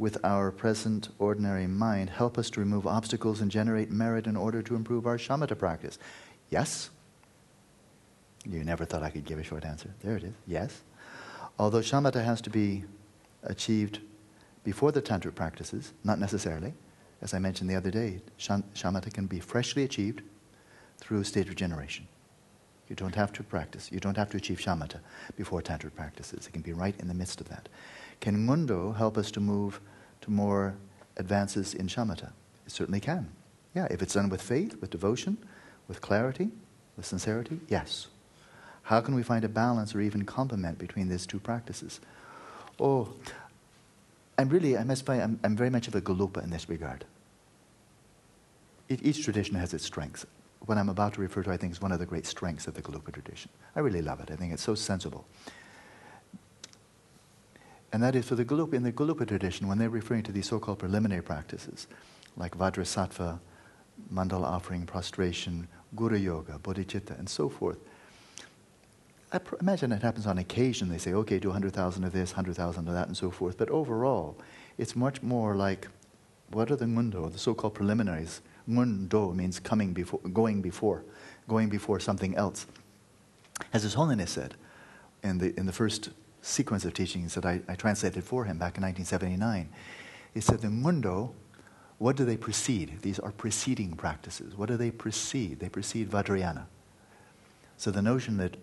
with 0.00 0.16
our 0.24 0.50
present 0.50 1.10
ordinary 1.18 1.66
mind 1.66 2.08
help 2.08 2.38
us 2.38 2.48
to 2.48 2.58
remove 2.58 2.86
obstacles 2.86 3.42
and 3.42 3.50
generate 3.50 3.90
merit 3.90 4.26
in 4.26 4.34
order 4.34 4.62
to 4.62 4.74
improve 4.74 5.06
our 5.06 5.18
shamatha 5.18 5.56
practice? 5.56 5.98
Yes. 6.48 6.88
You 8.46 8.64
never 8.64 8.86
thought 8.86 9.02
I 9.02 9.10
could 9.10 9.26
give 9.26 9.38
a 9.38 9.44
short 9.44 9.66
answer. 9.66 9.90
There 10.02 10.16
it 10.16 10.24
is. 10.24 10.32
Yes. 10.46 10.80
Although 11.58 11.80
shamatha 11.80 12.24
has 12.24 12.40
to 12.40 12.50
be 12.50 12.84
achieved 13.42 14.00
before 14.64 14.90
the 14.90 15.02
tantric 15.02 15.34
practices, 15.34 15.92
not 16.02 16.18
necessarily. 16.18 16.72
As 17.20 17.34
I 17.34 17.38
mentioned 17.38 17.68
the 17.68 17.76
other 17.76 17.90
day, 17.90 18.22
shamatha 18.38 19.12
can 19.12 19.26
be 19.26 19.38
freshly 19.38 19.84
achieved 19.84 20.22
through 20.96 21.20
a 21.20 21.24
stage 21.26 21.48
of 21.50 21.56
generation. 21.56 22.08
You 22.88 22.96
don't 22.96 23.14
have 23.14 23.32
to 23.34 23.42
practice. 23.42 23.92
You 23.92 24.00
don't 24.00 24.16
have 24.16 24.30
to 24.30 24.38
achieve 24.38 24.58
shamatha 24.58 25.00
before 25.36 25.60
tantric 25.60 25.94
practices. 25.94 26.46
It 26.46 26.52
can 26.52 26.62
be 26.62 26.72
right 26.72 26.98
in 26.98 27.06
the 27.06 27.14
midst 27.14 27.42
of 27.42 27.48
that. 27.50 27.68
Can 28.20 28.46
Ngondro 28.46 28.96
help 28.96 29.18
us 29.18 29.30
to 29.32 29.40
move 29.40 29.80
to 30.22 30.30
more 30.30 30.76
advances 31.16 31.74
in 31.74 31.86
shamatha? 31.86 32.32
It 32.66 32.72
certainly 32.72 33.00
can. 33.00 33.30
Yeah, 33.74 33.86
if 33.90 34.02
it's 34.02 34.14
done 34.14 34.28
with 34.28 34.42
faith, 34.42 34.80
with 34.80 34.90
devotion, 34.90 35.38
with 35.88 36.00
clarity, 36.00 36.50
with 36.96 37.06
sincerity, 37.06 37.60
yes. 37.68 38.08
How 38.82 39.00
can 39.00 39.14
we 39.14 39.22
find 39.22 39.44
a 39.44 39.48
balance 39.48 39.94
or 39.94 40.00
even 40.00 40.24
complement 40.24 40.78
between 40.78 41.08
these 41.08 41.26
two 41.26 41.38
practices? 41.38 42.00
Oh, 42.78 43.10
I'm 44.36 44.48
really, 44.48 44.76
I 44.76 44.84
must 44.84 45.06
say, 45.06 45.20
I'm, 45.20 45.38
I'm 45.44 45.56
very 45.56 45.70
much 45.70 45.86
of 45.86 45.94
a 45.94 46.00
Gelugpa 46.00 46.42
in 46.42 46.50
this 46.50 46.68
regard. 46.68 47.04
It, 48.88 49.04
each 49.04 49.22
tradition 49.22 49.54
has 49.54 49.72
its 49.74 49.84
strengths. 49.84 50.26
What 50.66 50.78
I'm 50.78 50.88
about 50.88 51.14
to 51.14 51.20
refer 51.20 51.42
to, 51.42 51.50
I 51.50 51.56
think, 51.56 51.72
is 51.72 51.80
one 51.80 51.92
of 51.92 51.98
the 51.98 52.06
great 52.06 52.26
strengths 52.26 52.66
of 52.66 52.74
the 52.74 52.82
Gelugpa 52.82 53.12
tradition. 53.12 53.50
I 53.76 53.80
really 53.80 54.02
love 54.02 54.20
it. 54.20 54.30
I 54.30 54.36
think 54.36 54.52
it's 54.52 54.62
so 54.62 54.74
sensible. 54.74 55.26
And 57.92 58.02
that 58.02 58.14
is 58.14 58.26
for 58.26 58.36
the 58.36 58.44
Gelugpa, 58.44 58.74
in 58.74 58.82
the 58.82 58.92
Gelugpa 58.92 59.26
tradition, 59.26 59.66
when 59.66 59.78
they're 59.78 59.90
referring 59.90 60.22
to 60.24 60.32
these 60.32 60.48
so 60.48 60.58
called 60.60 60.78
preliminary 60.78 61.22
practices, 61.22 61.88
like 62.36 62.56
Vajrasattva, 62.56 63.40
mandala 64.12 64.44
offering, 64.44 64.86
prostration, 64.86 65.66
Guru 65.96 66.16
Yoga, 66.16 66.58
Bodhicitta, 66.62 67.18
and 67.18 67.28
so 67.28 67.48
forth, 67.48 67.78
I 69.32 69.38
pr- 69.38 69.56
imagine 69.60 69.92
it 69.92 70.02
happens 70.02 70.26
on 70.26 70.38
occasion. 70.38 70.88
They 70.88 70.98
say, 70.98 71.12
okay, 71.14 71.38
do 71.38 71.48
100,000 71.48 72.04
of 72.04 72.12
this, 72.12 72.30
100,000 72.30 72.88
of 72.88 72.94
that, 72.94 73.08
and 73.08 73.16
so 73.16 73.30
forth. 73.30 73.58
But 73.58 73.70
overall, 73.70 74.36
it's 74.78 74.96
much 74.96 75.22
more 75.22 75.54
like 75.54 75.88
what 76.50 76.70
are 76.70 76.76
the 76.76 76.84
Ngondro, 76.84 77.32
the 77.32 77.38
so 77.38 77.54
called 77.54 77.74
preliminaries? 77.74 78.40
Ngondro 78.68 79.34
means 79.34 79.60
coming 79.60 79.92
before, 79.92 80.20
going 80.32 80.60
before, 80.62 81.04
going 81.48 81.68
before 81.68 82.00
something 82.00 82.36
else. 82.36 82.66
As 83.72 83.82
His 83.82 83.94
Holiness 83.94 84.32
said 84.32 84.54
in 85.22 85.38
the, 85.38 85.58
in 85.58 85.66
the 85.66 85.72
first 85.72 86.10
sequence 86.42 86.84
of 86.84 86.94
teachings 86.94 87.34
that 87.34 87.44
I, 87.44 87.60
I 87.68 87.74
translated 87.74 88.24
for 88.24 88.44
him 88.44 88.58
back 88.58 88.76
in 88.76 88.82
1979, 88.82 89.68
he 90.34 90.40
said 90.40 90.60
the 90.60 90.68
Ngondro, 90.68 91.32
what 91.98 92.16
do 92.16 92.24
they 92.24 92.36
precede? 92.36 93.02
These 93.02 93.18
are 93.18 93.32
preceding 93.32 93.92
practices. 93.92 94.56
What 94.56 94.68
do 94.68 94.76
they 94.76 94.90
precede? 94.90 95.60
They 95.60 95.68
precede 95.68 96.10
Vajrayana. 96.10 96.64
So 97.76 97.90
the 97.90 98.00
notion 98.00 98.38
that 98.38 98.56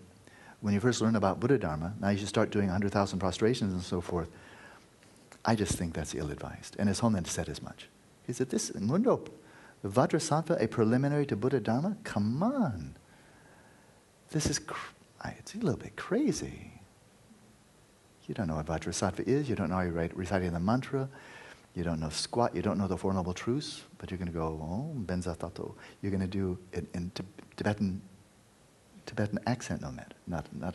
when 0.60 0.74
you 0.74 0.80
first 0.80 1.00
learn 1.00 1.14
about 1.14 1.38
Buddha 1.38 1.58
Dharma, 1.58 1.94
now 2.00 2.08
you 2.08 2.18
should 2.18 2.28
start 2.28 2.50
doing 2.50 2.66
100,000 2.66 3.18
prostrations 3.18 3.72
and 3.72 3.82
so 3.82 4.00
forth. 4.00 4.28
I 5.44 5.54
just 5.54 5.74
think 5.74 5.94
that's 5.94 6.14
ill 6.14 6.30
advised. 6.30 6.74
And 6.78 6.88
His 6.88 6.98
Holiness 6.98 7.30
said 7.30 7.48
as 7.48 7.62
much. 7.62 7.88
He 8.26 8.32
said, 8.32 8.50
This 8.50 8.70
Ngondro, 8.70 9.26
the 9.82 9.88
Vajrasattva, 9.88 10.60
a 10.62 10.66
preliminary 10.66 11.26
to 11.26 11.36
Buddha 11.36 11.60
Dharma? 11.60 11.96
Come 12.02 12.42
on. 12.42 12.96
This 14.30 14.46
is, 14.46 14.58
cr- 14.58 14.92
it's 15.38 15.54
a 15.54 15.58
little 15.58 15.78
bit 15.78 15.96
crazy. 15.96 16.77
You 18.28 18.34
don't 18.34 18.46
know 18.46 18.56
what 18.56 18.66
Vajrasattva 18.66 19.26
is. 19.26 19.48
You 19.48 19.56
don't 19.56 19.70
know 19.70 19.76
how 19.76 19.82
you're 19.82 20.08
reciting 20.14 20.52
the 20.52 20.60
mantra. 20.60 21.08
You 21.74 21.82
don't 21.82 21.98
know 21.98 22.10
squat. 22.10 22.54
You 22.54 22.62
don't 22.62 22.78
know 22.78 22.86
the 22.86 22.96
Four 22.96 23.14
Noble 23.14 23.32
Truths. 23.32 23.82
But 23.96 24.10
you're 24.10 24.18
going 24.18 24.30
to 24.30 24.34
go, 24.34 24.44
oh, 24.44 24.94
Benzasato. 25.06 25.74
You're 26.02 26.10
going 26.10 26.20
to 26.20 26.26
do 26.26 26.58
it 26.72 26.86
in 26.94 27.10
Tibetan 27.56 28.02
Tibetan 29.08 29.38
accent 29.46 29.80
no 29.80 29.90
matter. 29.90 30.14
Not, 30.26 30.46
not 30.54 30.74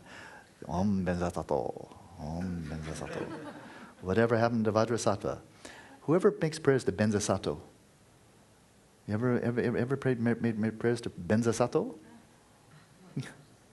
Om 0.68 1.06
Benzasato, 1.06 1.88
Om 2.20 2.68
Benzasato. 2.70 3.26
Whatever 4.02 4.38
happened 4.38 4.66
to 4.66 4.74
Vajrasattva? 4.74 5.38
Whoever 6.02 6.36
makes 6.42 6.60
prayers 6.60 6.84
to 6.86 6.92
Benzasato, 6.92 7.60
you 9.08 9.14
ever, 9.14 9.40
ever, 9.40 9.62
ever, 9.62 9.78
ever 9.78 9.98
prayed, 9.98 10.20
made, 10.20 10.60
made 10.60 10.80
prayers 10.80 11.00
to 11.02 11.10
Benzasato? 11.10 11.96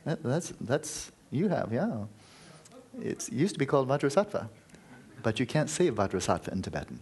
that, 0.04 0.22
that's, 0.22 0.52
that's, 0.60 1.10
you 1.30 1.48
have, 1.48 1.72
yeah. 1.72 2.04
It 2.98 3.30
used 3.32 3.54
to 3.54 3.58
be 3.58 3.66
called 3.66 3.88
Vajrasattva, 3.88 4.48
but 5.22 5.38
you 5.38 5.46
can't 5.46 5.70
say 5.70 5.90
Vajrasattva 5.90 6.48
in 6.48 6.62
Tibetan. 6.62 7.00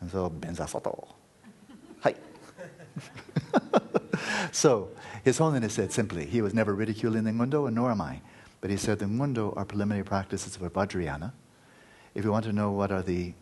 And 0.00 0.10
so, 0.10 0.30
Benzasato. 0.30 1.08
Hi. 2.00 2.14
so, 4.52 4.88
His 5.24 5.38
Holiness 5.38 5.74
said 5.74 5.92
simply, 5.92 6.26
he 6.26 6.40
was 6.40 6.54
never 6.54 6.74
ridiculing 6.74 7.24
the 7.24 7.30
Ngondro, 7.30 7.66
and 7.66 7.76
nor 7.76 7.90
am 7.90 8.00
I. 8.00 8.20
But 8.60 8.70
he 8.70 8.76
said 8.76 8.98
the 8.98 9.06
Ngondro 9.06 9.56
are 9.56 9.64
preliminary 9.64 10.04
practices 10.04 10.56
for 10.56 10.68
Vajrayana. 10.70 11.32
If 12.14 12.24
you 12.24 12.32
want 12.32 12.44
to 12.46 12.52
know 12.52 12.70
what 12.70 12.90
are 12.90 13.02
the 13.02 13.34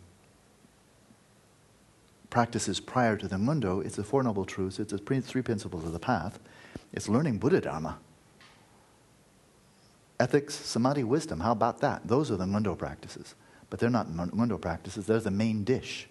practices 2.29 2.79
prior 2.79 3.17
to 3.17 3.27
the 3.27 3.37
Ngondro, 3.37 3.83
it's 3.83 3.95
the 3.95 4.03
Four 4.03 4.23
Noble 4.23 4.45
Truths, 4.45 4.79
it's 4.79 4.91
the 4.91 4.97
three 4.97 5.41
principles 5.41 5.85
of 5.85 5.93
the 5.93 5.99
path, 5.99 6.39
it's 6.93 7.09
learning 7.09 7.39
Buddha 7.39 7.61
Dharma. 7.61 7.97
Ethics, 10.19 10.53
samadhi, 10.55 11.03
wisdom, 11.03 11.39
how 11.39 11.51
about 11.53 11.79
that? 11.79 12.07
Those 12.07 12.29
are 12.31 12.35
the 12.37 12.45
Ngondro 12.45 12.77
practices. 12.77 13.35
But 13.69 13.79
they're 13.79 13.89
not 13.89 14.07
Ngondro 14.09 14.59
practices, 14.59 15.05
they're 15.05 15.19
the 15.19 15.31
main 15.31 15.63
dish. 15.63 16.07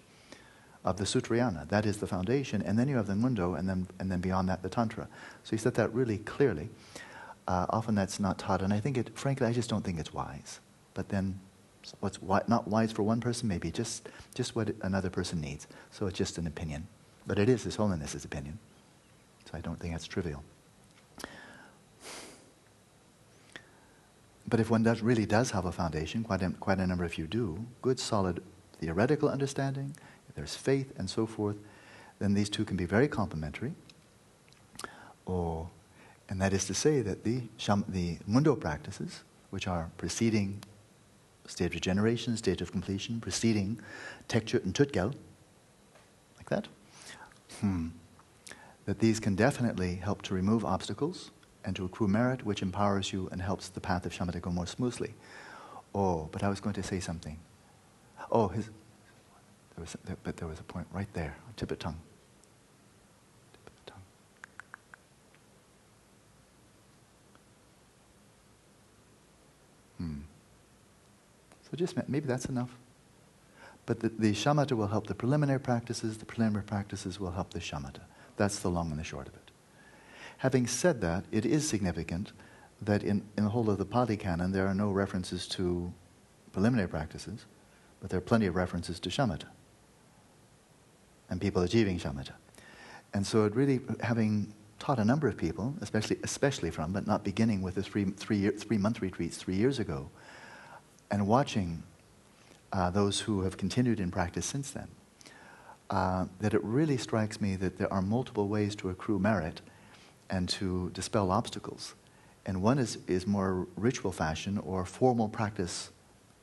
of 0.85 0.97
the 0.97 1.03
Sutrayana. 1.03 1.67
That 1.67 1.85
is 1.85 1.97
the 1.97 2.07
foundation. 2.07 2.61
And 2.61 2.79
then 2.79 2.87
you 2.87 2.95
have 2.95 3.07
the 3.07 3.13
Ngondro, 3.13 3.57
and 3.59 3.67
then, 3.67 3.87
and 3.99 4.11
then 4.11 4.21
beyond 4.21 4.47
that, 4.49 4.63
the 4.63 4.69
Tantra. 4.69 5.07
So 5.43 5.51
he 5.51 5.57
said 5.57 5.73
that 5.75 5.93
really 5.93 6.19
clearly. 6.19 6.69
Uh, 7.47 7.65
often 7.69 7.95
that's 7.95 8.19
not 8.19 8.37
taught, 8.37 8.61
and 8.61 8.71
I 8.73 8.79
think 8.79 8.97
it, 8.97 9.17
frankly, 9.17 9.47
I 9.47 9.51
just 9.51 9.69
don't 9.69 9.83
think 9.83 9.99
it's 9.99 10.13
wise. 10.13 10.59
But 10.93 11.09
then, 11.09 11.39
what's 11.99 12.17
wi- 12.17 12.43
not 12.47 12.67
wise 12.67 12.91
for 12.91 13.03
one 13.03 13.19
person, 13.19 13.49
maybe 13.49 13.71
just, 13.71 14.07
just 14.35 14.55
what 14.55 14.73
another 14.81 15.09
person 15.09 15.41
needs. 15.41 15.67
So 15.91 16.07
it's 16.07 16.17
just 16.17 16.37
an 16.37 16.47
opinion. 16.47 16.87
But 17.27 17.39
it 17.39 17.49
is 17.49 17.63
His 17.63 17.75
Holiness's 17.75 18.23
opinion. 18.23 18.59
So 19.45 19.57
I 19.57 19.61
don't 19.61 19.79
think 19.79 19.93
that's 19.93 20.07
trivial. 20.07 20.43
But 24.49 24.59
if 24.59 24.71
one 24.71 24.81
does, 24.81 25.01
really 25.01 25.27
does 25.27 25.51
have 25.51 25.65
a 25.65 25.71
foundation, 25.71 26.23
quite 26.23 26.41
a, 26.41 26.49
quite 26.49 26.79
a 26.79 26.87
number 26.87 27.03
of 27.05 27.17
you 27.17 27.27
do, 27.27 27.65
good 27.81 27.99
solid 27.99 28.41
theoretical 28.79 29.29
understanding, 29.29 29.95
if 30.27 30.35
there's 30.35 30.55
faith 30.55 30.91
and 30.97 31.07
so 31.09 31.27
forth, 31.27 31.57
then 32.17 32.33
these 32.33 32.49
two 32.49 32.65
can 32.65 32.75
be 32.75 32.85
very 32.85 33.07
complementary. 33.07 33.73
Or, 35.25 35.69
and 36.29 36.41
that 36.41 36.53
is 36.53 36.65
to 36.65 36.73
say 36.73 37.01
that 37.01 37.23
the, 37.23 37.43
the 37.87 38.17
Ngondro 38.27 38.59
practices, 38.59 39.21
which 39.51 39.67
are 39.67 39.91
preceding 39.97 40.63
stage 41.45 41.75
of 41.75 41.81
generation, 41.81 42.35
stage 42.35 42.61
of 42.61 42.71
completion, 42.71 43.21
preceding 43.21 43.79
tekchö 44.27 44.63
and 44.63 44.73
tögal, 44.73 45.13
like 46.37 46.49
that, 46.49 46.67
hmm. 47.59 47.89
that 48.85 48.99
these 48.99 49.19
can 49.19 49.35
definitely 49.35 49.95
help 49.95 50.23
to 50.23 50.33
remove 50.33 50.65
obstacles 50.65 51.31
and 51.69 51.75
to 51.75 51.85
accrue 51.85 52.07
merit, 52.07 52.43
which 52.43 52.63
empowers 52.63 53.13
you 53.13 53.29
and 53.31 53.39
helps 53.39 53.69
the 53.69 53.79
path 53.79 54.03
of 54.03 54.11
shamatha 54.11 54.41
go 54.41 54.49
more 54.49 54.65
smoothly. 54.65 55.13
Oh, 55.93 56.27
but 56.31 56.41
I 56.41 56.49
was 56.49 56.59
going 56.59 56.73
to 56.73 56.81
say 56.81 56.99
something. 56.99 57.37
Oh, 58.31 58.47
his, 58.47 58.65
there 58.65 59.81
was, 59.81 59.95
there, 60.03 60.17
but 60.23 60.35
there 60.37 60.47
was 60.47 60.59
a 60.59 60.63
point 60.63 60.87
right 60.91 61.07
there, 61.13 61.37
tip 61.57 61.69
of 61.69 61.77
tongue. 61.77 61.99
Tip 63.53 63.67
of 63.67 63.85
tongue. 63.85 64.01
Hmm. 69.99 70.19
So 71.69 71.77
just 71.77 71.95
maybe 72.09 72.25
that's 72.25 72.45
enough. 72.45 72.71
But 73.85 73.99
the, 73.99 74.09
the 74.09 74.33
shamatha 74.33 74.71
will 74.71 74.87
help 74.87 75.05
the 75.05 75.13
preliminary 75.13 75.59
practices, 75.59 76.17
the 76.17 76.25
preliminary 76.25 76.65
practices 76.65 77.19
will 77.19 77.31
help 77.31 77.53
the 77.53 77.59
shamatha. 77.59 78.01
That's 78.37 78.57
the 78.57 78.69
long 78.69 78.89
and 78.89 78.99
the 78.99 79.03
short 79.03 79.27
of 79.27 79.35
it. 79.35 79.48
Having 80.39 80.67
said 80.67 81.01
that, 81.01 81.25
it 81.31 81.45
is 81.45 81.67
significant 81.67 82.31
that 82.81 83.03
in, 83.03 83.23
in 83.37 83.43
the 83.43 83.49
whole 83.49 83.69
of 83.69 83.77
the 83.77 83.85
Pali 83.85 84.15
Canon 84.15 84.53
there 84.53 84.65
are 84.67 84.73
no 84.73 84.89
references 84.89 85.45
to 85.49 85.93
preliminary 86.53 86.87
practices, 86.87 87.45
but 87.99 88.09
there 88.09 88.19
are 88.19 88.21
plenty 88.21 88.45
of 88.45 88.55
references 88.55 89.01
to 89.01 89.09
shamatha 89.09 89.47
and 91.29 91.41
people 91.41 91.61
achieving 91.61 91.99
shamatha. 91.99 92.31
And 93.13 93.27
so 93.27 93.43
it 93.43 93.53
really, 93.53 93.81
having 93.99 94.53
taught 94.79 94.97
a 94.97 95.03
number 95.03 95.27
of 95.27 95.35
people, 95.35 95.75
especially, 95.81 96.17
especially 96.23 96.71
from, 96.71 96.93
but 96.93 97.05
not 97.05 97.25
beginning 97.25 97.61
with 97.61 97.75
the 97.75 97.83
three, 97.83 98.05
three, 98.05 98.37
year, 98.37 98.51
three 98.51 98.77
month 98.77 99.01
retreats 99.01 99.35
three 99.35 99.55
years 99.55 99.77
ago, 99.77 100.09
and 101.11 101.27
watching 101.27 101.83
uh, 102.71 102.89
those 102.89 103.19
who 103.19 103.41
have 103.41 103.57
continued 103.57 103.99
in 103.99 104.09
practice 104.09 104.45
since 104.45 104.71
then, 104.71 104.87
uh, 105.89 106.27
that 106.39 106.53
it 106.53 106.63
really 106.63 106.95
strikes 106.95 107.41
me 107.41 107.57
that 107.57 107.77
there 107.77 107.91
are 107.91 108.01
multiple 108.01 108.47
ways 108.47 108.73
to 108.75 108.89
accrue 108.89 109.19
merit 109.19 109.59
and 110.29 110.47
to 110.49 110.89
dispel 110.91 111.31
obstacles. 111.31 111.95
And 112.45 112.61
one 112.61 112.79
is, 112.79 112.97
is 113.07 113.27
more 113.27 113.67
ritual 113.75 114.11
fashion 114.11 114.57
or 114.59 114.85
formal 114.85 115.29
practice 115.29 115.91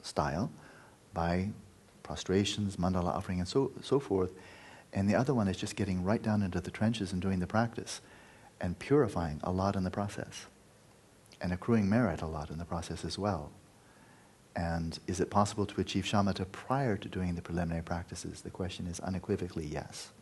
style 0.03 0.51
by 1.15 1.51
prostrations, 2.03 2.77
mandala 2.77 3.07
offering, 3.07 3.41
and 3.41 3.49
so, 3.49 3.73
so 3.83 3.99
forth. 3.99 4.31
And 4.93 5.09
the 5.09 5.15
other 5.15 5.35
one 5.35 5.49
is 5.49 5.57
just 5.57 5.77
getting 5.77 6.05
right 6.05 6.23
down 6.23 6.43
into 6.43 6.61
the 6.61 6.71
trenches 6.71 7.13
and 7.13 7.21
doing 7.21 7.41
the 7.41 7.47
practice 7.47 8.01
and 8.61 8.79
purifying 8.79 9.41
a 9.43 9.51
lot 9.51 9.77
in 9.77 9.85
the 9.85 9.91
process 9.91 10.47
and 11.41 11.53
accruing 11.53 11.89
merit 11.89 12.23
a 12.23 12.27
lot 12.27 12.51
in 12.51 12.59
the 12.59 12.65
process 12.65 13.05
as 13.05 13.19
well. 13.19 13.51
And 14.55 14.99
is 15.07 15.21
it 15.21 15.29
possible 15.29 15.67
to 15.67 15.81
achieve 15.81 16.05
shamatha 16.05 16.51
prior 16.51 16.97
to 16.97 17.09
doing 17.09 17.35
the 17.35 17.43
preliminary 17.43 17.83
practices? 17.83 18.41
The 18.41 18.51
question 18.51 18.87
is 18.87 19.01
unequivocally 19.01 19.67
yes. 19.67 20.13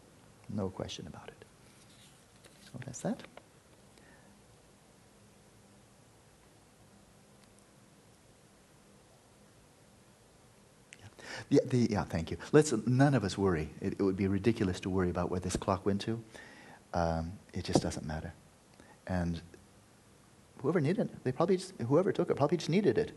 No 0.48 0.70
question 0.70 1.06
about 1.06 1.28
it. 1.28 1.44
So 2.64 2.70
that's 2.84 3.00
that. 3.00 3.22
Yeah, 11.48 11.60
the, 11.66 11.88
yeah, 11.90 12.04
thank 12.04 12.30
you. 12.30 12.36
Let's 12.52 12.72
none 12.86 13.14
of 13.14 13.24
us 13.24 13.36
worry. 13.38 13.70
It, 13.80 13.94
it, 13.98 14.02
would 14.02 14.16
be 14.16 14.28
ridiculous 14.28 14.80
to 14.80 14.90
worry 14.90 15.10
about 15.10 15.30
where 15.30 15.40
this 15.40 15.56
clock 15.56 15.84
went 15.86 16.00
to. 16.02 16.22
Um, 16.92 17.32
it 17.52 17.64
just 17.64 17.82
doesn't 17.82 18.06
matter. 18.06 18.32
And 19.06 19.40
whoever 20.62 20.80
needed 20.80 21.06
it, 21.06 21.24
they 21.24 21.32
probably 21.32 21.56
just, 21.56 21.74
whoever 21.88 22.12
took 22.12 22.30
it 22.30 22.36
probably 22.36 22.56
just 22.56 22.70
needed 22.70 22.98
it. 22.98 23.12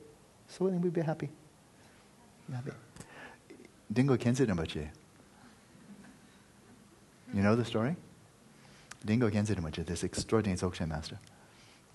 So 0.48 0.68
then 0.68 0.82
we'd 0.82 0.94
be 0.94 1.02
happy. 1.02 1.30
happy. 2.54 2.72
Dilgo 3.94 4.18
Rinpoche. 4.18 4.88
You 7.34 7.42
know 7.42 7.56
the 7.56 7.66
story? 7.66 7.96
Dilgo 9.06 9.32
Rinpoche, 9.32 9.86
this 9.86 10.04
extraordinary 10.04 10.58
Dzogchen 10.58 10.90
master, 10.90 11.20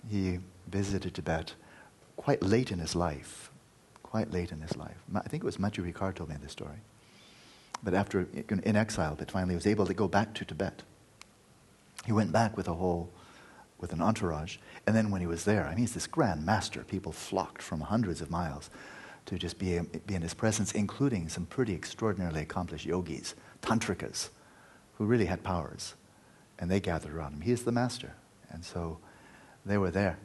he 0.09 0.39
visited 0.67 1.13
Tibet 1.13 1.53
quite 2.15 2.41
late 2.41 2.71
in 2.71 2.79
his 2.79 2.95
life, 2.95 3.51
quite 4.13 4.31
late 4.31 4.51
in 4.51 4.61
his 4.61 4.77
life. 4.77 4.99
I 5.15 5.21
think 5.21 5.41
it 5.41 5.43
was 5.43 5.57
Matthieu 5.57 5.83
Ricard 5.83 6.13
told 6.13 6.29
me 6.29 6.35
this 6.39 6.51
story. 6.51 6.77
But 7.81 7.95
after, 7.95 8.27
in 8.47 8.75
exile, 8.75 9.15
but 9.17 9.31
finally 9.31 9.55
was 9.55 9.65
able 9.65 9.87
to 9.87 9.93
go 9.95 10.07
back 10.07 10.35
to 10.35 10.45
Tibet. 10.45 10.83
He 12.05 12.11
went 12.11 12.31
back 12.31 12.55
with 12.55 12.67
a 12.67 12.75
whole, 12.75 13.09
with 13.79 13.91
an 13.91 14.03
entourage. 14.03 14.57
And 14.85 14.95
then 14.95 15.09
when 15.09 15.19
he 15.21 15.25
was 15.25 15.45
there, 15.45 15.65
I 15.65 15.69
mean, 15.69 15.79
he's 15.79 15.95
this 15.95 16.05
grand 16.05 16.45
master. 16.45 16.83
People 16.83 17.11
flocked 17.11 17.63
from 17.63 17.81
hundreds 17.81 18.21
of 18.21 18.29
miles 18.29 18.69
to 19.25 19.39
just 19.39 19.57
be, 19.57 19.79
be 20.05 20.13
in 20.13 20.21
his 20.21 20.35
presence, 20.35 20.73
including 20.73 21.27
some 21.27 21.47
pretty 21.47 21.73
extraordinarily 21.73 22.41
accomplished 22.41 22.85
yogis, 22.85 23.33
tantrikas, 23.63 24.29
who 24.99 25.05
really 25.05 25.25
had 25.25 25.41
powers. 25.43 25.95
And 26.59 26.69
they 26.69 26.79
gathered 26.79 27.15
around 27.15 27.33
him. 27.33 27.41
He 27.41 27.51
is 27.51 27.63
the 27.63 27.71
master. 27.71 28.13
And 28.51 28.63
so 28.63 28.99
they 29.65 29.79
were 29.79 29.89
there 29.89 30.19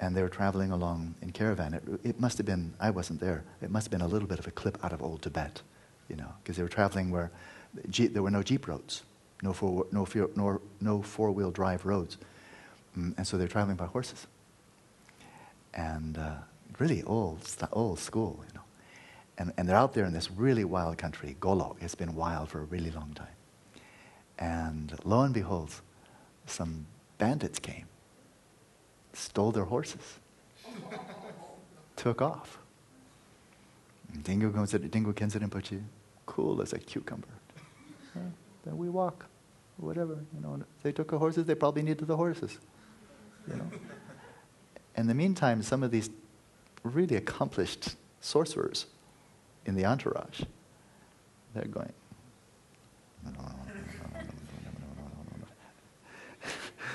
and 0.00 0.16
they 0.16 0.22
were 0.22 0.28
traveling 0.28 0.70
along 0.70 1.14
in 1.22 1.32
caravan. 1.32 1.74
It, 1.74 1.82
it, 2.04 2.20
must 2.20 2.38
have 2.38 2.46
been, 2.46 2.72
I 2.80 2.90
wasn't 2.90 3.20
there, 3.20 3.44
it 3.60 3.70
must 3.70 3.86
have 3.86 3.90
been 3.90 4.00
a 4.00 4.06
little 4.06 4.28
bit 4.28 4.38
of 4.38 4.46
a 4.46 4.50
clip 4.50 4.78
out 4.84 4.92
of 4.92 5.02
old 5.02 5.22
Tibet, 5.22 5.62
you 6.08 6.16
know, 6.16 6.32
because 6.42 6.56
they 6.56 6.62
were 6.62 6.68
traveling 6.68 7.10
where 7.10 7.30
there 7.74 8.22
were 8.22 8.30
no 8.30 8.42
jeep 8.42 8.68
roads, 8.68 9.02
no, 9.42 9.52
four, 9.52 9.86
no, 9.92 10.06
nor, 10.36 10.60
no 10.80 11.02
four-wheel 11.02 11.50
drive 11.50 11.84
roads. 11.84 12.16
Mm, 12.96 13.14
and 13.16 13.26
so 13.26 13.36
they 13.36 13.44
were 13.44 13.48
traveling 13.48 13.76
by 13.76 13.86
horses. 13.86 14.26
And 15.74 16.16
uh, 16.16 16.36
really 16.78 17.02
old, 17.02 17.40
old 17.72 17.98
school, 17.98 18.44
you 18.48 18.54
know. 18.54 18.64
And, 19.36 19.52
and 19.56 19.68
they're 19.68 19.76
out 19.76 19.94
there 19.94 20.04
in 20.04 20.12
this 20.12 20.30
really 20.30 20.64
wild 20.64 20.98
country, 20.98 21.36
Golok. 21.40 21.76
It's 21.80 21.94
been 21.94 22.14
wild 22.14 22.48
for 22.48 22.60
a 22.60 22.64
really 22.64 22.90
long 22.90 23.12
time. 23.14 23.26
And 24.38 24.96
lo 25.04 25.22
and 25.22 25.34
behold, 25.34 25.74
some 26.46 26.86
bandits 27.18 27.58
came 27.58 27.86
stole 29.18 29.52
their 29.52 29.64
horses, 29.64 30.18
took 31.96 32.22
off. 32.22 32.58
Dilgo 34.22 34.52
goes 34.54 34.72
Dilgo 34.72 35.12
Khyentse 35.12 35.38
Rinpoche, 35.38 35.82
cool 36.26 36.62
as 36.62 36.72
a 36.72 36.78
cucumber. 36.78 37.28
then 38.14 38.78
we 38.78 38.88
walk, 38.88 39.26
whatever. 39.76 40.18
You 40.34 40.40
know, 40.40 40.62
they 40.82 40.92
took 40.92 41.10
the 41.10 41.18
horses, 41.18 41.46
they 41.46 41.54
probably 41.54 41.82
needed 41.82 42.06
the 42.06 42.16
horses. 42.16 42.58
You 43.48 43.56
know. 43.56 43.70
In 44.96 45.06
the 45.06 45.14
meantime, 45.14 45.62
some 45.62 45.82
of 45.82 45.90
these 45.90 46.10
really 46.82 47.16
accomplished 47.16 47.96
sorcerers 48.20 48.86
in 49.66 49.74
the 49.74 49.84
entourage, 49.84 50.42
they're 51.54 51.64
going, 51.64 51.92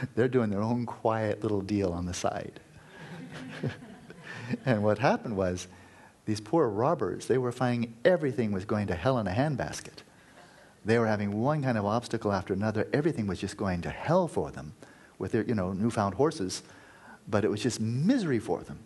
they're 0.16 0.28
doing 0.28 0.50
their 0.50 0.62
own 0.62 0.86
quiet 0.86 1.42
little 1.42 1.62
deal 1.62 1.92
on 1.92 2.06
the 2.06 2.14
side. 2.14 2.60
and 4.66 4.84
what 4.84 5.00
happened 5.00 5.36
was, 5.36 5.68
these 6.26 6.40
poor 6.40 6.70
robbers, 6.70 7.28
they 7.28 7.38
were 7.38 7.52
finding 7.52 7.96
everything 8.06 8.52
was 8.52 8.66
going 8.66 8.88
to 8.88 8.96
hell 8.96 9.20
in 9.20 9.28
a 9.28 9.32
handbasket. 9.32 10.04
They 10.86 10.98
were 10.98 11.08
having 11.08 11.42
one 11.42 11.64
kind 11.64 11.78
of 11.78 11.86
obstacle 11.86 12.32
after 12.32 12.54
another. 12.54 12.88
Everything 12.94 13.28
was 13.28 13.40
just 13.40 13.58
going 13.58 13.82
to 13.82 13.90
hell 13.90 14.28
for 14.28 14.52
them 14.52 14.74
with 15.18 15.34
their, 15.34 15.44
you 15.44 15.56
know, 15.56 15.74
newfound 15.74 16.16
horses. 16.16 16.64
But 17.28 17.46
it 17.46 17.52
was 17.52 17.62
just 17.62 17.80
misery 17.80 18.40
for 18.40 18.62
them. 18.62 18.80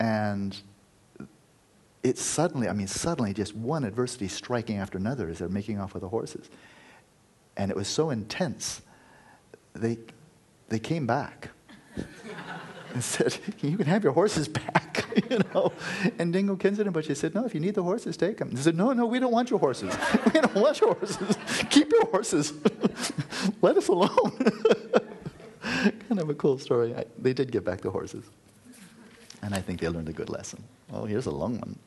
And 0.00 0.56
it 2.02 2.18
suddenly, 2.18 2.68
I 2.68 2.72
mean, 2.72 2.86
suddenly 2.86 3.32
just 3.32 3.54
one 3.56 3.84
adversity 3.84 4.28
striking 4.28 4.78
after 4.78 4.98
another 4.98 5.28
as 5.28 5.38
they're 5.38 5.48
making 5.48 5.80
off 5.80 5.94
with 5.94 6.02
the 6.02 6.08
horses. 6.08 6.48
And 7.56 7.70
it 7.70 7.76
was 7.76 7.88
so 7.88 8.10
intense 8.10 8.82
they, 9.74 9.98
they 10.68 10.78
came 10.78 11.06
back 11.06 11.50
and 12.92 13.02
said, 13.02 13.36
You 13.60 13.76
can 13.76 13.86
have 13.86 14.04
your 14.04 14.12
horses 14.12 14.48
back. 14.48 14.84
you 15.30 15.38
know. 15.52 15.72
And 16.18 16.34
Dilgo 16.34 16.56
Rinpoche 16.56 17.16
said, 17.16 17.34
no, 17.34 17.44
if 17.44 17.54
you 17.54 17.60
need 17.60 17.74
the 17.74 17.82
horses, 17.82 18.16
take 18.16 18.38
them. 18.38 18.50
He 18.50 18.56
said, 18.56 18.76
no, 18.76 18.92
no, 18.92 19.06
we 19.06 19.18
don't 19.18 19.32
want 19.32 19.50
your 19.50 19.58
horses. 19.58 19.96
we 20.26 20.40
don't 20.40 20.54
want 20.54 20.80
your 20.80 20.94
horses. 20.94 21.36
Keep 21.70 21.92
your 21.92 22.06
horses. 22.06 22.52
Let 23.62 23.76
us 23.76 23.88
alone. 23.88 24.32
kind 26.08 26.20
of 26.20 26.30
a 26.30 26.34
cool 26.34 26.58
story. 26.58 26.94
I, 26.94 27.04
they 27.18 27.32
did 27.32 27.52
give 27.52 27.64
back 27.64 27.80
the 27.80 27.90
horses. 27.90 28.24
And 29.42 29.54
I 29.54 29.60
think 29.60 29.80
they 29.80 29.88
learned 29.88 30.08
a 30.08 30.12
good 30.12 30.30
lesson. 30.30 30.62
Oh, 30.92 31.04
here's 31.04 31.26
a 31.26 31.30
long 31.30 31.58
one. 31.58 31.78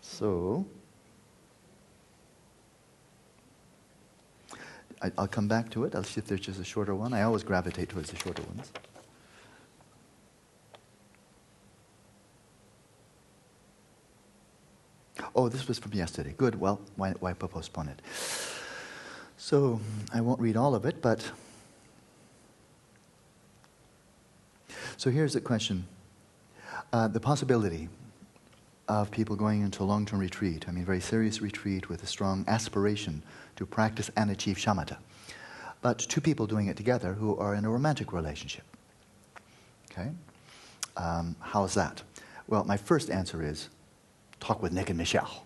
So, 0.00 0.66
I, 5.04 5.20
will 5.20 5.28
come 5.28 5.48
back 5.48 5.70
to 5.70 5.84
it. 5.84 5.94
I'll 5.94 6.02
see 6.02 6.18
if 6.18 6.26
there's 6.26 6.40
just 6.40 6.58
a 6.58 6.64
shorter 6.64 6.94
one. 6.94 7.12
I 7.12 7.22
always 7.22 7.42
gravitate 7.42 7.90
towards 7.90 8.10
the 8.10 8.16
shorter 8.16 8.42
ones. 8.42 8.72
Oh, 15.36 15.48
this 15.48 15.68
was 15.68 15.78
from 15.78 15.92
yesterday. 15.92 16.34
Good. 16.36 16.58
Well, 16.58 16.80
why, 16.96 17.10
why 17.20 17.34
postpone 17.34 17.88
it? 17.88 18.00
So 19.36 19.80
I 20.12 20.20
won't 20.20 20.40
read 20.40 20.56
all 20.56 20.74
of 20.74 20.86
it, 20.86 21.02
but. 21.02 21.30
So 24.96 25.10
here's 25.10 25.34
the 25.34 25.40
question 25.40 25.86
uh, 26.92 27.08
the 27.08 27.20
possibility 27.20 27.88
of 28.88 29.10
people 29.10 29.36
going 29.36 29.62
into 29.62 29.82
a 29.82 29.84
long 29.84 30.06
term 30.06 30.20
retreat, 30.20 30.64
I 30.68 30.72
mean, 30.72 30.84
very 30.84 31.00
serious 31.00 31.42
retreat 31.42 31.88
with 31.88 32.02
a 32.02 32.06
strong 32.06 32.44
aspiration 32.48 33.22
to 33.56 33.66
practice 33.66 34.10
and 34.16 34.30
achieve 34.30 34.56
shamatha. 34.56 34.96
But 35.80 35.98
two 35.98 36.20
people 36.20 36.46
doing 36.46 36.68
it 36.68 36.76
together 36.76 37.12
who 37.12 37.36
are 37.36 37.54
in 37.54 37.64
a 37.64 37.70
romantic 37.70 38.12
relationship. 38.12 38.64
Okay? 39.90 40.10
Um, 40.96 41.36
how's 41.40 41.74
that? 41.74 42.02
Well, 42.46 42.64
my 42.64 42.76
first 42.76 43.10
answer 43.10 43.42
is 43.42 43.68
talk 44.40 44.62
with 44.62 44.72
Nick 44.72 44.90
and 44.90 44.98
Michelle. 44.98 45.44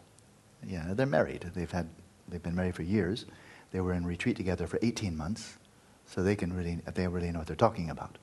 Yeah, 0.66 0.84
they're 0.94 1.06
married. 1.06 1.50
They've, 1.54 1.70
had, 1.70 1.88
they've 2.28 2.42
been 2.42 2.54
married 2.54 2.74
for 2.74 2.82
years. 2.82 3.26
They 3.70 3.80
were 3.80 3.92
in 3.92 4.04
retreat 4.06 4.36
together 4.36 4.66
for 4.66 4.78
18 4.82 5.16
months, 5.16 5.58
so 6.06 6.22
they 6.22 6.34
can 6.34 6.52
really, 6.52 6.78
they 6.94 7.06
really 7.06 7.30
know 7.30 7.40
what 7.40 7.46
they're 7.46 7.56
talking 7.56 7.90
about. 7.90 8.18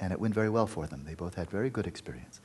And 0.00 0.12
it 0.12 0.20
went 0.20 0.34
very 0.34 0.50
well 0.50 0.66
for 0.66 0.86
them. 0.86 1.04
They 1.06 1.14
both 1.14 1.34
had 1.34 1.50
very 1.50 1.70
good 1.70 1.86
experience. 1.86 2.40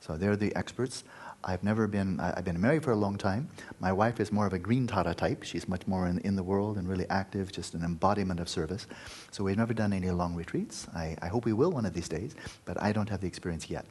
So 0.00 0.16
they're 0.16 0.36
the 0.36 0.54
experts. 0.54 1.04
I've 1.46 1.62
never 1.62 1.86
been, 1.86 2.18
I, 2.18 2.34
have 2.34 2.44
been 2.44 2.60
married 2.60 2.82
for 2.82 2.90
a 2.90 2.96
long 2.96 3.16
time. 3.16 3.48
My 3.78 3.92
wife 3.92 4.18
is 4.18 4.32
more 4.32 4.46
of 4.46 4.52
a 4.52 4.58
green 4.58 4.88
Tara 4.88 5.14
type. 5.14 5.44
She's 5.44 5.68
much 5.68 5.86
more 5.86 6.08
in, 6.08 6.18
in 6.18 6.34
the 6.34 6.42
world 6.42 6.76
and 6.76 6.88
really 6.88 7.08
active, 7.08 7.52
just 7.52 7.74
an 7.74 7.84
embodiment 7.84 8.40
of 8.40 8.48
service. 8.48 8.88
So 9.30 9.44
we've 9.44 9.56
never 9.56 9.72
done 9.72 9.92
any 9.92 10.10
long 10.10 10.34
retreats. 10.34 10.88
I, 10.92 11.16
I 11.22 11.28
hope 11.28 11.44
we 11.44 11.52
will 11.52 11.70
one 11.70 11.86
of 11.86 11.94
these 11.94 12.08
days, 12.08 12.34
but 12.64 12.82
I 12.82 12.90
don't 12.90 13.08
have 13.08 13.20
the 13.20 13.28
experience 13.28 13.70
yet. 13.70 13.86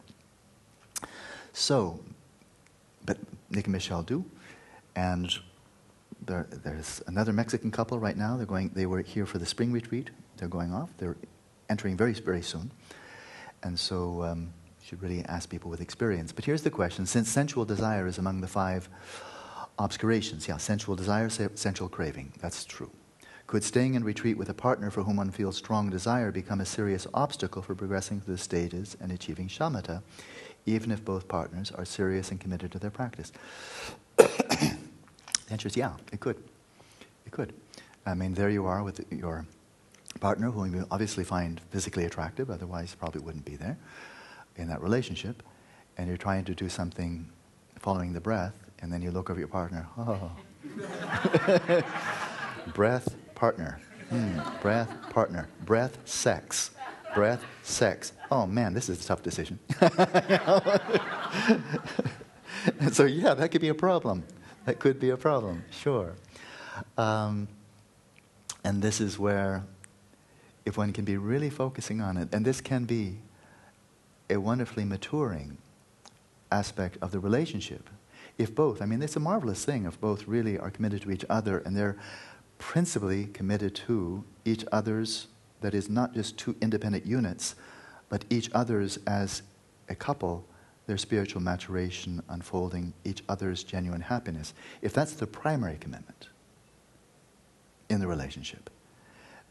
So, 1.53 2.01
but 3.05 3.17
Nick 3.49 3.67
and 3.67 3.73
Michelle 3.73 4.03
do. 4.03 4.25
And 4.97 5.33
there, 6.25 6.47
there's 6.51 7.01
another 7.07 7.31
Mexican 7.31 7.71
couple 7.71 7.99
right 7.99 8.17
now. 8.17 8.35
They're 8.35 8.45
going, 8.45 8.71
they 8.73 8.85
were 8.85 9.01
here 9.01 9.25
for 9.25 9.37
the 9.37 9.45
spring 9.45 9.71
retreat. 9.71 10.09
They're 10.35 10.49
going 10.49 10.73
off. 10.73 10.89
They're 10.97 11.15
entering 11.69 11.95
very, 11.95 12.11
very 12.13 12.41
soon. 12.41 12.69
And 13.63 13.79
so, 13.79 14.23
um, 14.23 14.53
should 14.85 15.01
really 15.01 15.25
ask 15.25 15.49
people 15.49 15.71
with 15.71 15.81
experience. 15.81 16.31
But 16.31 16.45
here's 16.45 16.61
the 16.61 16.69
question 16.69 17.07
since 17.07 17.27
sensual 17.27 17.65
desire 17.65 18.05
is 18.05 18.19
among 18.19 18.41
the 18.41 18.47
five 18.47 18.87
obscurations, 19.79 20.47
yeah, 20.47 20.57
sensual 20.57 20.95
desire, 20.95 21.27
sensual 21.29 21.89
craving, 21.89 22.33
that's 22.39 22.63
true. 22.63 22.91
Could 23.47 23.63
staying 23.63 23.95
in 23.95 24.03
retreat 24.03 24.37
with 24.37 24.49
a 24.49 24.53
partner 24.53 24.91
for 24.91 25.01
whom 25.03 25.17
one 25.17 25.31
feels 25.31 25.57
strong 25.57 25.89
desire 25.89 26.31
become 26.31 26.61
a 26.61 26.65
serious 26.65 27.07
obstacle 27.15 27.63
for 27.63 27.73
progressing 27.73 28.21
through 28.21 28.35
the 28.35 28.39
stages 28.39 28.95
and 29.01 29.11
achieving 29.11 29.47
shamatha, 29.47 30.03
even 30.67 30.91
if 30.91 31.03
both 31.03 31.27
partners 31.27 31.71
are 31.71 31.85
serious 31.85 32.29
and 32.29 32.39
committed 32.39 32.71
to 32.71 32.79
their 32.79 32.91
practice? 32.91 33.31
the 34.17 34.77
answer 35.49 35.67
is 35.67 35.75
yeah, 35.75 35.93
it 36.13 36.19
could. 36.19 36.37
It 37.25 37.31
could. 37.31 37.53
I 38.05 38.13
mean, 38.13 38.35
there 38.35 38.51
you 38.51 38.67
are 38.67 38.83
with 38.83 39.03
your 39.11 39.47
partner, 40.19 40.51
whom 40.51 40.75
you 40.75 40.87
obviously 40.91 41.23
find 41.23 41.59
physically 41.71 42.05
attractive, 42.05 42.51
otherwise, 42.51 42.93
probably 42.93 43.21
wouldn't 43.21 43.45
be 43.45 43.55
there 43.55 43.77
in 44.57 44.67
that 44.69 44.81
relationship, 44.81 45.43
and 45.97 46.07
you're 46.07 46.17
trying 46.17 46.45
to 46.45 46.55
do 46.55 46.69
something 46.69 47.29
following 47.79 48.13
the 48.13 48.21
breath, 48.21 48.55
and 48.79 48.91
then 48.91 49.01
you 49.01 49.11
look 49.11 49.29
over 49.29 49.39
your 49.39 49.47
partner, 49.47 49.87
oh. 49.97 50.31
breath, 52.73 53.15
partner. 53.35 53.79
Hmm. 54.09 54.39
Breath, 54.61 54.89
partner. 55.09 55.47
Breath, 55.65 55.97
sex. 56.05 56.71
Breath, 57.13 57.43
sex. 57.63 58.13
Oh 58.29 58.45
man, 58.45 58.73
this 58.73 58.89
is 58.89 59.03
a 59.03 59.07
tough 59.07 59.23
decision. 59.23 59.57
and 62.79 62.91
so, 62.93 63.05
yeah, 63.05 63.33
that 63.33 63.49
could 63.51 63.61
be 63.61 63.69
a 63.69 63.75
problem. 63.75 64.23
That 64.65 64.79
could 64.79 64.99
be 64.99 65.11
a 65.11 65.17
problem, 65.17 65.63
sure. 65.71 66.13
Um, 66.97 67.47
and 68.63 68.81
this 68.81 68.99
is 68.99 69.19
where, 69.19 69.63
if 70.65 70.77
one 70.77 70.91
can 70.91 71.05
be 71.05 71.17
really 71.17 71.49
focusing 71.49 72.01
on 72.01 72.17
it, 72.17 72.29
and 72.33 72.43
this 72.43 72.61
can 72.61 72.85
be 72.85 73.17
a 74.29 74.37
wonderfully 74.37 74.85
maturing 74.85 75.57
aspect 76.51 76.97
of 77.01 77.11
the 77.11 77.19
relationship. 77.19 77.89
If 78.37 78.53
both, 78.53 78.81
I 78.81 78.85
mean, 78.85 79.01
it's 79.01 79.15
a 79.15 79.19
marvelous 79.19 79.63
thing 79.63 79.85
if 79.85 79.99
both 79.99 80.27
really 80.27 80.57
are 80.57 80.69
committed 80.69 81.01
to 81.03 81.11
each 81.11 81.25
other 81.29 81.59
and 81.59 81.75
they're 81.75 81.97
principally 82.57 83.25
committed 83.25 83.75
to 83.75 84.23
each 84.43 84.65
other's, 84.71 85.27
that 85.61 85.73
is, 85.73 85.89
not 85.89 86.13
just 86.13 86.37
two 86.37 86.55
independent 86.61 87.05
units, 87.05 87.55
but 88.09 88.25
each 88.29 88.49
other's 88.53 88.97
as 89.07 89.41
a 89.89 89.95
couple, 89.95 90.45
their 90.87 90.97
spiritual 90.97 91.41
maturation 91.41 92.21
unfolding, 92.29 92.93
each 93.03 93.23
other's 93.27 93.63
genuine 93.63 94.01
happiness. 94.01 94.53
If 94.81 94.93
that's 94.93 95.13
the 95.13 95.27
primary 95.27 95.77
commitment 95.79 96.29
in 97.89 97.99
the 97.99 98.07
relationship, 98.07 98.69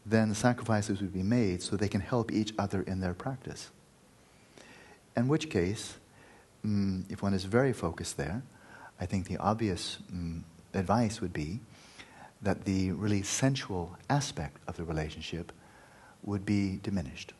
then 0.05 0.29
the 0.29 0.35
sacrifices 0.35 1.01
would 1.01 1.13
be 1.13 1.23
made 1.23 1.61
so 1.61 1.75
they 1.75 1.87
can 1.87 2.01
help 2.01 2.31
each 2.31 2.53
other 2.59 2.83
in 2.83 2.99
their 2.99 3.13
practice. 3.13 3.71
In 5.15 5.27
which 5.27 5.49
case, 5.49 5.95
um, 6.63 7.05
if 7.09 7.21
one 7.21 7.33
is 7.33 7.45
very 7.45 7.73
focused 7.73 8.17
there, 8.17 8.43
I 8.99 9.05
think 9.05 9.27
the 9.27 9.37
obvious 9.37 9.97
um, 10.11 10.43
advice 10.73 11.21
would 11.21 11.33
be 11.33 11.59
that 12.41 12.65
the 12.65 12.91
really 12.91 13.23
sensual 13.23 13.97
aspect 14.09 14.57
of 14.67 14.77
the 14.77 14.83
relationship 14.83 15.51
would 16.23 16.45
be 16.45 16.79
diminished. 16.83 17.33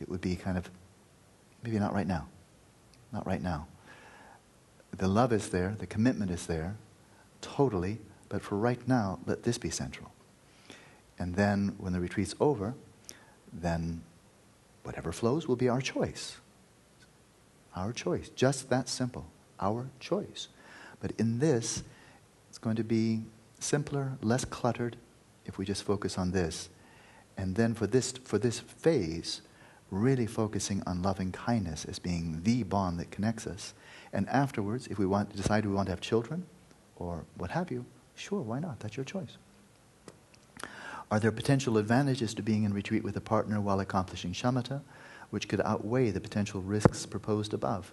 It 0.00 0.08
would 0.08 0.20
be 0.20 0.36
kind 0.36 0.58
of, 0.58 0.70
maybe 1.62 1.78
not 1.78 1.94
right 1.94 2.06
now. 2.06 2.28
Not 3.12 3.26
right 3.26 3.42
now. 3.42 3.66
The 4.96 5.08
love 5.08 5.32
is 5.32 5.48
there, 5.48 5.74
the 5.78 5.86
commitment 5.86 6.30
is 6.30 6.46
there, 6.46 6.76
totally, 7.40 7.98
but 8.28 8.42
for 8.42 8.56
right 8.56 8.86
now, 8.86 9.18
let 9.26 9.42
this 9.44 9.58
be 9.58 9.70
central. 9.70 10.12
And 11.18 11.34
then 11.34 11.74
when 11.78 11.92
the 11.92 12.00
retreat's 12.00 12.34
over, 12.38 12.74
then 13.52 14.02
whatever 14.82 15.12
flows 15.12 15.48
will 15.48 15.56
be 15.56 15.68
our 15.68 15.80
choice. 15.80 16.36
Our 17.78 17.92
choice. 17.92 18.28
Just 18.30 18.70
that 18.70 18.88
simple. 18.88 19.24
Our 19.60 19.88
choice. 20.00 20.48
But 21.00 21.12
in 21.12 21.38
this, 21.38 21.84
it's 22.48 22.58
going 22.58 22.74
to 22.74 22.82
be 22.82 23.22
simpler, 23.60 24.18
less 24.20 24.44
cluttered, 24.44 24.96
if 25.46 25.58
we 25.58 25.64
just 25.64 25.84
focus 25.84 26.18
on 26.18 26.32
this. 26.32 26.70
And 27.36 27.54
then 27.54 27.74
for 27.74 27.86
this, 27.86 28.12
for 28.12 28.36
this 28.36 28.58
phase, 28.58 29.42
really 29.92 30.26
focusing 30.26 30.82
on 30.86 31.02
loving 31.02 31.30
kindness 31.30 31.84
as 31.84 32.00
being 32.00 32.40
the 32.42 32.64
bond 32.64 32.98
that 32.98 33.12
connects 33.12 33.46
us. 33.46 33.74
And 34.12 34.28
afterwards, 34.28 34.88
if 34.88 34.98
we 34.98 35.06
want 35.06 35.30
to 35.30 35.36
decide 35.36 35.64
we 35.64 35.72
want 35.72 35.86
to 35.86 35.92
have 35.92 36.00
children 36.00 36.46
or 36.96 37.24
what 37.36 37.52
have 37.52 37.70
you, 37.70 37.84
sure, 38.16 38.40
why 38.40 38.58
not? 38.58 38.80
That's 38.80 38.96
your 38.96 39.04
choice. 39.04 39.36
Are 41.12 41.20
there 41.20 41.30
potential 41.30 41.78
advantages 41.78 42.34
to 42.34 42.42
being 42.42 42.64
in 42.64 42.74
retreat 42.74 43.04
with 43.04 43.16
a 43.16 43.20
partner 43.20 43.60
while 43.60 43.78
accomplishing 43.78 44.32
shamatha? 44.32 44.82
Which 45.30 45.48
could 45.48 45.60
outweigh 45.60 46.10
the 46.10 46.20
potential 46.20 46.60
risks 46.60 47.06
proposed 47.06 47.52
above? 47.54 47.92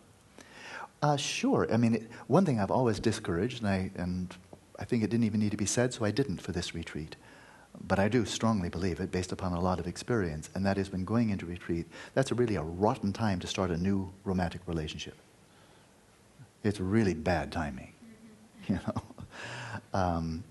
Uh, 1.02 1.18
sure. 1.18 1.68
I 1.72 1.78
mean, 1.78 1.96
it, 1.96 2.10
one 2.28 2.46
thing 2.46 2.60
I've 2.60 2.72
always 2.72 3.00
discouraged, 3.00 3.62
and 3.62 3.70
I, 3.70 3.92
and 3.96 4.36
I 4.80 4.86
think 4.86 5.04
it 5.04 5.10
didn't 5.10 5.26
even 5.26 5.40
need 5.40 5.52
to 5.52 5.58
be 5.58 5.66
said, 5.66 5.94
so 5.94 6.06
I 6.06 6.12
didn't 6.12 6.42
for 6.42 6.52
this 6.52 6.74
retreat. 6.74 7.16
But 7.88 8.00
I 8.00 8.08
do 8.08 8.26
strongly 8.26 8.70
believe 8.70 9.00
it 9.00 9.12
based 9.12 9.32
upon 9.32 9.52
a 9.52 9.60
lot 9.60 9.80
of 9.80 9.88
experience, 9.88 10.50
and 10.56 10.66
that 10.66 10.78
is 10.78 10.92
when 10.92 11.04
going 11.04 11.30
into 11.30 11.46
retreat, 11.46 11.86
that's 12.14 12.32
a 12.32 12.36
really 12.36 12.56
a 12.56 12.64
rotten 12.64 13.12
time 13.12 13.40
to 13.42 13.48
start 13.48 13.70
a 13.70 13.78
new 13.78 14.12
romantic 14.24 14.62
relationship. 14.66 15.16
It's 16.64 16.80
really 16.80 17.14
bad 17.14 17.52
timing, 17.52 17.94
you 18.68 18.76
know, 18.76 19.04
because 19.92 20.18
um, 20.18 20.44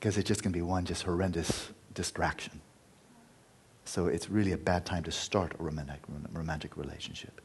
it's 0.00 0.28
just 0.28 0.42
going 0.42 0.52
to 0.52 0.58
be 0.58 0.62
one 0.62 0.84
just 0.84 1.02
horrendous 1.02 1.70
distraction. 1.92 2.60
So 3.84 4.06
it's 4.06 4.30
really 4.30 4.52
a 4.52 4.58
bad 4.58 4.86
time 4.86 5.02
to 5.04 5.10
start 5.10 5.54
a 5.58 5.62
romantic, 5.62 6.00
romantic 6.32 6.76
relationship. 6.76 7.40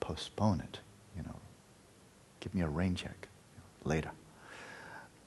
Postpone 0.00 0.60
it, 0.60 0.80
you 1.16 1.22
know. 1.22 1.36
Give 2.40 2.54
me 2.54 2.62
a 2.62 2.68
rain 2.68 2.94
check 2.94 3.28
later. 3.84 4.10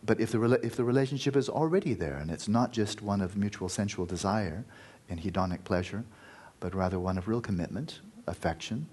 But 0.05 0.19
if 0.19 0.31
the, 0.31 0.41
if 0.63 0.75
the 0.75 0.83
relationship 0.83 1.35
is 1.35 1.49
already 1.49 1.93
there 1.93 2.17
and 2.17 2.29
it's 2.29 2.47
not 2.47 2.71
just 2.71 3.01
one 3.01 3.21
of 3.21 3.35
mutual 3.35 3.69
sensual 3.69 4.05
desire 4.05 4.63
and 5.09 5.19
hedonic 5.19 5.63
pleasure, 5.63 6.03
but 6.59 6.75
rather 6.75 6.99
one 6.99 7.17
of 7.17 7.27
real 7.27 7.41
commitment, 7.41 8.01
affection, 8.27 8.87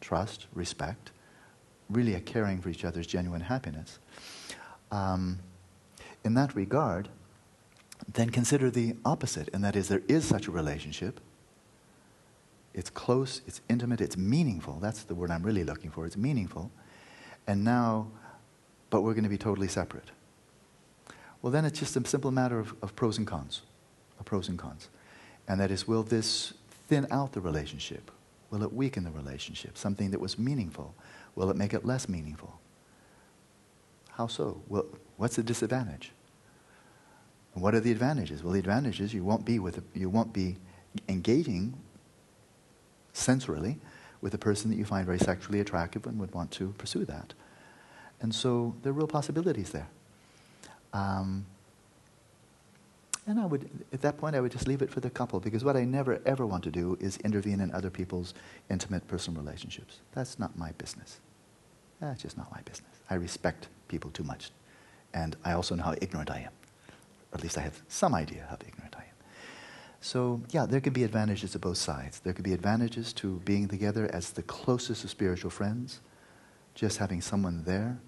trust, 0.00 0.46
respect, 0.54 1.10
really 1.88 2.14
a 2.14 2.20
caring 2.20 2.60
for 2.60 2.68
each 2.68 2.84
other's 2.84 3.06
genuine 3.06 3.40
happiness. 3.40 3.98
Um, 4.90 5.38
in 6.24 6.34
that 6.34 6.54
regard, 6.54 7.08
then 8.12 8.30
consider 8.30 8.70
the 8.70 8.96
opposite, 9.04 9.50
and 9.52 9.62
that 9.64 9.76
is 9.76 9.88
there 9.88 10.02
is 10.08 10.24
such 10.24 10.46
a 10.46 10.50
relationship. 10.50 11.20
It's 12.72 12.90
close, 12.90 13.42
it's 13.46 13.60
intimate, 13.68 14.00
it's 14.00 14.16
meaningful. 14.16 14.78
That's 14.80 15.02
the 15.02 15.14
word 15.14 15.30
I'm 15.30 15.42
really 15.42 15.64
looking 15.64 15.90
for. 15.90 16.06
It's 16.06 16.16
meaningful. 16.16 16.70
And 17.46 17.64
now, 17.64 18.08
but 18.90 19.02
we're 19.02 19.14
going 19.14 19.24
to 19.24 19.30
be 19.30 19.38
totally 19.38 19.68
separate. 19.68 20.10
Well, 21.42 21.52
then 21.52 21.64
it's 21.64 21.78
just 21.78 21.96
a 21.96 22.06
simple 22.06 22.30
matter 22.30 22.58
of, 22.58 22.74
of 22.82 22.96
pros 22.96 23.18
and 23.18 23.26
cons, 23.26 23.62
of 24.18 24.24
pros 24.24 24.48
and 24.48 24.58
cons. 24.58 24.88
And 25.46 25.60
that 25.60 25.70
is, 25.70 25.86
will 25.86 26.02
this 26.02 26.54
thin 26.88 27.06
out 27.10 27.32
the 27.32 27.40
relationship? 27.40 28.10
Will 28.50 28.62
it 28.62 28.72
weaken 28.72 29.04
the 29.04 29.10
relationship? 29.10 29.76
Something 29.76 30.10
that 30.10 30.20
was 30.20 30.38
meaningful, 30.38 30.94
will 31.34 31.50
it 31.50 31.56
make 31.56 31.74
it 31.74 31.84
less 31.84 32.08
meaningful? 32.08 32.58
How 34.10 34.26
so? 34.26 34.62
Well, 34.68 34.86
what's 35.16 35.36
the 35.36 35.42
disadvantage? 35.42 36.12
And 37.58 37.62
what 37.64 37.74
are 37.74 37.80
the 37.80 37.90
advantages? 37.90 38.44
Well, 38.44 38.52
the 38.52 38.60
advantages 38.60 39.12
you 39.12 39.24
won't 39.24 39.44
be 39.44 39.58
with 39.58 39.82
you 39.92 40.08
won't 40.08 40.32
be 40.32 40.58
engaging 41.08 41.74
sensorily 43.12 43.78
with 44.20 44.32
a 44.32 44.38
person 44.38 44.70
that 44.70 44.76
you 44.76 44.84
find 44.84 45.04
very 45.04 45.18
sexually 45.18 45.58
attractive 45.58 46.06
and 46.06 46.20
would 46.20 46.32
want 46.32 46.52
to 46.52 46.68
pursue 46.78 47.04
that. 47.06 47.34
And 48.20 48.32
so 48.32 48.76
there 48.82 48.92
are 48.92 48.94
real 48.94 49.08
possibilities 49.08 49.70
there. 49.70 49.88
Um, 50.92 51.46
and 53.26 53.40
I 53.40 53.46
would, 53.46 53.68
at 53.92 54.02
that 54.02 54.18
point, 54.18 54.36
I 54.36 54.40
would 54.40 54.52
just 54.52 54.68
leave 54.68 54.80
it 54.80 54.88
for 54.92 55.00
the 55.00 55.10
couple 55.10 55.40
because 55.40 55.64
what 55.64 55.76
I 55.76 55.84
never 55.84 56.20
ever 56.24 56.46
want 56.46 56.62
to 56.62 56.70
do 56.70 56.96
is 57.00 57.16
intervene 57.24 57.60
in 57.60 57.72
other 57.72 57.90
people's 57.90 58.34
intimate 58.70 59.04
personal 59.08 59.42
relationships. 59.42 59.98
That's 60.14 60.38
not 60.38 60.56
my 60.56 60.70
business. 60.78 61.18
That's 61.98 62.22
just 62.22 62.38
not 62.38 62.52
my 62.52 62.60
business. 62.60 63.00
I 63.10 63.16
respect 63.16 63.66
people 63.88 64.12
too 64.12 64.22
much. 64.22 64.52
And 65.12 65.34
I 65.44 65.54
also 65.54 65.74
know 65.74 65.82
how 65.82 65.96
ignorant 66.00 66.30
I 66.30 66.38
am. 66.42 66.52
At 67.32 67.42
least 67.42 67.58
I 67.58 67.62
have 67.62 67.82
some 67.88 68.14
idea 68.14 68.46
how 68.48 68.56
ignorant 68.66 68.94
I 68.96 69.02
am. 69.02 69.08
So, 70.00 70.40
yeah, 70.50 70.64
there 70.66 70.80
could 70.80 70.92
be 70.92 71.04
advantages 71.04 71.52
to 71.52 71.58
both 71.58 71.76
sides. 71.76 72.20
There 72.20 72.32
could 72.32 72.44
be 72.44 72.52
advantages 72.52 73.12
to 73.14 73.40
being 73.44 73.68
together 73.68 74.08
as 74.12 74.30
the 74.30 74.42
closest 74.42 75.04
of 75.04 75.10
spiritual 75.10 75.50
friends, 75.50 76.00
just 76.74 76.98
having 76.98 77.20
someone 77.20 77.64
there 77.64 77.98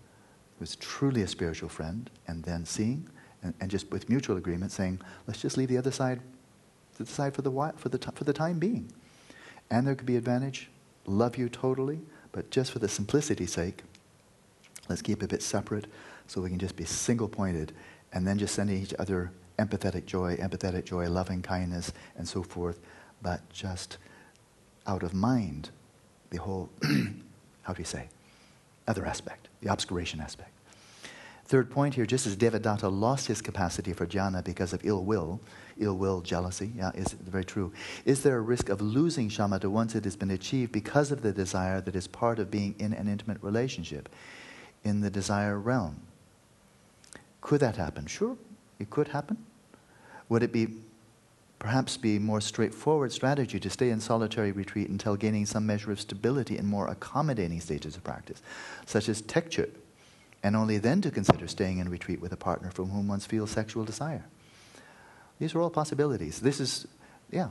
who's 0.59 0.77
truly 0.77 1.23
a 1.23 1.27
spiritual 1.27 1.69
friend, 1.69 2.11
and 2.29 2.45
then 2.45 2.65
seeing 2.65 3.09
and, 3.43 3.55
and 3.61 3.71
just 3.71 3.91
with 3.91 4.09
mutual 4.09 4.37
agreement 4.37 4.73
saying, 4.73 5.01
let's 5.27 5.41
just 5.41 5.57
leave 5.57 5.69
the 5.69 5.79
other 5.79 5.91
side 5.91 6.21
to 6.97 7.05
the 7.05 7.11
side 7.11 7.35
for 7.35 7.43
the, 7.43 7.51
for 7.77 7.89
the, 7.89 7.99
for 8.15 8.25
the 8.25 8.33
time 8.33 8.59
being. 8.59 8.93
And 9.71 9.87
there 9.87 9.95
could 9.95 10.07
be 10.07 10.17
advantage, 10.17 10.71
love 11.07 11.39
you 11.39 11.49
totally, 11.49 12.01
but 12.33 12.51
just 12.51 12.73
for 12.73 12.79
the 12.79 12.89
simplicity's 12.89 13.53
sake, 13.53 13.83
let's 14.89 15.03
keep 15.03 15.23
it 15.23 15.27
a 15.27 15.29
bit 15.29 15.43
separate 15.43 15.87
so 16.27 16.41
we 16.41 16.51
can 16.51 16.59
just 16.59 16.77
be 16.77 16.85
single 16.85 17.29
pointed 17.29 17.73
and 18.13 18.27
then 18.27 18.39
just 18.39 18.55
sending 18.55 18.83
each 18.83 18.95
other 18.99 19.31
empathetic 19.59 20.07
joy, 20.07 20.37
empathetic 20.37 20.85
joy, 20.85 21.09
loving 21.09 21.43
kindness, 21.43 21.93
and 22.17 22.27
so 22.27 22.43
forth, 22.43 22.81
but 23.23 23.49
just 23.51 23.99
out 24.87 25.03
of 25.03 25.13
mind 25.13 25.71
the 26.31 26.39
whole, 26.39 26.71
how 27.63 27.73
do 27.73 27.81
you 27.81 27.85
say, 27.85 28.09
other 28.89 29.05
aspect, 29.05 29.49
the 29.61 29.71
obscuration 29.71 30.21
aspect. 30.21 30.51
Third 31.45 31.69
point 31.69 31.95
here, 31.95 32.07
just 32.07 32.29
as 32.29 32.37
Devadatta 32.37 32.89
lost 32.89 33.27
his 33.27 33.43
capacity 33.43 33.93
for 33.93 34.07
jhana 34.07 34.43
because 34.43 34.73
of 34.73 34.81
ill 34.85 35.05
will, 35.05 35.41
ill 35.79 35.97
will, 35.97 36.21
jealousy, 36.21 36.71
yeah, 36.77 36.93
is 36.95 37.13
very 37.13 37.45
true. 37.45 37.73
Is 38.05 38.23
there 38.23 38.39
a 38.39 38.41
risk 38.41 38.69
of 38.69 38.81
losing 38.81 39.29
shamatha 39.29 39.67
once 39.67 39.97
it 39.97 40.05
has 40.05 40.15
been 40.15 40.31
achieved 40.31 40.71
because 40.71 41.11
of 41.11 41.23
the 41.23 41.33
desire 41.33 41.81
that 41.81 41.97
is 41.97 42.07
part 42.07 42.39
of 42.39 42.53
being 42.53 42.77
in 42.79 42.93
an 42.93 43.09
intimate 43.09 43.39
relationship 43.43 44.09
in 44.85 45.01
the 45.01 45.11
desire 45.11 45.59
realm? 45.59 46.01
Could 47.41 47.61
that 47.61 47.77
happen? 47.77 48.07
Sure, 48.07 48.37
it 48.79 48.91
could 48.91 49.09
happen. 49.09 49.39
Would 50.29 50.43
it 50.43 50.53
be 50.53 50.69
perhaps 51.59 51.97
be 51.97 52.19
more 52.19 52.41
straightforward 52.41 53.13
strategy 53.13 53.61
to 53.61 53.71
stay 53.71 53.91
in 53.91 54.01
solitary 54.01 54.51
retreat 54.51 54.89
until 54.89 55.15
gaining 55.15 55.45
some 55.45 55.67
measure 55.67 55.93
of 55.93 56.01
stability 56.01 56.57
in 56.57 56.67
more 56.67 56.89
accommodating 56.89 57.61
stages 57.61 57.97
of 57.97 58.03
practice, 58.03 58.43
such 58.87 59.09
as 59.09 59.21
tekchö, 59.23 59.69
and 60.43 60.57
only 60.57 60.79
then 60.79 61.03
to 61.03 61.11
consider 61.11 61.47
staying 61.47 61.79
in 61.79 61.89
retreat 61.89 62.21
with 62.21 62.33
a 62.33 62.37
partner 62.37 62.71
from 62.71 62.89
whom 62.89 63.09
one 63.09 63.21
feels 63.21 63.51
sexual 63.51 63.85
desire. 63.85 64.25
These 65.39 65.55
are 65.55 65.61
all 65.61 65.71
possibilities. 65.71 66.41
This 66.41 66.61
is, 66.61 66.87
yeah, 67.31 67.49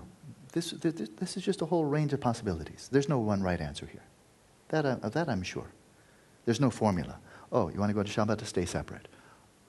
this, 0.53 0.72
this, 0.72 1.10
this 1.18 1.38
is 1.38 1.44
just 1.44 1.61
a 1.61 1.66
whole 1.66 1.86
range 1.86 2.11
of 2.11 2.20
possibilities. 2.20 2.90
There's 2.91 3.10
no 3.10 3.20
one 3.20 3.44
right 3.44 3.61
answer 3.61 3.86
here. 3.86 4.03
That, 4.70 4.86
uh, 4.86 4.98
of 5.03 5.14
that 5.14 5.30
I'm 5.30 5.44
sure. 5.44 5.68
There's 6.45 6.60
no 6.60 6.72
formula. 6.72 7.20
Oh, 7.52 7.70
you 7.70 7.80
want 7.80 7.91
to 7.91 7.94
go 7.94 8.03
to 8.03 8.11
Shabbat 8.11 8.38
to 8.40 8.45
stay 8.45 8.66
separate. 8.66 9.07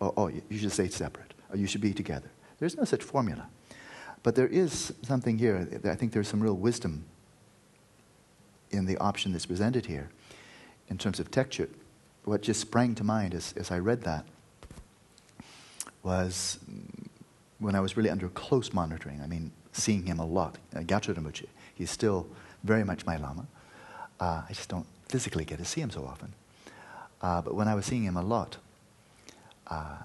Oh, 0.01 0.12
oh, 0.16 0.28
you 0.28 0.59
should 0.59 0.72
stay 0.72 0.89
separate. 0.89 1.35
Or 1.51 1.56
you 1.56 1.66
should 1.66 1.81
be 1.81 1.93
together. 1.93 2.31
There's 2.59 2.77
no 2.77 2.85
such 2.85 3.02
formula. 3.02 3.48
But 4.22 4.35
there 4.35 4.47
is 4.47 4.93
something 5.02 5.39
here. 5.39 5.68
I 5.85 5.94
think 5.94 6.12
there's 6.12 6.28
some 6.28 6.40
real 6.43 6.56
wisdom 6.56 7.05
in 8.70 8.86
the 8.86 8.97
option 8.98 9.32
that's 9.32 9.47
presented 9.47 9.86
here 9.86 10.10
in 10.89 10.98
terms 10.98 11.18
of 11.18 11.31
tekchö 11.31 11.68
what 12.24 12.43
just 12.43 12.60
sprang 12.60 12.94
to 12.94 13.05
mind 13.05 13.35
as, 13.35 13.55
as 13.56 13.70
I 13.70 13.78
read 13.78 14.02
that 14.02 14.24
was 16.02 16.59
when 17.59 17.74
I 17.74 17.81
was 17.81 17.97
really 17.97 18.10
under 18.10 18.28
close 18.28 18.72
monitoring. 18.72 19.20
I 19.22 19.27
mean, 19.27 19.52
seeing 19.72 20.06
him 20.06 20.18
a 20.18 20.27
lot. 20.27 20.59
Uh, 20.74 20.81
Rinpoche, 20.81 21.47
he's 21.74 21.90
still 21.90 22.27
very 22.64 22.85
much 22.85 23.06
my 23.06 23.16
Lama. 23.16 23.47
Uh, 24.18 24.43
I 24.48 24.52
just 24.52 24.68
don't 24.68 24.86
physically 25.09 25.44
get 25.44 25.59
to 25.59 25.64
see 25.64 25.81
him 25.81 25.90
so 25.90 26.05
often. 26.05 26.32
Uh, 27.20 27.43
but 27.43 27.55
when 27.55 27.68
I 27.68 27.74
was 27.74 27.85
seeing 27.85 28.05
him 28.05 28.16
a 28.16 28.22
lot, 28.22 28.56
uh, 29.70 29.97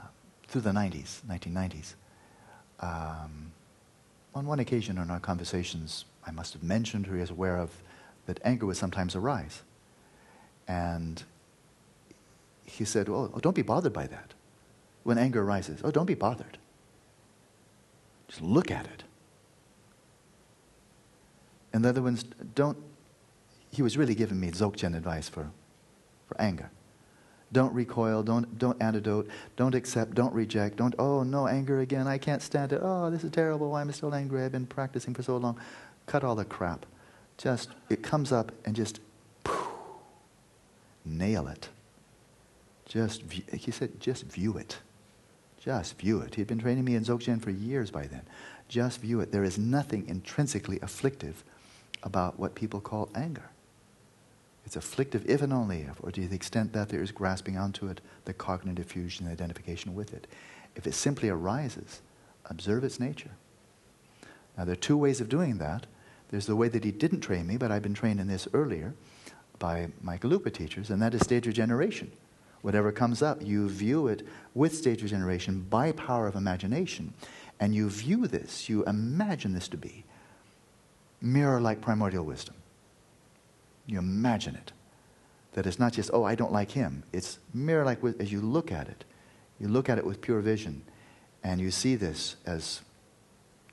through 0.47 0.61
the 0.61 0.71
90s, 0.71 1.21
1990s, 1.27 1.95
um, 2.79 3.51
on 4.33 4.45
one 4.45 4.59
occasion 4.59 4.97
in 4.97 5.09
our 5.09 5.19
conversations, 5.19 6.05
I 6.25 6.31
must 6.31 6.53
have 6.53 6.63
mentioned, 6.63 7.07
or 7.07 7.15
he 7.15 7.21
was 7.21 7.29
aware 7.29 7.57
of, 7.57 7.71
that 8.25 8.39
anger 8.43 8.65
would 8.65 8.77
sometimes 8.77 9.15
arise. 9.15 9.61
And 10.67 11.23
he 12.65 12.85
said, 12.85 13.09
oh, 13.09 13.31
oh, 13.33 13.39
don't 13.39 13.55
be 13.55 13.61
bothered 13.61 13.93
by 13.93 14.07
that. 14.07 14.33
When 15.03 15.17
anger 15.17 15.41
arises, 15.41 15.81
oh, 15.83 15.91
don't 15.91 16.05
be 16.05 16.15
bothered. 16.15 16.57
Just 18.27 18.41
look 18.41 18.71
at 18.71 18.85
it. 18.85 19.03
And 21.71 21.85
the 21.85 21.89
other 21.89 22.01
ones, 22.01 22.23
don't, 22.55 22.77
he 23.71 23.81
was 23.81 23.97
really 23.97 24.15
giving 24.15 24.39
me 24.39 24.49
Dzogchen 24.49 24.95
advice 24.95 25.29
for, 25.29 25.51
for 26.27 26.39
anger. 26.39 26.71
Don't 27.55 27.73
recoil, 27.73 28.21
don't, 28.21 28.59
don't 28.59 28.75
antidote, 28.81 29.29
don't 29.55 29.75
accept, 29.75 30.13
don't 30.13 30.33
reject, 30.33 30.75
don't, 30.75 30.93
oh 30.99 31.23
no, 31.23 31.47
anger 31.47 31.79
again, 31.79 32.05
I 32.05 32.17
can't 32.17 32.41
stand 32.41 32.73
it, 32.73 32.81
oh, 32.83 33.09
this 33.09 33.23
is 33.23 33.31
terrible, 33.31 33.71
why 33.71 33.79
am 33.79 33.87
I 33.87 33.93
still 33.93 34.13
angry? 34.13 34.43
I've 34.43 34.51
been 34.51 34.65
practicing 34.65 35.13
for 35.13 35.23
so 35.23 35.37
long. 35.37 35.57
Cut 36.05 36.25
all 36.25 36.35
the 36.35 36.43
crap. 36.43 36.85
Just, 37.37 37.69
it 37.89 38.03
comes 38.03 38.33
up 38.33 38.51
and 38.65 38.75
just 38.75 38.99
poof, 39.45 39.69
nail 41.05 41.47
it. 41.47 41.69
Just, 42.87 43.23
he 43.53 43.71
said, 43.71 44.01
just 44.01 44.23
view 44.25 44.57
it. 44.57 44.79
Just 45.57 45.97
view 45.97 46.19
it. 46.19 46.35
He 46.35 46.41
had 46.41 46.49
been 46.49 46.59
training 46.59 46.83
me 46.83 46.95
in 46.95 47.05
Dzogchen 47.05 47.41
for 47.41 47.51
years 47.51 47.89
by 47.89 48.05
then. 48.05 48.23
Just 48.67 48.99
view 48.99 49.21
it. 49.21 49.31
There 49.31 49.45
is 49.45 49.57
nothing 49.57 50.09
intrinsically 50.09 50.77
afflictive 50.81 51.45
about 52.03 52.37
what 52.37 52.53
people 52.53 52.81
call 52.81 53.07
anger. 53.15 53.49
It's 54.65 54.75
afflictive 54.75 55.29
if 55.29 55.41
and 55.41 55.53
only 55.53 55.81
if, 55.81 56.03
or 56.03 56.11
to 56.11 56.27
the 56.27 56.35
extent 56.35 56.73
that 56.73 56.89
there 56.89 57.03
is 57.03 57.11
grasping 57.11 57.57
onto 57.57 57.87
it, 57.87 58.01
the 58.25 58.33
cognitive 58.33 58.87
fusion 58.87 59.25
and 59.25 59.33
identification 59.33 59.93
with 59.93 60.13
it. 60.13 60.27
If 60.75 60.87
it 60.87 60.93
simply 60.93 61.29
arises, 61.29 62.01
observe 62.45 62.83
its 62.83 62.99
nature. 62.99 63.31
Now, 64.57 64.65
there 64.65 64.73
are 64.73 64.77
two 64.77 64.97
ways 64.97 65.21
of 65.21 65.29
doing 65.29 65.57
that. 65.59 65.85
There's 66.29 66.47
the 66.47 66.55
way 66.55 66.69
that 66.69 66.83
he 66.83 66.91
didn't 66.91 67.21
train 67.21 67.45
me, 67.45 67.57
but 67.57 67.71
I've 67.71 67.83
been 67.83 67.93
trained 67.93 68.19
in 68.19 68.27
this 68.27 68.47
earlier 68.53 68.93
by 69.59 69.89
my 70.01 70.17
Gelugpa 70.17 70.51
teachers, 70.51 70.89
and 70.89 71.01
that 71.01 71.13
is 71.13 71.21
stage 71.21 71.47
of 71.47 71.53
generation 71.53 72.11
whatever 72.65 72.91
comes 72.91 73.21
up, 73.21 73.45
you 73.45 73.69
view 73.69 74.07
it 74.07 74.25
with 74.55 74.75
stage 74.75 75.03
of 75.03 75.07
generation 75.07 75.63
by 75.69 75.91
power 75.91 76.25
of 76.27 76.33
imagination. 76.33 77.13
And 77.59 77.75
you 77.75 77.91
view 77.91 78.25
this, 78.25 78.67
you 78.67 78.83
imagine 78.85 79.53
this 79.53 79.67
to 79.67 79.77
be 79.77 80.03
mirror 81.21 81.61
like 81.61 81.79
primordial 81.79 82.25
wisdom. 82.25 82.55
You 83.85 83.99
imagine 83.99 84.55
it. 84.55 84.71
That 85.53 85.65
it's 85.65 85.79
not 85.79 85.93
just, 85.93 86.09
oh, 86.13 86.23
I 86.23 86.35
don't 86.35 86.51
like 86.51 86.71
him. 86.71 87.03
It's 87.13 87.39
mirror 87.53 87.85
like 87.85 88.03
as 88.19 88.31
you 88.31 88.41
look 88.41 88.71
at 88.71 88.89
it. 88.89 89.05
You 89.59 89.69
look 89.69 89.87
at 89.87 89.97
it 89.97 90.05
with 90.05 90.19
pure 90.19 90.41
vision, 90.41 90.81
and 91.41 91.61
you 91.61 91.71
see 91.71 91.95
this 91.95 92.35
as 92.45 92.81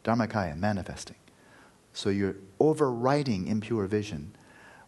Dharmakaya 0.05 0.57
manifesting. 0.57 1.17
So 1.93 2.09
you're 2.09 2.37
overriding 2.61 3.49
impure 3.49 3.87
vision 3.87 4.35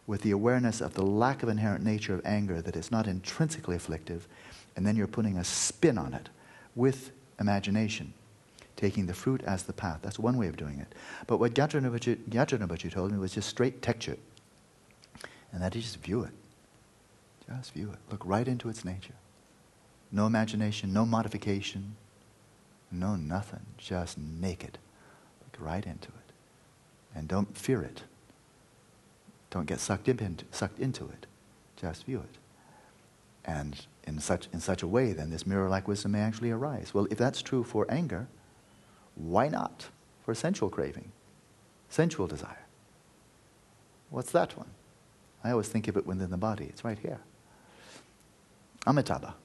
with 0.07 0.21
the 0.21 0.31
awareness 0.31 0.79
of 0.79 0.93
the 0.93 1.05
lack 1.05 1.43
of 1.43 1.49
inherent 1.49 1.83
nature 1.83 2.13
of 2.13 2.21
anger, 2.25 2.61
that 2.61 2.75
it's 2.77 2.91
not 2.91 3.07
intrinsically 3.07 3.75
afflictive, 3.75 4.27
and 4.75 4.87
then 4.87 4.95
you're 4.95 5.07
putting 5.07 5.37
a 5.37 5.43
spin 5.43 5.97
on 5.97 6.13
it 6.13 6.29
with 6.75 7.11
imagination, 7.39 8.13
taking 8.77 9.05
the 9.05 9.13
fruit 9.13 9.43
as 9.45 9.63
the 9.63 9.73
path. 9.73 9.99
That's 10.01 10.19
one 10.19 10.37
way 10.37 10.47
of 10.47 10.55
doing 10.55 10.79
it. 10.79 10.93
But 11.27 11.39
what 11.39 11.53
Gyatrul 11.53 12.91
told 12.91 13.11
me 13.11 13.17
was 13.17 13.33
just 13.33 13.49
straight 13.49 13.81
tekchö, 13.81 14.17
and 15.51 15.61
that 15.61 15.75
is 15.75 15.83
just 15.83 16.01
view 16.01 16.23
it. 16.23 16.31
Just 17.47 17.73
view 17.73 17.91
it. 17.91 17.99
Look 18.11 18.21
right 18.25 18.47
into 18.47 18.69
its 18.69 18.83
nature. 18.83 19.13
No 20.11 20.25
imagination, 20.25 20.93
no 20.93 21.05
modification, 21.05 21.95
no 22.91 23.15
nothing. 23.15 23.65
Just 23.77 24.17
naked. 24.17 24.77
Look 25.43 25.65
right 25.65 25.85
into 25.85 26.09
it. 26.09 26.33
And 27.13 27.27
don't 27.27 27.57
fear 27.57 27.81
it. 27.81 28.03
Don't 29.49 29.65
get 29.65 29.79
sucked, 29.79 30.07
into, 30.07 30.45
sucked 30.51 30.79
into 30.79 31.05
it. 31.05 31.27
Just 31.77 32.05
view 32.05 32.19
it. 32.19 32.37
And 33.45 33.85
in 34.05 34.19
such, 34.19 34.47
in 34.51 34.59
such 34.59 34.81
a 34.81 34.87
way, 34.87 35.13
then, 35.13 35.29
this 35.29 35.45
mirror 35.45 35.69
like 35.69 35.87
wisdom 35.87 36.13
may 36.13 36.21
actually 36.21 36.51
arise. 36.51 36.93
Well, 36.93 37.07
if 37.11 37.17
that's 37.17 37.41
true 37.41 37.63
for 37.63 37.85
anger, 37.89 38.27
why 39.15 39.47
not 39.47 39.87
for 40.23 40.33
sensual 40.33 40.69
craving, 40.69 41.11
sensual 41.89 42.27
desire? 42.27 42.65
What's 44.09 44.31
that 44.31 44.57
one? 44.57 44.69
I 45.45 45.51
always 45.51 45.67
think 45.67 45.87
of 45.87 45.95
it 45.95 46.07
within 46.07 46.31
the 46.31 46.37
body. 46.37 46.65
It's 46.65 46.83
right 46.83 46.97
here. 46.97 47.19
Amitabha. 48.87 49.35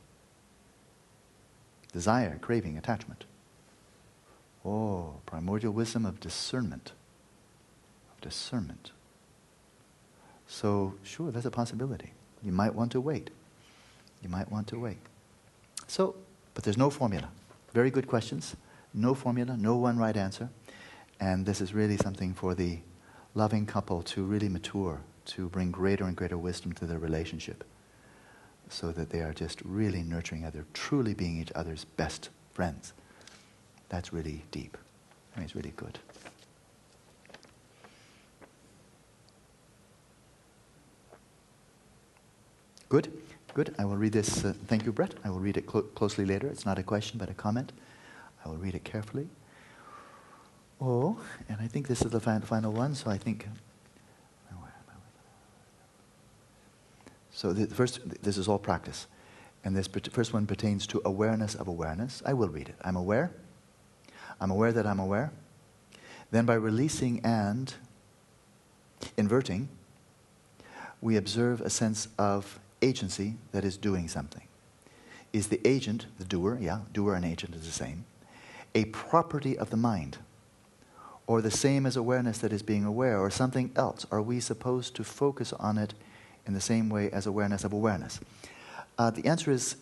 Desire, 1.92 2.38
craving, 2.40 2.78
attachment. 2.78 3.26
Oh, 4.64 5.16
primordial 5.26 5.74
wisdom 5.74 6.06
of 6.06 6.18
discernment. 6.18 6.92
Of 8.14 8.22
discernment. 8.22 8.92
So, 10.46 10.94
sure, 11.02 11.30
that's 11.30 11.44
a 11.44 11.50
possibility. 11.50 12.14
You 12.42 12.52
might 12.52 12.74
want 12.74 12.92
to 12.92 13.00
wait. 13.00 13.28
You 14.22 14.30
might 14.30 14.50
want 14.50 14.68
to 14.68 14.78
wait. 14.78 15.00
So, 15.86 16.16
but 16.54 16.64
there's 16.64 16.78
no 16.78 16.88
formula. 16.88 17.28
Very 17.74 17.90
good 17.90 18.06
questions. 18.06 18.56
No 18.94 19.12
formula, 19.14 19.54
no 19.58 19.76
one 19.76 19.98
right 19.98 20.16
answer. 20.16 20.48
And 21.20 21.44
this 21.44 21.60
is 21.60 21.74
really 21.74 21.98
something 21.98 22.32
for 22.32 22.54
the 22.54 22.78
loving 23.34 23.66
couple 23.66 24.02
to 24.02 24.22
really 24.22 24.48
mature, 24.48 25.00
to 25.26 25.48
bring 25.48 25.70
greater 25.70 26.04
and 26.04 26.16
greater 26.16 26.38
wisdom 26.38 26.72
to 26.72 26.86
their 26.86 26.98
relationship 26.98 27.64
so 28.68 28.92
that 28.92 29.10
they 29.10 29.20
are 29.20 29.32
just 29.32 29.60
really 29.62 30.02
nurturing 30.02 30.44
other, 30.44 30.64
truly 30.72 31.14
being 31.14 31.40
each 31.40 31.52
other's 31.54 31.84
best 31.84 32.30
friends. 32.52 32.92
That's 33.88 34.12
really 34.12 34.44
deep. 34.50 34.76
I 35.34 35.38
mean, 35.38 35.44
it's 35.44 35.56
really 35.56 35.72
good. 35.76 35.98
Good? 42.88 43.12
Good. 43.54 43.74
I 43.78 43.84
will 43.84 43.96
read 43.96 44.12
this. 44.12 44.44
Uh, 44.44 44.52
thank 44.66 44.84
you, 44.84 44.92
Brett. 44.92 45.14
I 45.24 45.30
will 45.30 45.40
read 45.40 45.56
it 45.56 45.66
clo- 45.66 45.82
closely 45.82 46.24
later. 46.24 46.46
It's 46.46 46.66
not 46.66 46.78
a 46.78 46.82
question, 46.82 47.18
but 47.18 47.30
a 47.30 47.34
comment. 47.34 47.72
I 48.44 48.48
will 48.48 48.56
read 48.56 48.74
it 48.74 48.84
carefully. 48.84 49.28
Oh, 50.80 51.20
and 51.48 51.60
I 51.60 51.66
think 51.66 51.88
this 51.88 52.02
is 52.02 52.10
the 52.10 52.20
final 52.20 52.72
one, 52.72 52.94
so 52.94 53.10
I 53.10 53.18
think 53.18 53.46
So 57.32 57.52
the 57.52 57.72
first, 57.74 58.00
this 58.22 58.36
is 58.36 58.48
all 58.48 58.58
practice. 58.58 59.06
And 59.64 59.76
this 59.76 59.88
first 60.12 60.32
one 60.32 60.46
pertains 60.46 60.86
to 60.88 61.02
awareness 61.04 61.54
of 61.54 61.68
awareness. 61.68 62.22
I 62.24 62.32
will 62.32 62.48
read 62.48 62.68
it. 62.68 62.76
I'm 62.82 62.96
aware. 62.96 63.30
I'm 64.40 64.50
aware 64.50 64.72
that 64.72 64.86
I'm 64.86 64.98
aware. 64.98 65.32
Then 66.30 66.46
by 66.46 66.54
releasing 66.54 67.20
and 67.24 67.74
inverting, 69.16 69.68
we 71.00 71.16
observe 71.16 71.60
a 71.60 71.70
sense 71.70 72.08
of 72.18 72.58
agency 72.82 73.36
that 73.52 73.64
is 73.64 73.76
doing 73.76 74.08
something. 74.08 74.42
Is 75.32 75.48
the 75.48 75.60
agent, 75.66 76.06
the 76.18 76.24
doer, 76.24 76.58
yeah, 76.60 76.80
doer 76.92 77.14
and 77.14 77.24
agent 77.24 77.54
is 77.54 77.66
the 77.66 77.72
same, 77.72 78.04
a 78.74 78.86
property 78.86 79.58
of 79.58 79.70
the 79.70 79.76
mind? 79.76 80.18
Or 81.26 81.40
the 81.40 81.50
same 81.50 81.86
as 81.86 81.96
awareness 81.96 82.38
that 82.38 82.52
is 82.52 82.62
being 82.62 82.84
aware, 82.84 83.18
or 83.18 83.30
something 83.30 83.70
else? 83.76 84.06
Are 84.10 84.22
we 84.22 84.40
supposed 84.40 84.96
to 84.96 85.04
focus 85.04 85.52
on 85.52 85.78
it 85.78 85.94
in 86.46 86.54
the 86.54 86.60
same 86.60 86.88
way 86.88 87.10
as 87.10 87.26
awareness 87.26 87.64
of 87.64 87.72
awareness? 87.72 88.20
Uh, 88.98 89.10
the 89.10 89.26
answer 89.26 89.50
is 89.50 89.76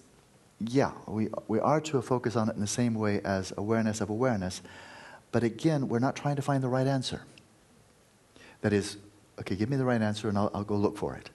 yeah, 0.60 0.90
we, 1.06 1.28
we 1.47 1.60
are 1.60 1.80
to 1.82 2.02
focus 2.02 2.35
on 2.35 2.48
it 2.48 2.55
in 2.55 2.60
the 2.60 2.66
same 2.66 2.94
way 2.94 3.20
as 3.24 3.52
awareness 3.56 4.01
of 4.01 4.10
awareness, 4.10 4.60
but 5.30 5.44
again, 5.44 5.89
we're 5.89 5.98
not 6.01 6.16
trying 6.16 6.36
to 6.36 6.43
find 6.43 6.62
the 6.62 6.68
right 6.68 6.86
answer. 6.86 7.22
That 8.62 8.72
is, 8.72 8.97
okay, 9.39 9.55
give 9.55 9.70
me 9.70 9.76
the 9.76 9.85
right 9.85 10.02
answer 10.02 10.28
and 10.28 10.36
I'll, 10.36 10.51
I'll 10.52 10.64
go 10.64 10.76
look 10.76 10.97
for 10.97 11.14
it. 11.14 11.30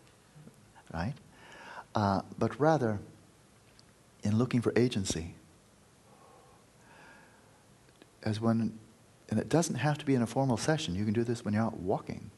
Right? 0.94 1.14
Uh, 1.96 2.22
but 2.38 2.60
rather, 2.60 3.00
in 4.24 4.38
looking 4.38 4.62
for 4.62 4.74
agency, 4.76 5.36
as 8.24 8.42
when, 8.42 8.78
and 9.30 9.40
it 9.40 9.48
doesn't 9.48 9.76
have 9.76 9.98
to 10.00 10.06
be 10.06 10.16
in 10.16 10.22
a 10.22 10.28
formal 10.28 10.58
session, 10.58 10.96
you 10.96 11.06
can 11.06 11.14
do 11.14 11.24
this 11.24 11.46
when 11.46 11.54
you're 11.54 11.64
out 11.64 11.78
walking. 11.78 12.30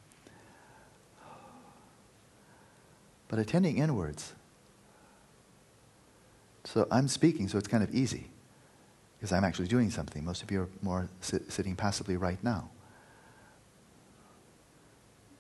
But 3.36 3.41
attending 3.41 3.80
inwards. 3.80 4.32
So 6.64 6.88
I'm 6.90 7.10
speaking, 7.10 7.49
so 7.49 7.57
it's 7.57 7.68
kind 7.68 7.84
of 7.84 7.94
easy 7.94 8.30
because 9.18 9.34
I'm 9.34 9.44
actually 9.44 9.68
doing 9.68 9.91
something. 9.91 10.24
Most 10.24 10.41
of 10.41 10.49
you 10.52 10.62
are 10.62 10.70
more 10.82 11.10
sit, 11.20 11.52
sitting 11.52 11.76
passively 11.76 12.16
right 12.16 12.41
now. 12.41 12.70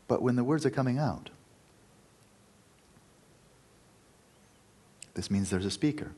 But 0.09 0.21
when 0.21 0.35
the 0.35 0.43
words 0.43 0.65
are 0.65 0.69
coming 0.69 0.99
out, 0.99 1.29
this 5.13 5.31
means 5.31 5.49
there's 5.49 5.65
a 5.65 5.71
speaker. 5.71 6.11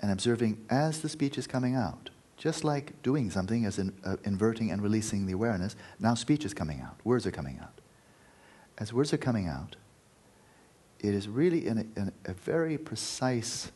And 0.00 0.10
observing 0.10 0.64
as 0.68 1.00
the 1.00 1.08
speech 1.08 1.38
is 1.38 1.46
coming 1.46 1.76
out. 1.76 2.10
Just 2.38 2.62
like 2.62 3.02
doing 3.02 3.30
something 3.30 3.64
as 3.64 3.78
in, 3.78 3.92
uh, 4.04 4.16
inverting 4.24 4.70
and 4.70 4.80
releasing 4.80 5.26
the 5.26 5.32
awareness, 5.32 5.74
now 5.98 6.14
speech 6.14 6.44
is 6.44 6.54
coming 6.54 6.80
out, 6.80 6.96
words 7.04 7.26
are 7.26 7.32
coming 7.32 7.58
out. 7.60 7.80
As 8.78 8.92
words 8.92 9.12
are 9.12 9.18
coming 9.18 9.48
out, 9.48 9.74
it 11.00 11.14
is 11.14 11.28
really 11.28 11.66
in 11.66 11.78
a, 11.78 12.00
in 12.00 12.12
a 12.24 12.32
very 12.32 12.78
precise, 12.78 13.72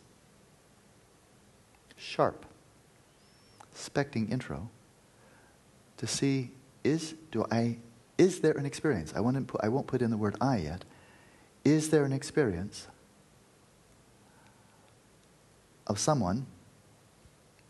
sharp, 1.97 2.47
specting 3.75 4.31
intro 4.31 4.71
to 5.97 6.07
see 6.07 6.51
is 6.85 7.15
do 7.31 7.45
I 7.51 7.79
is 8.19 8.41
there 8.41 8.53
an 8.53 8.67
experience? 8.67 9.13
I 9.17 9.21
put, 9.43 9.61
I 9.65 9.69
won't 9.69 9.87
put 9.89 10.03
in 10.03 10.11
the 10.11 10.17
word 10.17 10.37
I 10.41 10.59
yet. 10.59 10.85
Is 11.65 11.91
there 11.91 12.05
an 12.05 12.13
experience 12.13 12.87
of 15.87 15.99
someone, 15.99 16.47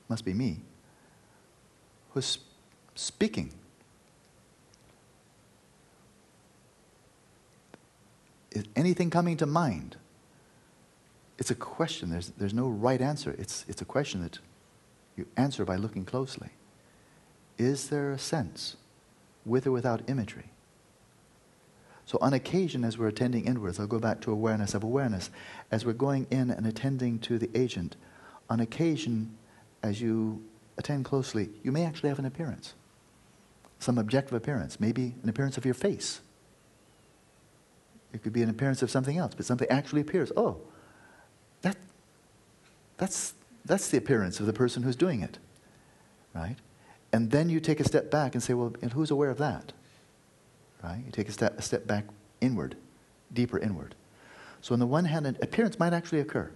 must 0.08 0.24
be 0.24 0.34
me, 0.34 0.60
who's 2.14 2.38
speaking. 2.94 3.52
Is 8.50 8.64
anything 8.76 9.10
coming 9.10 9.36
to 9.38 9.46
mind? 9.46 9.96
It's 11.38 11.50
a 11.50 11.54
question. 11.54 12.10
There's, 12.10 12.28
there's 12.36 12.54
no 12.54 12.68
right 12.68 13.00
answer. 13.00 13.34
It's, 13.38 13.64
it's 13.66 13.80
a 13.80 13.86
question 13.86 14.22
that 14.22 14.38
you 15.16 15.26
answer 15.36 15.64
by 15.64 15.76
looking 15.76 16.04
closely. 16.04 16.50
Is 17.58 17.88
there 17.88 18.12
a 18.12 18.18
sense, 18.18 18.76
with 19.44 19.66
or 19.66 19.72
without 19.72 20.02
imagery? 20.08 20.50
So, 22.04 22.18
on 22.20 22.34
occasion, 22.34 22.84
as 22.84 22.98
we're 22.98 23.08
attending 23.08 23.46
inwards, 23.46 23.78
I'll 23.80 23.86
go 23.86 23.98
back 23.98 24.20
to 24.22 24.32
awareness 24.32 24.74
of 24.74 24.82
awareness. 24.82 25.30
As 25.70 25.86
we're 25.86 25.92
going 25.92 26.26
in 26.30 26.50
and 26.50 26.66
attending 26.66 27.18
to 27.20 27.38
the 27.38 27.48
agent, 27.54 27.96
on 28.50 28.60
occasion, 28.60 29.36
as 29.82 30.02
you 30.02 30.42
attend 30.78 31.04
closely, 31.04 31.50
you 31.62 31.72
may 31.72 31.84
actually 31.84 32.08
have 32.08 32.18
an 32.18 32.24
appearance, 32.24 32.74
some 33.78 33.98
objective 33.98 34.34
appearance, 34.34 34.80
maybe 34.80 35.14
an 35.22 35.28
appearance 35.28 35.56
of 35.56 35.64
your 35.64 35.74
face. 35.74 36.20
It 38.12 38.22
could 38.22 38.32
be 38.32 38.42
an 38.42 38.50
appearance 38.50 38.82
of 38.82 38.90
something 38.90 39.16
else, 39.16 39.34
but 39.34 39.46
something 39.46 39.68
actually 39.70 40.02
appears. 40.02 40.32
Oh, 40.36 40.58
that, 41.62 41.76
that's, 42.96 43.34
that's 43.64 43.88
the 43.88 43.98
appearance 43.98 44.40
of 44.40 44.46
the 44.46 44.52
person 44.52 44.82
who's 44.82 44.96
doing 44.96 45.22
it, 45.22 45.38
right? 46.34 46.56
And 47.12 47.30
then 47.30 47.48
you 47.48 47.60
take 47.60 47.80
a 47.80 47.84
step 47.84 48.10
back 48.10 48.34
and 48.34 48.42
say, 48.42 48.54
well, 48.54 48.74
and 48.82 48.92
who's 48.92 49.10
aware 49.10 49.30
of 49.30 49.38
that? 49.38 49.72
Right? 50.82 51.02
You 51.04 51.12
take 51.12 51.28
a 51.28 51.32
step, 51.32 51.58
a 51.58 51.62
step 51.62 51.86
back 51.86 52.04
inward, 52.40 52.76
deeper 53.32 53.58
inward. 53.58 53.94
So, 54.60 54.72
on 54.74 54.78
the 54.78 54.86
one 54.86 55.06
hand, 55.06 55.26
an 55.26 55.36
appearance 55.42 55.78
might 55.78 55.92
actually 55.92 56.20
occur. 56.20 56.50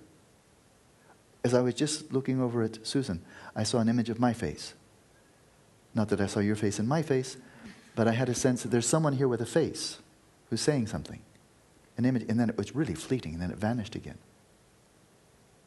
As 1.47 1.55
I 1.55 1.61
was 1.61 1.75
just 1.75 2.13
looking 2.13 2.43
over 2.43 2.65
at 2.65 2.85
Susan, 2.85 3.23
I 3.55 3.63
saw 3.63 3.79
an 3.79 3.89
image 3.89 4.11
of 4.11 4.19
my 4.19 4.33
face. 4.33 4.75
Not 5.95 6.09
that 6.09 6.21
I 6.21 6.27
saw 6.27 6.41
your 6.41 6.57
face 6.57 6.81
in 6.81 6.89
my 6.89 7.03
face, 7.03 7.37
but 7.95 8.09
I 8.09 8.15
had 8.15 8.29
a 8.29 8.35
sense 8.35 8.65
that 8.65 8.71
there's 8.71 8.85
someone 8.85 9.13
here 9.13 9.29
with 9.29 9.41
a 9.41 9.47
face 9.47 10.01
who's 10.51 10.61
saying 10.61 10.89
something. 10.89 11.21
An 11.99 12.05
image, 12.05 12.25
and 12.29 12.41
then 12.41 12.49
it 12.51 12.59
was 12.59 12.75
really 12.75 12.97
fleeting, 12.97 13.33
and 13.35 13.41
then 13.41 13.53
it 13.53 13.59
vanished 13.59 13.95
again. 13.95 14.19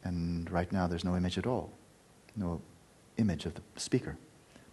And 0.03 0.51
right 0.51 0.69
now, 0.69 0.85
there's 0.85 1.05
no 1.05 1.15
image 1.15 1.37
at 1.37 1.47
all. 1.47 1.71
No 2.35 2.61
image 3.15 3.45
of 3.45 3.53
the 3.53 3.61
speaker. 3.77 4.17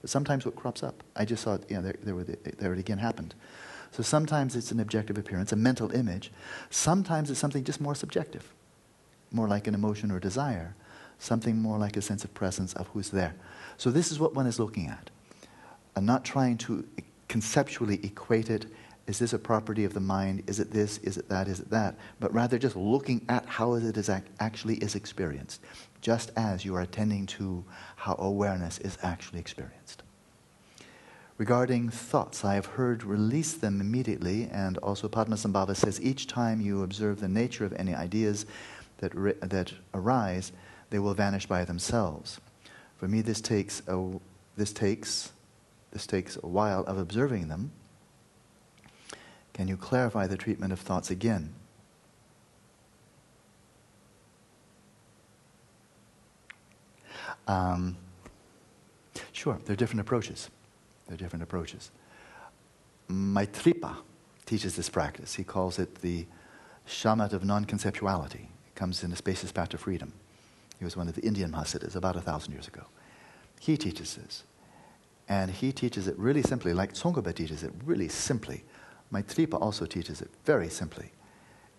But 0.00 0.10
sometimes 0.10 0.44
what 0.44 0.56
crops 0.56 0.82
up, 0.82 1.04
I 1.14 1.24
just 1.24 1.44
saw 1.44 1.54
it, 1.54 1.66
you 1.70 1.76
know, 1.76 1.82
there, 1.82 1.94
there, 2.02 2.24
the, 2.24 2.36
there 2.58 2.72
it 2.72 2.80
again 2.80 2.98
happened. 2.98 3.36
So 3.92 4.02
sometimes 4.02 4.56
it's 4.56 4.72
an 4.72 4.80
objective 4.80 5.18
appearance, 5.18 5.52
a 5.52 5.56
mental 5.56 5.92
image. 5.92 6.32
Sometimes 6.68 7.30
it's 7.30 7.38
something 7.38 7.62
just 7.62 7.80
more 7.80 7.94
subjective, 7.94 8.52
more 9.30 9.46
like 9.46 9.68
an 9.68 9.74
emotion 9.74 10.10
or 10.10 10.18
desire 10.18 10.74
something 11.18 11.60
more 11.60 11.78
like 11.78 11.96
a 11.96 12.02
sense 12.02 12.24
of 12.24 12.32
presence 12.34 12.72
of 12.74 12.88
who's 12.88 13.10
there. 13.10 13.34
So, 13.76 13.90
this 13.90 14.10
is 14.10 14.18
what 14.18 14.34
one 14.34 14.46
is 14.46 14.58
looking 14.58 14.88
at. 14.88 15.10
And 15.94 16.06
not 16.06 16.24
trying 16.24 16.58
to 16.58 16.86
conceptually 17.28 18.00
equate 18.04 18.50
it 18.50 18.66
is 19.06 19.20
this 19.20 19.32
a 19.32 19.38
property 19.38 19.84
of 19.84 19.94
the 19.94 20.00
mind? 20.00 20.42
Is 20.48 20.58
it 20.58 20.72
this? 20.72 20.98
Is 20.98 21.16
it 21.16 21.28
that? 21.28 21.46
Is 21.46 21.60
it 21.60 21.70
that? 21.70 21.94
But 22.18 22.34
rather 22.34 22.58
just 22.58 22.74
looking 22.74 23.24
at 23.28 23.46
how 23.46 23.74
it 23.74 23.96
is 23.96 24.08
ac- 24.08 24.24
actually 24.40 24.76
is 24.76 24.96
experienced, 24.96 25.60
just 26.00 26.32
as 26.36 26.64
you 26.64 26.74
are 26.74 26.80
attending 26.80 27.26
to 27.26 27.64
how 27.94 28.16
awareness 28.18 28.78
is 28.78 28.98
actually 29.02 29.38
experienced. 29.38 30.02
Regarding 31.38 31.90
thoughts, 31.90 32.44
I 32.44 32.54
have 32.54 32.66
heard 32.66 33.04
release 33.04 33.52
them 33.52 33.80
immediately, 33.80 34.48
and 34.50 34.78
also 34.78 35.06
Padmasambhava 35.08 35.76
says 35.76 36.00
each 36.00 36.26
time 36.26 36.60
you 36.60 36.82
observe 36.82 37.20
the 37.20 37.28
nature 37.28 37.64
of 37.64 37.74
any 37.74 37.94
ideas 37.94 38.46
that, 38.98 39.12
that 39.48 39.72
arise, 39.94 40.52
they 40.90 40.98
will 40.98 41.14
vanish 41.14 41.46
by 41.46 41.64
themselves. 41.64 42.40
For 42.98 43.08
me, 43.08 43.20
this 43.20 43.40
takes 43.40 43.82
a, 43.86 44.18
this 44.56 44.72
takes 44.72 45.32
this 45.96 46.06
takes 46.06 46.36
a 46.42 46.46
while 46.46 46.82
of 46.82 46.98
observing 46.98 47.48
them. 47.48 47.70
Can 49.54 49.66
you 49.66 49.78
clarify 49.78 50.26
the 50.26 50.36
treatment 50.36 50.70
of 50.70 50.78
thoughts 50.78 51.10
again? 51.10 51.54
Um, 57.48 57.96
sure, 59.32 59.58
there 59.64 59.72
are 59.72 59.76
different 59.76 60.00
approaches. 60.00 60.50
There 61.06 61.14
are 61.14 61.16
different 61.16 61.44
approaches. 61.44 61.90
Maitripa 63.08 63.96
teaches 64.44 64.76
this 64.76 64.90
practice. 64.90 65.36
He 65.36 65.44
calls 65.44 65.78
it 65.78 65.94
the 66.02 66.26
shamatha 66.86 67.32
of 67.32 67.42
non 67.42 67.64
conceptuality. 67.64 68.48
Comes 68.76 69.02
in 69.02 69.10
the 69.10 69.16
spacious 69.16 69.50
path 69.50 69.70
to 69.70 69.78
freedom. 69.78 70.12
He 70.78 70.84
was 70.84 70.96
one 70.96 71.08
of 71.08 71.14
the 71.14 71.22
Indian 71.22 71.50
Mahasiddhas 71.50 71.96
about 71.96 72.14
a 72.14 72.20
thousand 72.20 72.52
years 72.52 72.68
ago. 72.68 72.84
He 73.58 73.76
teaches 73.76 74.14
this. 74.14 74.44
And 75.28 75.50
he 75.50 75.72
teaches 75.72 76.06
it 76.06 76.16
really 76.18 76.42
simply, 76.42 76.72
like 76.72 76.92
Tsongkhapa 76.92 77.34
teaches 77.34 77.64
it 77.64 77.72
really 77.84 78.08
simply. 78.08 78.62
Maitripa 79.12 79.60
also 79.60 79.86
teaches 79.86 80.20
it 80.20 80.30
very 80.44 80.68
simply. 80.68 81.10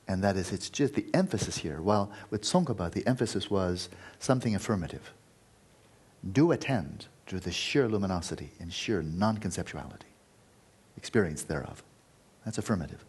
And 0.07 0.23
that 0.23 0.35
is, 0.35 0.51
it's 0.51 0.69
just 0.69 0.95
the 0.95 1.05
emphasis 1.13 1.57
here. 1.57 1.81
While 1.81 2.11
with 2.29 2.41
Tsongkhapa, 2.41 2.91
the 2.91 3.05
emphasis 3.05 3.49
was 3.49 3.89
something 4.19 4.55
affirmative. 4.55 5.13
Do 6.29 6.51
attend 6.51 7.07
to 7.27 7.39
the 7.39 7.51
sheer 7.51 7.87
luminosity 7.87 8.51
and 8.59 8.73
sheer 8.73 9.01
non 9.01 9.37
conceptuality, 9.37 10.09
experience 10.97 11.43
thereof. 11.43 11.83
That's 12.43 12.57
affirmative. 12.57 13.05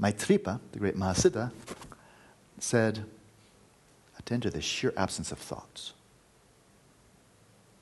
Maitripa, 0.00 0.60
the 0.72 0.78
great 0.78 0.96
Mahasiddha, 0.96 1.52
said, 2.58 3.04
attend 4.20 4.42
to 4.42 4.50
the 4.50 4.60
sheer 4.60 4.92
absence 4.96 5.32
of 5.32 5.38
thoughts. 5.38 5.94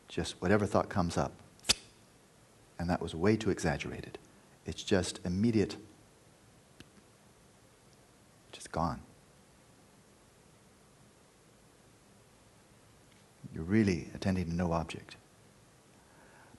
Just 0.07 0.41
whatever 0.41 0.67
thought 0.67 0.89
comes 0.89 1.19
up. 1.19 1.33
And 2.79 2.89
that 2.89 3.03
was 3.03 3.15
way 3.15 3.37
too 3.37 3.51
exaggerated. 3.51 4.19
It's 4.65 4.83
just 4.83 5.21
immediate, 5.25 5.77
just 8.53 8.71
gone. 8.71 9.01
You're 13.53 13.65
really 13.65 14.09
attending 14.15 14.45
to 14.47 14.55
no 14.55 14.73
object. 14.73 15.17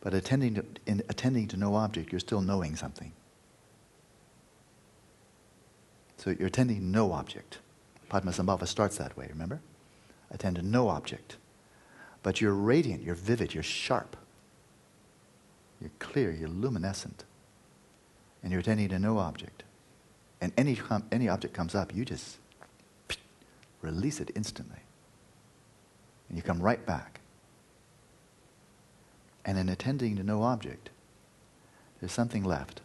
But 0.02 0.14
attending 0.14 0.56
to, 0.56 0.66
in 0.86 1.04
attending 1.08 1.48
to 1.50 1.58
no 1.58 1.76
object, 1.76 2.12
you're 2.12 2.20
still 2.20 2.42
knowing 2.42 2.76
something. 2.76 3.14
So 6.18 6.32
you're 6.32 6.48
attending 6.48 6.92
no 6.92 7.14
object. 7.14 7.60
Padmasambhava 8.10 8.68
starts 8.68 8.98
that 8.98 9.16
way, 9.16 9.28
remember? 9.30 9.62
Attend 10.32 10.58
to 10.58 10.62
no 10.62 10.90
object. 10.90 11.38
But 12.22 12.42
you're 12.42 12.54
radiant, 12.54 13.04
you're 13.04 13.16
vivid, 13.16 13.54
you're 13.54 13.64
sharp. 13.64 14.16
You're 15.80 15.92
clear, 16.00 16.32
you're 16.32 16.50
luminescent. 16.50 17.24
And 18.44 18.52
you're 18.52 18.62
attending 18.62 18.90
to 18.90 19.00
no 19.00 19.18
object. 19.18 19.64
And 20.42 20.52
any, 20.58 20.80
any 21.12 21.28
object 21.28 21.54
comes 21.54 21.76
up, 21.76 21.96
you 21.96 22.06
just 22.06 22.38
release 23.82 24.20
it 24.20 24.32
instantly. 24.36 24.80
And 26.28 26.38
you 26.38 26.44
come 26.44 26.62
right 26.62 26.86
back. 26.86 27.20
And 29.46 29.58
in 29.58 29.70
attending 29.70 30.16
to 30.18 30.24
no 30.24 30.44
object, 30.44 30.90
there's 32.00 32.12
something 32.12 32.44
left 32.44 32.82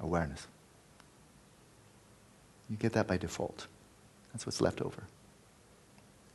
awareness. 0.00 0.46
You 2.68 2.76
get 2.76 2.92
that 2.92 3.06
by 3.06 3.16
default. 3.16 3.66
That's 4.32 4.44
what's 4.44 4.60
left 4.60 4.80
over. 4.80 5.04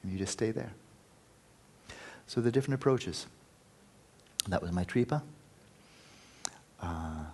And 0.04 0.12
you 0.12 0.18
just 0.18 0.34
stay 0.34 0.52
there. 0.52 0.74
So 2.28 2.42
the 2.42 2.52
different 2.52 2.76
approaches. 2.76 3.28
That 4.48 4.62
was 4.62 4.72
Maitripa. 4.72 5.22
Uh, 6.82 7.26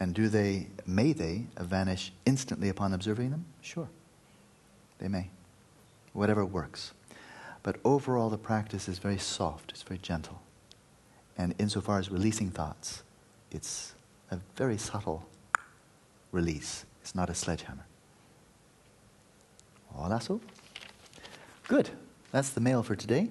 and 0.00 0.14
do 0.14 0.28
they, 0.28 0.68
may 0.86 1.12
they 1.12 1.46
vanish 1.58 2.12
instantly 2.24 2.68
upon 2.68 2.94
observing 2.94 3.30
them? 3.30 3.44
Sure. 3.60 3.88
They 4.98 5.08
may. 5.08 5.28
Whatever 6.12 6.44
works. 6.44 6.92
But 7.62 7.76
overall, 7.84 8.30
the 8.30 8.38
practice 8.38 8.88
is 8.88 8.98
very 8.98 9.18
soft, 9.18 9.72
it's 9.72 9.82
very 9.82 9.98
gentle. 9.98 10.40
And 11.36 11.54
insofar 11.58 11.98
as 11.98 12.10
releasing 12.10 12.50
thoughts, 12.50 13.02
it's 13.50 13.94
a 14.30 14.38
very 14.56 14.78
subtle 14.78 15.26
release. 16.32 16.84
It's 17.02 17.14
not 17.14 17.30
a 17.30 17.34
sledgehammer. 17.34 17.84
Voilà, 19.94 20.22
so? 20.22 20.40
Good. 21.68 21.90
That's 22.32 22.48
the 22.48 22.62
mail 22.62 22.82
for 22.82 22.96
today. 22.96 23.28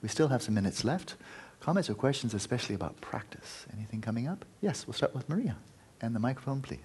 We 0.00 0.08
still 0.08 0.28
have 0.28 0.42
some 0.42 0.54
minutes 0.54 0.84
left. 0.84 1.16
Comments 1.60 1.88
or 1.90 1.94
questions, 1.94 2.32
especially 2.32 2.74
about 2.74 2.98
practice? 3.02 3.66
Anything 3.76 4.00
coming 4.00 4.26
up? 4.26 4.46
Yes, 4.62 4.86
we'll 4.86 4.94
start 4.94 5.14
with 5.14 5.28
Maria. 5.28 5.58
And 6.00 6.14
the 6.16 6.20
microphone, 6.20 6.62
please. 6.62 6.78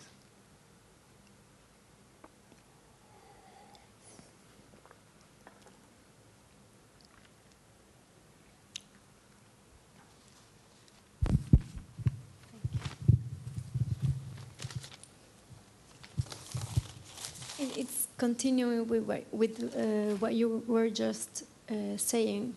It's 17.57 17.98
continuing 18.19 18.85
with, 18.87 19.03
what- 19.03 19.25
with 19.31 19.53
uh, 19.75 20.15
what 20.19 20.33
you 20.35 20.63
were 20.67 20.89
just 20.89 21.43
uh, 21.71 21.97
saying 21.97 22.53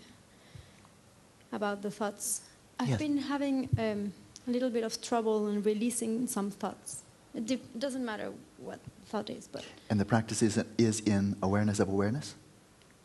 about 1.53 1.81
the 1.83 1.91
thoughts. 1.91 2.43
I've 2.81 2.89
Yes. 2.89 2.99
been 2.99 3.19
having 3.19 3.69
um, 3.79 4.13
a 4.49 4.51
little 4.51 4.71
bit 4.71 4.85
of 4.85 5.01
trouble 5.01 5.49
in 5.49 5.63
releasing 5.63 6.27
some 6.27 6.51
thoughts. 6.51 7.03
It 7.35 7.79
doesn't 7.79 8.05
matter 8.05 8.33
what 8.59 8.81
thought 9.07 9.31
is, 9.31 9.49
but 9.53 9.65
And 9.89 9.99
the 10.01 10.05
practice 10.05 10.43
is, 10.43 10.59
is 10.79 11.01
in 11.01 11.37
awareness 11.43 11.81
of 11.81 11.89
awareness? 11.89 12.35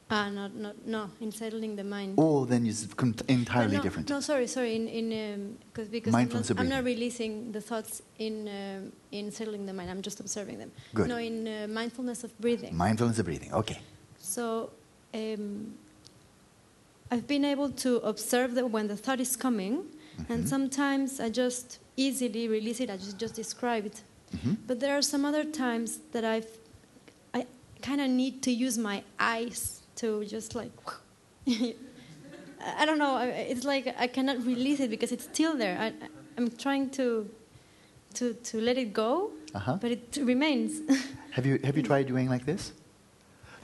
Ah, 0.10 0.30
not, 0.30 0.56
not, 0.56 0.76
no, 0.86 1.10
in 1.20 1.32
settling 1.32 1.76
the 1.76 1.84
mind. 1.84 2.16
Oh, 2.18 2.46
then 2.46 2.66
it's 2.66 2.88
entirely 3.28 3.78
no, 3.78 3.84
different. 3.84 4.10
No, 4.10 4.20
sorry, 4.22 4.48
sorry. 4.48 4.76
In 4.76 4.88
in 4.88 5.34
um, 5.34 5.58
cause, 5.74 5.88
because 5.88 6.14
I'm 6.14 6.30
not, 6.30 6.60
I'm 6.60 6.70
not 6.70 6.84
releasing 6.84 7.52
the 7.52 7.62
thoughts 7.62 8.02
in 8.20 8.48
um, 8.48 8.92
in 9.12 9.32
settling 9.32 9.66
the 9.66 9.74
mind. 9.74 9.90
I'm 9.90 10.02
just 10.02 10.20
observing 10.20 10.60
them. 10.60 10.72
Good. 10.94 11.08
No, 11.08 11.18
in 11.18 11.48
uh, 11.48 11.68
mindfulness 11.70 12.24
of 12.24 12.38
breathing. 12.40 12.76
Mindfulness 12.76 13.20
of 13.20 13.26
breathing. 13.26 13.54
Okay. 13.54 13.80
So 14.20 14.72
um, 15.14 15.74
I've 17.12 17.28
been 17.28 17.46
able 17.46 17.70
to 17.72 17.98
observe 17.98 18.56
that 18.56 18.70
when 18.72 18.88
the 18.88 18.98
thought 18.98 19.20
is 19.20 19.36
coming, 19.36 19.84
Mhm. 20.18 20.30
and 20.30 20.50
sometimes 20.50 21.20
I 21.20 21.30
just 21.30 21.80
easily 21.96 22.48
release 22.48 22.80
it. 22.80 22.90
I 22.90 22.98
just 22.98 23.18
just 23.18 23.36
describe 23.36 23.86
it. 23.86 24.02
Mhm. 24.36 24.58
But 24.68 24.80
there 24.80 24.96
are 24.98 25.02
some 25.02 25.26
other 25.26 25.44
times 25.44 26.00
that 26.12 26.24
I've 26.26 26.48
I 27.34 27.46
kind 27.82 28.02
of 28.02 28.10
need 28.10 28.42
to 28.44 28.52
use 28.52 28.78
my 28.78 29.04
eyes 29.20 29.77
to 29.98 30.26
just 30.26 30.56
like. 30.56 30.72
I 32.80 32.86
don't 32.86 32.98
know. 32.98 33.18
It's 33.20 33.64
like 33.66 33.94
I 34.00 34.08
cannot 34.08 34.38
release 34.46 34.80
it 34.80 34.90
because 34.90 35.12
it's 35.12 35.24
still 35.26 35.56
there. 35.58 35.78
I, 35.80 35.94
I'm 36.38 36.50
trying 36.58 36.90
to 36.92 37.30
to 38.16 38.34
to 38.34 38.60
let 38.62 38.78
it 38.78 38.94
go, 38.94 39.32
Uh-huh. 39.54 39.78
but 39.82 39.92
it 39.92 40.18
remains. 40.22 40.82
Have 41.38 41.46
you, 41.46 41.60
have 41.64 41.78
you 41.78 41.84
tried 41.84 42.08
doing 42.08 42.30
like 42.30 42.46
this? 42.48 42.72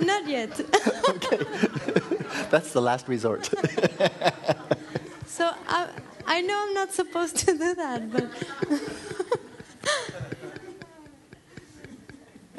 Not 0.00 0.26
yet. 0.28 0.50
okay, 1.08 1.38
That's 2.50 2.72
the 2.72 2.80
last 2.80 3.06
resort. 3.08 3.48
So 5.26 5.50
I, 5.68 5.88
I 6.26 6.40
know 6.42 6.64
I'm 6.66 6.74
not 6.74 6.92
supposed 6.92 7.36
to 7.38 7.46
do 7.56 7.74
that, 7.74 8.10
but 8.12 8.28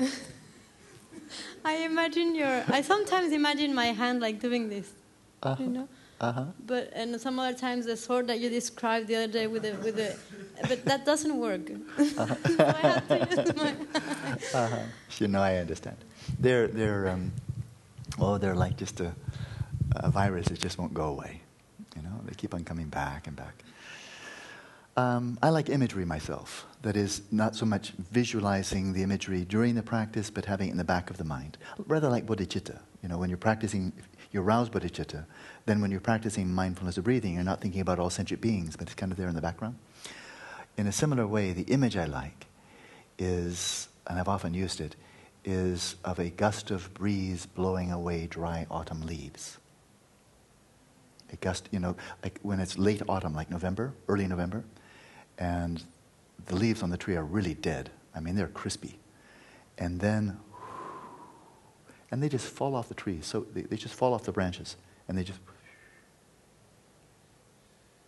I 1.65 1.73
imagine 1.85 2.35
your. 2.35 2.63
I 2.67 2.81
sometimes 2.81 3.31
imagine 3.31 3.73
my 3.73 3.87
hand 3.87 4.19
like 4.21 4.39
doing 4.39 4.69
this, 4.69 4.91
Uh-huh. 5.41 5.63
you 5.63 5.69
know. 5.69 5.87
Uh-huh. 6.21 6.45
But 6.65 6.91
and 6.93 7.19
some 7.19 7.39
other 7.39 7.57
times 7.57 7.85
the 7.85 7.97
sword 7.97 8.27
that 8.27 8.39
you 8.39 8.49
described 8.49 9.07
the 9.07 9.15
other 9.15 9.27
day 9.31 9.47
with 9.47 9.63
the 9.63 9.73
with 9.83 9.95
the, 9.95 10.15
but 10.69 10.85
that 10.85 11.05
doesn't 11.05 11.35
work. 11.37 11.67
so 11.97 12.27
I 12.59 12.79
have 12.87 13.07
to 13.07 13.17
use 13.35 13.55
my. 13.55 13.71
Uh-huh. 14.53 14.77
You 15.19 15.27
know, 15.27 15.41
I 15.41 15.57
understand. 15.57 15.97
They're, 16.39 16.67
they're, 16.67 17.09
um, 17.09 17.31
oh, 18.19 18.37
they're 18.37 18.55
like 18.55 18.77
just 18.77 18.99
a, 19.01 19.13
a 19.97 20.09
virus 20.09 20.47
that 20.47 20.59
just 20.59 20.77
won't 20.77 20.93
go 20.93 21.05
away. 21.05 21.41
You 21.95 22.01
know, 22.03 22.15
they 22.25 22.33
keep 22.35 22.53
on 22.53 22.63
coming 22.63 22.87
back 22.87 23.27
and 23.27 23.35
back. 23.35 23.63
Um, 24.95 25.39
I 25.41 25.49
like 25.49 25.69
imagery 25.69 26.05
myself. 26.05 26.67
That 26.83 26.95
is, 26.95 27.21
not 27.31 27.55
so 27.55 27.65
much 27.65 27.93
visualizing 28.11 28.93
the 28.93 29.01
imagery 29.01 29.43
during 29.43 29.73
the 29.73 29.81
practice, 29.81 30.29
but 30.29 30.45
having 30.45 30.67
it 30.67 30.71
in 30.71 30.77
the 30.77 30.83
back 30.83 31.09
of 31.09 31.17
the 31.17 31.23
mind. 31.23 31.57
Rather 31.87 32.09
like 32.09 32.25
bodhicitta. 32.25 32.79
You 33.01 33.09
know, 33.09 33.17
when 33.17 33.29
you're 33.29 33.37
practicing, 33.37 33.91
you 34.31 34.41
arouse 34.41 34.69
bodhicitta. 34.69 35.25
Then 35.65 35.81
when 35.81 35.89
you're 35.89 35.99
practicing 35.99 36.53
mindfulness 36.53 36.97
of 36.97 37.05
breathing, 37.05 37.33
you're 37.33 37.43
not 37.43 37.61
thinking 37.61 37.81
about 37.81 37.99
all 37.99 38.09
sentient 38.09 38.41
beings, 38.41 38.75
but 38.75 38.87
it's 38.87 38.95
kind 38.95 39.11
of 39.11 39.17
there 39.17 39.29
in 39.29 39.35
the 39.35 39.41
background. 39.41 39.77
In 40.77 40.87
a 40.87 40.91
similar 40.91 41.25
way, 41.25 41.53
the 41.53 41.63
image 41.63 41.97
I 41.97 42.05
like 42.05 42.45
is, 43.17 43.87
and 44.07 44.19
I've 44.19 44.27
often 44.27 44.53
used 44.53 44.79
it, 44.79 44.95
is 45.45 45.95
of 46.03 46.19
a 46.19 46.29
gust 46.29 46.69
of 46.69 46.93
breeze 46.93 47.45
blowing 47.45 47.91
away 47.91 48.27
dry 48.27 48.67
autumn 48.69 49.01
leaves. 49.01 49.57
A 51.31 51.35
gust, 51.37 51.67
you 51.71 51.79
know, 51.79 51.95
like 52.23 52.39
when 52.43 52.59
it's 52.59 52.77
late 52.77 53.01
autumn, 53.09 53.33
like 53.33 53.49
November, 53.49 53.93
early 54.07 54.27
November, 54.27 54.63
and 55.37 55.83
the 56.45 56.55
leaves 56.55 56.83
on 56.83 56.89
the 56.89 56.97
tree 56.97 57.15
are 57.15 57.23
really 57.23 57.53
dead. 57.53 57.89
I 58.15 58.19
mean, 58.19 58.35
they're 58.35 58.47
crispy. 58.47 58.99
And 59.77 59.99
then, 59.99 60.39
and 62.11 62.21
they 62.21 62.29
just 62.29 62.47
fall 62.47 62.75
off 62.75 62.89
the 62.89 62.95
tree. 62.95 63.19
So 63.21 63.45
they, 63.53 63.61
they 63.61 63.77
just 63.77 63.95
fall 63.95 64.13
off 64.13 64.23
the 64.23 64.31
branches, 64.31 64.75
and 65.07 65.17
they 65.17 65.23
just, 65.23 65.39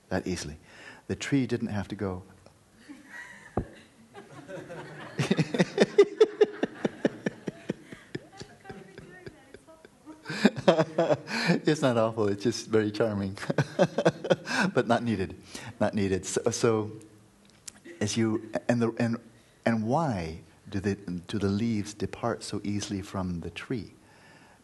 that 0.10 0.28
easily. 0.28 0.58
The 1.08 1.16
tree 1.16 1.48
didn't 1.48 1.70
have 1.70 1.88
to 1.90 1.96
go. 1.96 2.24
it's 11.66 11.82
not 11.82 11.98
awful, 11.98 12.28
it's 12.28 12.44
just 12.44 12.68
very 12.68 12.92
charming. 12.92 13.38
but 14.74 14.88
not 14.88 15.04
needed. 15.04 15.36
Not 15.80 15.94
needed. 15.94 16.26
So, 16.26 16.42
so 16.52 16.92
as 18.02 18.18
you 18.18 18.50
and 18.68 18.82
the 18.82 18.92
and 18.98 19.18
and 19.66 19.84
why 19.86 20.40
do 20.70 20.80
the 20.80 20.96
do 20.96 21.40
the 21.40 21.48
leaves 21.48 21.94
depart 21.94 22.44
so 22.44 22.62
easily 22.64 23.02
from 23.02 23.42
the 23.42 23.50
tree? 23.50 23.94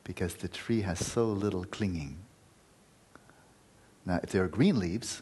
Because 0.04 0.36
the 0.36 0.48
tree 0.48 0.82
has 0.82 1.06
so 1.06 1.26
little 1.26 1.64
clinging. 1.66 2.18
Now, 4.06 4.20
if 4.24 4.32
there 4.32 4.44
are 4.44 4.48
green 4.48 4.80
leaves, 4.80 5.22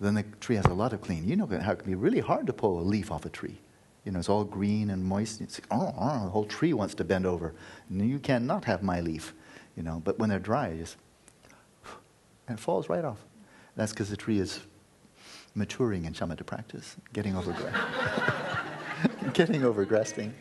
then 0.00 0.14
the 0.14 0.24
tree 0.40 0.56
has 0.56 0.66
a 0.66 0.74
lot 0.74 0.92
of 0.92 1.00
clinging. 1.00 1.28
You 1.28 1.36
know 1.36 1.46
how 1.46 1.72
it 1.72 1.78
can 1.78 1.86
be 1.86 1.94
really 1.94 2.20
hard 2.20 2.46
to 2.46 2.52
pull 2.52 2.78
a 2.78 2.82
leaf 2.82 3.10
off 3.10 3.24
a 3.24 3.30
tree. 3.30 3.58
You 4.04 4.12
know, 4.12 4.18
it's 4.18 4.28
all 4.28 4.44
green 4.44 4.90
and 4.90 5.04
moist. 5.04 5.40
It's, 5.40 5.60
oh, 5.70 5.94
oh, 5.98 6.24
the 6.24 6.30
whole 6.30 6.44
tree 6.44 6.72
wants 6.72 6.94
to 6.96 7.04
bend 7.04 7.26
over. 7.26 7.54
And 7.90 8.08
you 8.08 8.18
cannot 8.18 8.64
have 8.64 8.82
my 8.82 9.00
leaf, 9.00 9.34
you 9.76 9.82
know. 9.82 10.00
But 10.04 10.18
when 10.18 10.30
they're 10.30 10.38
dry, 10.38 10.68
it 10.68 10.78
just, 10.78 10.96
and 12.46 12.58
it 12.58 12.60
falls 12.60 12.88
right 12.88 13.04
off. 13.04 13.18
That's 13.76 13.92
because 13.92 14.10
the 14.10 14.16
tree 14.16 14.38
is 14.38 14.60
maturing 15.58 16.04
in 16.04 16.12
shamatha 16.14 16.46
practice, 16.46 16.96
getting 17.12 17.36
over 17.36 17.52
getting 19.32 19.64
over 19.64 19.84
grasping. 19.84 20.34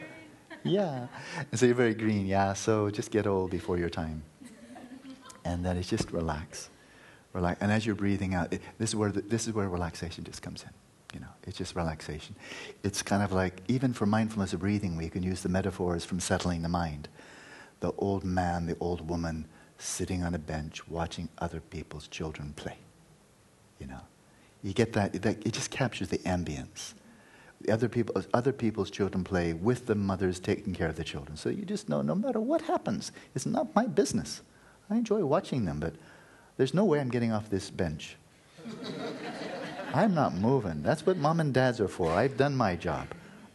Yeah. 0.64 1.08
And 1.52 1.60
so 1.60 1.66
you're 1.66 1.76
very 1.76 1.94
green, 1.94 2.26
yeah. 2.26 2.54
So 2.54 2.90
just 2.90 3.12
get 3.12 3.28
old 3.28 3.52
before 3.52 3.78
your 3.78 3.90
time. 3.90 4.24
And 5.46 5.66
then 5.66 5.78
it's 5.78 5.90
just 5.90 6.12
relax. 6.12 6.70
Relax. 7.34 7.62
And 7.62 7.72
as 7.72 7.86
you're 7.86 7.96
breathing 7.96 8.34
out, 8.34 8.52
it, 8.52 8.62
this, 8.78 8.90
is 8.90 8.96
where 8.96 9.12
the, 9.12 9.22
this 9.22 9.48
is 9.48 9.54
where 9.54 9.70
relaxation 9.70 10.24
just 10.24 10.42
comes 10.42 10.64
in. 10.64 10.70
You 11.14 11.22
know, 11.22 11.32
it's 11.46 11.58
just 11.58 11.76
relaxation. 11.76 12.36
It's 12.84 13.02
kind 13.02 13.24
of 13.24 13.32
like, 13.32 13.62
even 13.68 13.94
for 13.94 14.06
mindfulness 14.06 14.54
of 14.54 14.60
breathing, 14.60 14.98
we 14.98 15.10
can 15.10 15.24
use 15.24 15.42
the 15.42 15.50
metaphors 15.50 16.04
from 16.04 16.20
settling 16.20 16.64
the 16.64 16.70
mind. 16.70 17.08
The 17.80 17.94
old 17.98 18.26
man, 18.26 18.66
the 18.66 18.76
old 18.80 19.08
woman 19.08 19.48
sitting 19.78 20.24
on 20.24 20.34
a 20.34 20.40
bench 20.40 20.88
watching 20.88 21.30
other 21.38 21.62
people's 21.62 22.08
children 22.08 22.54
play. 22.56 22.78
You 23.80 23.88
know, 23.88 24.02
you 24.68 24.74
get 24.74 24.92
that, 24.94 25.14
that 25.22 25.46
it 25.48 25.54
just 25.54 25.72
captures 25.72 26.10
the 26.10 26.18
ambience. 26.20 26.94
Other, 27.72 27.88
people, 27.88 28.22
other 28.34 28.52
people's 28.52 28.92
children 28.92 29.24
play 29.24 29.54
with 29.54 29.86
the 29.86 29.96
mothers 29.96 30.40
taking 30.42 30.74
care 30.76 30.90
of 30.90 30.98
the 30.98 31.06
children. 31.06 31.38
So 31.38 31.48
you 31.50 31.64
just 31.64 31.88
know 31.88 32.02
no 32.02 32.14
matter 32.14 32.42
what 32.42 32.62
happens, 32.62 33.14
it's 33.34 33.46
not 33.46 33.74
my 33.74 33.86
business. 33.86 34.42
I 34.90 34.96
enjoy 34.96 35.24
watching 35.24 35.64
them, 35.64 35.80
but 35.80 35.94
there's 36.58 36.74
no 36.74 36.84
way 36.84 37.00
I'm 37.00 37.10
getting 37.10 37.32
off 37.32 37.50
this 37.50 37.70
bench. 37.70 38.18
I'm 39.94 40.14
not 40.14 40.36
moving. 40.36 40.84
That's 40.84 41.06
what 41.06 41.16
mom 41.16 41.40
and 41.40 41.54
dads 41.54 41.80
are 41.80 41.88
for. 41.88 42.12
I've 42.12 42.36
done 42.36 42.56
my 42.56 42.76
job. 42.76 43.08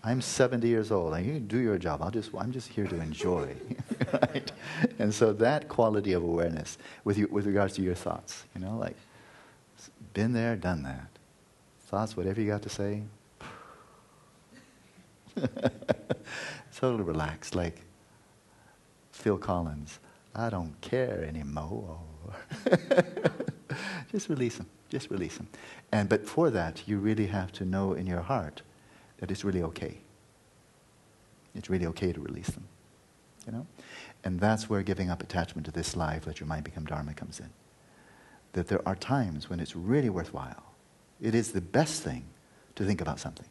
I'm 0.02 0.22
70 0.22 0.66
years 0.66 0.90
old. 0.90 1.16
You 1.20 1.38
do 1.38 1.58
your 1.58 1.76
job. 1.76 2.02
I'll 2.02 2.10
just, 2.10 2.30
I'm 2.36 2.52
just 2.52 2.68
here 2.68 2.86
to 2.86 3.00
enjoy. 3.00 3.54
right? 4.14 4.50
And 4.98 5.12
so 5.12 5.34
that 5.34 5.68
quality 5.68 6.14
of 6.14 6.22
awareness 6.22 6.78
with, 7.04 7.18
you, 7.18 7.28
with 7.30 7.46
regards 7.46 7.74
to 7.74 7.82
your 7.82 7.94
thoughts, 7.94 8.44
you 8.54 8.62
know, 8.62 8.76
like, 8.78 8.96
been 10.12 10.32
there, 10.32 10.56
done 10.56 10.82
that. 10.82 11.08
Thoughts, 11.86 12.16
whatever 12.16 12.40
you 12.40 12.46
got 12.48 12.62
to 12.62 12.68
say. 12.68 13.02
totally 16.76 17.04
relaxed, 17.04 17.54
like 17.54 17.82
Phil 19.10 19.38
Collins. 19.38 19.98
I 20.34 20.50
don't 20.50 20.80
care 20.80 21.24
anymore. 21.24 21.98
just 24.10 24.28
release 24.28 24.56
them. 24.56 24.66
Just 24.88 25.10
release 25.10 25.36
them. 25.36 25.48
And 25.90 26.08
but 26.08 26.26
for 26.26 26.50
that, 26.50 26.82
you 26.86 26.98
really 26.98 27.26
have 27.26 27.52
to 27.52 27.64
know 27.64 27.92
in 27.92 28.06
your 28.06 28.20
heart 28.20 28.62
that 29.18 29.30
it's 29.30 29.44
really 29.44 29.62
okay. 29.62 29.98
It's 31.54 31.68
really 31.70 31.86
okay 31.86 32.12
to 32.12 32.20
release 32.20 32.48
them. 32.48 32.64
You 33.46 33.52
know? 33.52 33.66
And 34.24 34.40
that's 34.40 34.70
where 34.70 34.82
giving 34.82 35.10
up 35.10 35.22
attachment 35.22 35.66
to 35.66 35.72
this 35.72 35.96
life, 35.96 36.26
let 36.26 36.40
your 36.40 36.46
mind 36.46 36.64
become 36.64 36.84
Dharma, 36.84 37.14
comes 37.14 37.40
in 37.40 37.50
that 38.52 38.68
there 38.68 38.86
are 38.86 38.96
times 38.96 39.48
when 39.48 39.60
it's 39.60 39.74
really 39.74 40.10
worthwhile. 40.10 40.74
It 41.20 41.34
is 41.34 41.52
the 41.52 41.60
best 41.60 42.02
thing 42.02 42.24
to 42.74 42.84
think 42.84 43.00
about 43.00 43.20
something. 43.20 43.46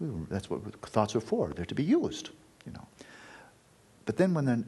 That's 0.00 0.48
what 0.48 0.62
thoughts 0.86 1.16
are 1.16 1.20
for. 1.20 1.52
They're 1.54 1.64
to 1.64 1.74
be 1.74 1.82
used, 1.82 2.30
you 2.64 2.72
know. 2.72 2.86
But 4.06 4.16
then 4.16 4.32
when 4.32 4.44
they're, 4.44 4.64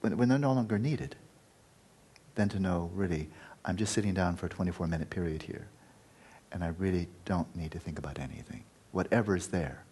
when, 0.00 0.16
when 0.16 0.28
they're 0.28 0.38
no 0.38 0.52
longer 0.52 0.78
needed, 0.78 1.16
then 2.34 2.48
to 2.50 2.60
know, 2.60 2.90
really, 2.94 3.28
I'm 3.64 3.76
just 3.76 3.92
sitting 3.92 4.14
down 4.14 4.36
for 4.36 4.46
a 4.46 4.48
24 4.48 4.86
minute 4.86 5.10
period 5.10 5.42
here, 5.42 5.68
and 6.52 6.64
I 6.64 6.68
really 6.78 7.08
don't 7.24 7.54
need 7.54 7.72
to 7.72 7.78
think 7.78 7.98
about 7.98 8.18
anything. 8.18 8.64
Whatever 8.92 9.36
is 9.36 9.48
there. 9.48 9.84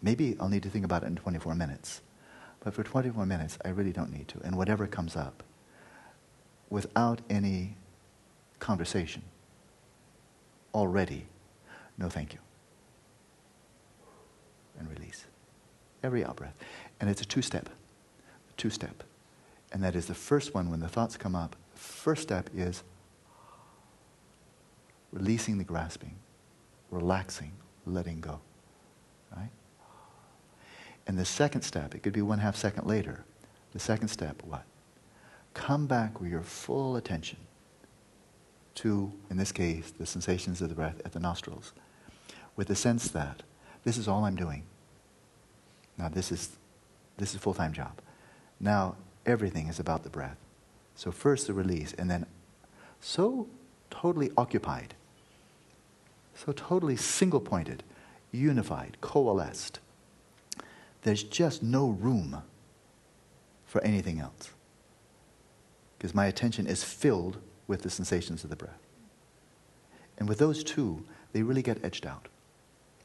Maybe 0.00 0.36
I'll 0.38 0.48
need 0.48 0.62
to 0.62 0.70
think 0.70 0.84
about 0.84 1.02
it 1.02 1.06
in 1.06 1.16
24 1.16 1.54
minutes. 1.54 2.02
But 2.60 2.74
for 2.74 2.82
24 2.82 3.26
minutes, 3.26 3.58
I 3.64 3.68
really 3.68 3.92
don't 3.92 4.12
need 4.12 4.28
to. 4.28 4.40
And 4.44 4.56
whatever 4.56 4.86
comes 4.86 5.16
up, 5.16 5.42
without 6.70 7.20
any 7.30 7.76
conversation 8.58 9.22
already, 10.74 11.26
no 11.98 12.08
thank 12.08 12.32
you. 12.32 12.38
And 14.78 14.88
release. 14.90 15.24
Every 16.02 16.24
out 16.24 16.36
breath. 16.36 16.54
And 17.00 17.08
it's 17.08 17.22
a 17.22 17.24
two 17.24 17.42
step. 17.42 17.68
Two 18.56 18.70
step. 18.70 19.02
And 19.72 19.82
that 19.82 19.94
is 19.96 20.06
the 20.06 20.14
first 20.14 20.54
one 20.54 20.70
when 20.70 20.80
the 20.80 20.88
thoughts 20.88 21.16
come 21.16 21.34
up. 21.34 21.56
First 21.74 22.22
step 22.22 22.50
is 22.54 22.82
releasing 25.12 25.58
the 25.58 25.64
grasping, 25.64 26.14
relaxing, 26.90 27.52
letting 27.86 28.20
go. 28.20 28.40
Right? 29.34 29.50
And 31.06 31.18
the 31.18 31.24
second 31.24 31.62
step, 31.62 31.94
it 31.94 32.02
could 32.02 32.12
be 32.12 32.22
one 32.22 32.38
half 32.38 32.56
second 32.56 32.86
later. 32.86 33.24
The 33.72 33.78
second 33.78 34.08
step, 34.08 34.42
what? 34.44 34.64
Come 35.56 35.86
back 35.86 36.20
with 36.20 36.30
your 36.30 36.42
full 36.42 36.96
attention 36.96 37.38
to, 38.74 39.10
in 39.30 39.38
this 39.38 39.52
case, 39.52 39.90
the 39.90 40.04
sensations 40.04 40.60
of 40.60 40.68
the 40.68 40.74
breath 40.74 41.00
at 41.04 41.12
the 41.12 41.18
nostrils, 41.18 41.72
with 42.56 42.68
the 42.68 42.76
sense 42.76 43.08
that 43.08 43.42
this 43.82 43.96
is 43.96 44.06
all 44.06 44.24
I'm 44.26 44.36
doing. 44.36 44.64
Now, 45.96 46.10
this 46.10 46.30
is, 46.30 46.50
this 47.16 47.30
is 47.30 47.36
a 47.36 47.38
full 47.38 47.54
time 47.54 47.72
job. 47.72 48.00
Now, 48.60 48.96
everything 49.24 49.68
is 49.68 49.80
about 49.80 50.02
the 50.02 50.10
breath. 50.10 50.36
So, 50.94 51.10
first 51.10 51.46
the 51.46 51.54
release, 51.54 51.94
and 51.94 52.10
then 52.10 52.26
so 53.00 53.48
totally 53.90 54.30
occupied, 54.36 54.94
so 56.34 56.52
totally 56.52 56.96
single 56.96 57.40
pointed, 57.40 57.82
unified, 58.30 58.98
coalesced. 59.00 59.80
There's 61.02 61.22
just 61.22 61.62
no 61.62 61.88
room 61.88 62.42
for 63.64 63.82
anything 63.82 64.20
else 64.20 64.50
because 66.06 66.14
my 66.14 66.26
attention 66.26 66.68
is 66.68 66.84
filled 66.84 67.38
with 67.66 67.82
the 67.82 67.90
sensations 67.90 68.44
of 68.44 68.50
the 68.50 68.54
breath. 68.54 68.78
And 70.18 70.28
with 70.28 70.38
those 70.38 70.62
two, 70.62 71.04
they 71.32 71.42
really 71.42 71.62
get 71.62 71.84
edged 71.84 72.06
out. 72.06 72.28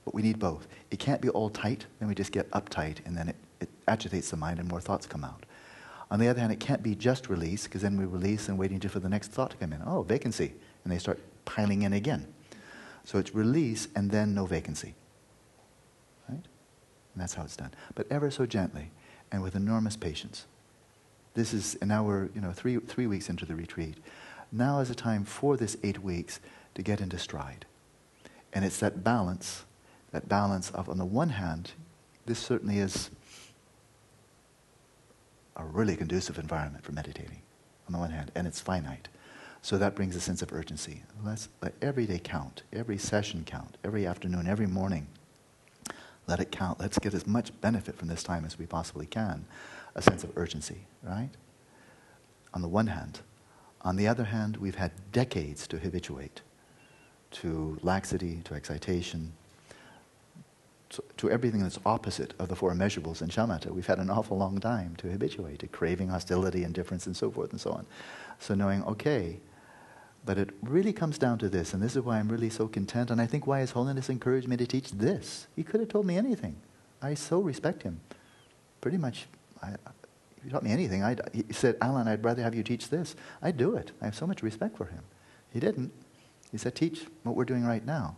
But 0.05 0.13
we 0.13 0.21
need 0.21 0.37
both. 0.37 0.67
It 0.91 0.99
can't 0.99 1.19
be 1.19 1.29
all 1.29 1.49
tight, 1.49 1.87
then 1.97 2.07
we 2.07 2.13
just 2.13 2.31
get 2.31 2.47
uptight, 2.51 2.97
and 3.03 3.17
then 3.17 3.29
it, 3.29 3.35
it 3.59 3.69
agitates 3.87 4.29
the 4.29 4.37
mind 4.37 4.59
and 4.59 4.69
more 4.69 4.79
thoughts 4.79 5.07
come 5.07 5.23
out. 5.23 5.47
On 6.11 6.19
the 6.19 6.27
other 6.27 6.39
hand, 6.39 6.53
it 6.53 6.59
can't 6.59 6.83
be 6.83 6.93
just 6.93 7.27
release, 7.27 7.63
because 7.63 7.81
then 7.81 7.97
we 7.97 8.05
release 8.05 8.47
and 8.49 8.59
waiting 8.59 8.79
for 8.79 8.99
the 8.99 9.09
next 9.09 9.31
thought 9.31 9.49
to 9.49 9.57
come 9.57 9.73
in. 9.73 9.81
Oh, 9.83 10.03
vacancy. 10.03 10.53
And 10.83 10.93
they 10.93 10.99
start 10.99 11.19
piling 11.45 11.81
in 11.81 11.93
again. 11.93 12.27
So 13.03 13.17
it's 13.17 13.33
release 13.33 13.87
and 13.95 14.11
then 14.11 14.35
no 14.35 14.45
vacancy. 14.45 14.93
Right? 16.29 16.35
And 16.35 17.15
that's 17.15 17.33
how 17.33 17.45
it's 17.45 17.57
done. 17.57 17.71
But 17.95 18.05
ever 18.11 18.29
so 18.29 18.45
gently 18.45 18.91
and 19.31 19.41
with 19.41 19.55
enormous 19.55 19.97
patience. 19.97 20.45
This 21.33 21.53
is, 21.53 21.77
now 21.81 22.03
we're, 22.03 22.29
you 22.35 22.41
know, 22.41 22.51
three, 22.51 22.77
three 22.77 23.07
weeks 23.07 23.29
into 23.29 23.45
the 23.45 23.55
retreat. 23.55 23.97
Now 24.51 24.79
is 24.79 24.89
a 24.89 24.95
time 24.95 25.23
for 25.23 25.55
this 25.55 25.77
eight 25.83 26.03
weeks 26.03 26.39
to 26.75 26.81
get 26.81 26.99
into 26.99 27.17
stride. 27.17 27.65
And 28.53 28.65
it's 28.65 28.79
that 28.79 29.03
balance, 29.03 29.63
that 30.11 30.27
balance 30.27 30.71
of, 30.71 30.89
on 30.89 30.97
the 30.97 31.05
one 31.05 31.29
hand, 31.29 31.71
this 32.25 32.39
certainly 32.39 32.79
is 32.79 33.09
a 35.55 35.63
really 35.63 35.95
conducive 35.95 36.37
environment 36.37 36.83
for 36.83 36.91
meditating, 36.91 37.41
on 37.87 37.93
the 37.93 37.99
one 37.99 38.11
hand, 38.11 38.31
and 38.35 38.45
it's 38.45 38.59
finite. 38.59 39.07
So 39.61 39.77
that 39.77 39.95
brings 39.95 40.15
a 40.15 40.21
sense 40.21 40.41
of 40.41 40.51
urgency. 40.51 41.03
Let's 41.23 41.47
let 41.61 41.73
every 41.81 42.07
day 42.07 42.19
count, 42.21 42.63
every 42.73 42.97
session 42.97 43.43
count, 43.45 43.77
every 43.83 44.05
afternoon, 44.05 44.47
every 44.47 44.67
morning. 44.67 45.07
Let 46.27 46.39
it 46.39 46.51
count. 46.51 46.79
Let's 46.79 46.99
get 46.99 47.13
as 47.13 47.27
much 47.27 47.51
benefit 47.61 47.95
from 47.97 48.07
this 48.07 48.23
time 48.23 48.45
as 48.45 48.57
we 48.57 48.65
possibly 48.65 49.05
can. 49.05 49.45
A 49.95 50.01
sense 50.01 50.23
of 50.23 50.37
urgency, 50.37 50.85
right? 51.03 51.29
On 52.53 52.61
the 52.61 52.67
one 52.67 52.87
hand. 52.87 53.21
On 53.81 53.95
the 53.95 54.07
other 54.07 54.25
hand, 54.25 54.57
we've 54.57 54.75
had 54.75 54.91
decades 55.11 55.67
to 55.67 55.77
habituate 55.77 56.41
to 57.31 57.77
laxity, 57.81 58.41
to 58.43 58.53
excitation, 58.53 59.31
to, 60.89 61.03
to 61.17 61.31
everything 61.31 61.63
that's 61.63 61.79
opposite 61.85 62.33
of 62.39 62.49
the 62.49 62.55
four 62.55 62.73
immeasurables 62.73 63.21
in 63.21 63.29
shamatha. 63.29 63.67
We've 63.67 63.87
had 63.87 63.99
an 63.99 64.09
awful 64.09 64.37
long 64.37 64.59
time 64.59 64.95
to 64.97 65.09
habituate 65.09 65.59
to 65.59 65.67
craving, 65.67 66.09
hostility, 66.09 66.63
indifference, 66.63 67.07
and 67.07 67.15
so 67.15 67.31
forth 67.31 67.51
and 67.51 67.61
so 67.61 67.71
on. 67.71 67.85
So 68.39 68.53
knowing, 68.53 68.83
okay, 68.83 69.39
but 70.25 70.37
it 70.37 70.49
really 70.61 70.93
comes 70.93 71.17
down 71.17 71.39
to 71.39 71.49
this, 71.49 71.73
and 71.73 71.81
this 71.81 71.95
is 71.95 72.03
why 72.03 72.19
I'm 72.19 72.29
really 72.29 72.49
so 72.49 72.67
content, 72.67 73.09
and 73.09 73.19
I 73.19 73.25
think 73.25 73.47
why 73.47 73.61
His 73.61 73.71
Holiness 73.71 74.09
encouraged 74.09 74.47
me 74.47 74.57
to 74.57 74.67
teach 74.67 74.91
this. 74.91 75.47
He 75.55 75.63
could 75.63 75.79
have 75.79 75.89
told 75.89 76.05
me 76.05 76.17
anything. 76.17 76.57
I 77.01 77.15
so 77.15 77.39
respect 77.39 77.81
him. 77.81 77.99
Pretty 78.81 78.97
much, 78.97 79.27
I, 79.61 79.75
he 80.43 80.49
taught 80.49 80.63
me 80.63 80.71
anything, 80.71 81.03
I'd, 81.03 81.21
he 81.33 81.45
said, 81.51 81.77
Alan, 81.81 82.07
I'd 82.07 82.23
rather 82.23 82.41
have 82.41 82.55
you 82.55 82.63
teach 82.63 82.89
this. 82.89 83.15
I'd 83.41 83.57
do 83.57 83.75
it. 83.75 83.91
I 84.01 84.05
have 84.05 84.15
so 84.15 84.25
much 84.25 84.41
respect 84.41 84.77
for 84.77 84.85
him. 84.85 85.03
He 85.51 85.59
didn't. 85.59 85.91
He 86.51 86.57
said, 86.57 86.75
teach 86.75 87.05
what 87.23 87.35
we're 87.35 87.45
doing 87.45 87.63
right 87.63 87.85
now. 87.85 88.17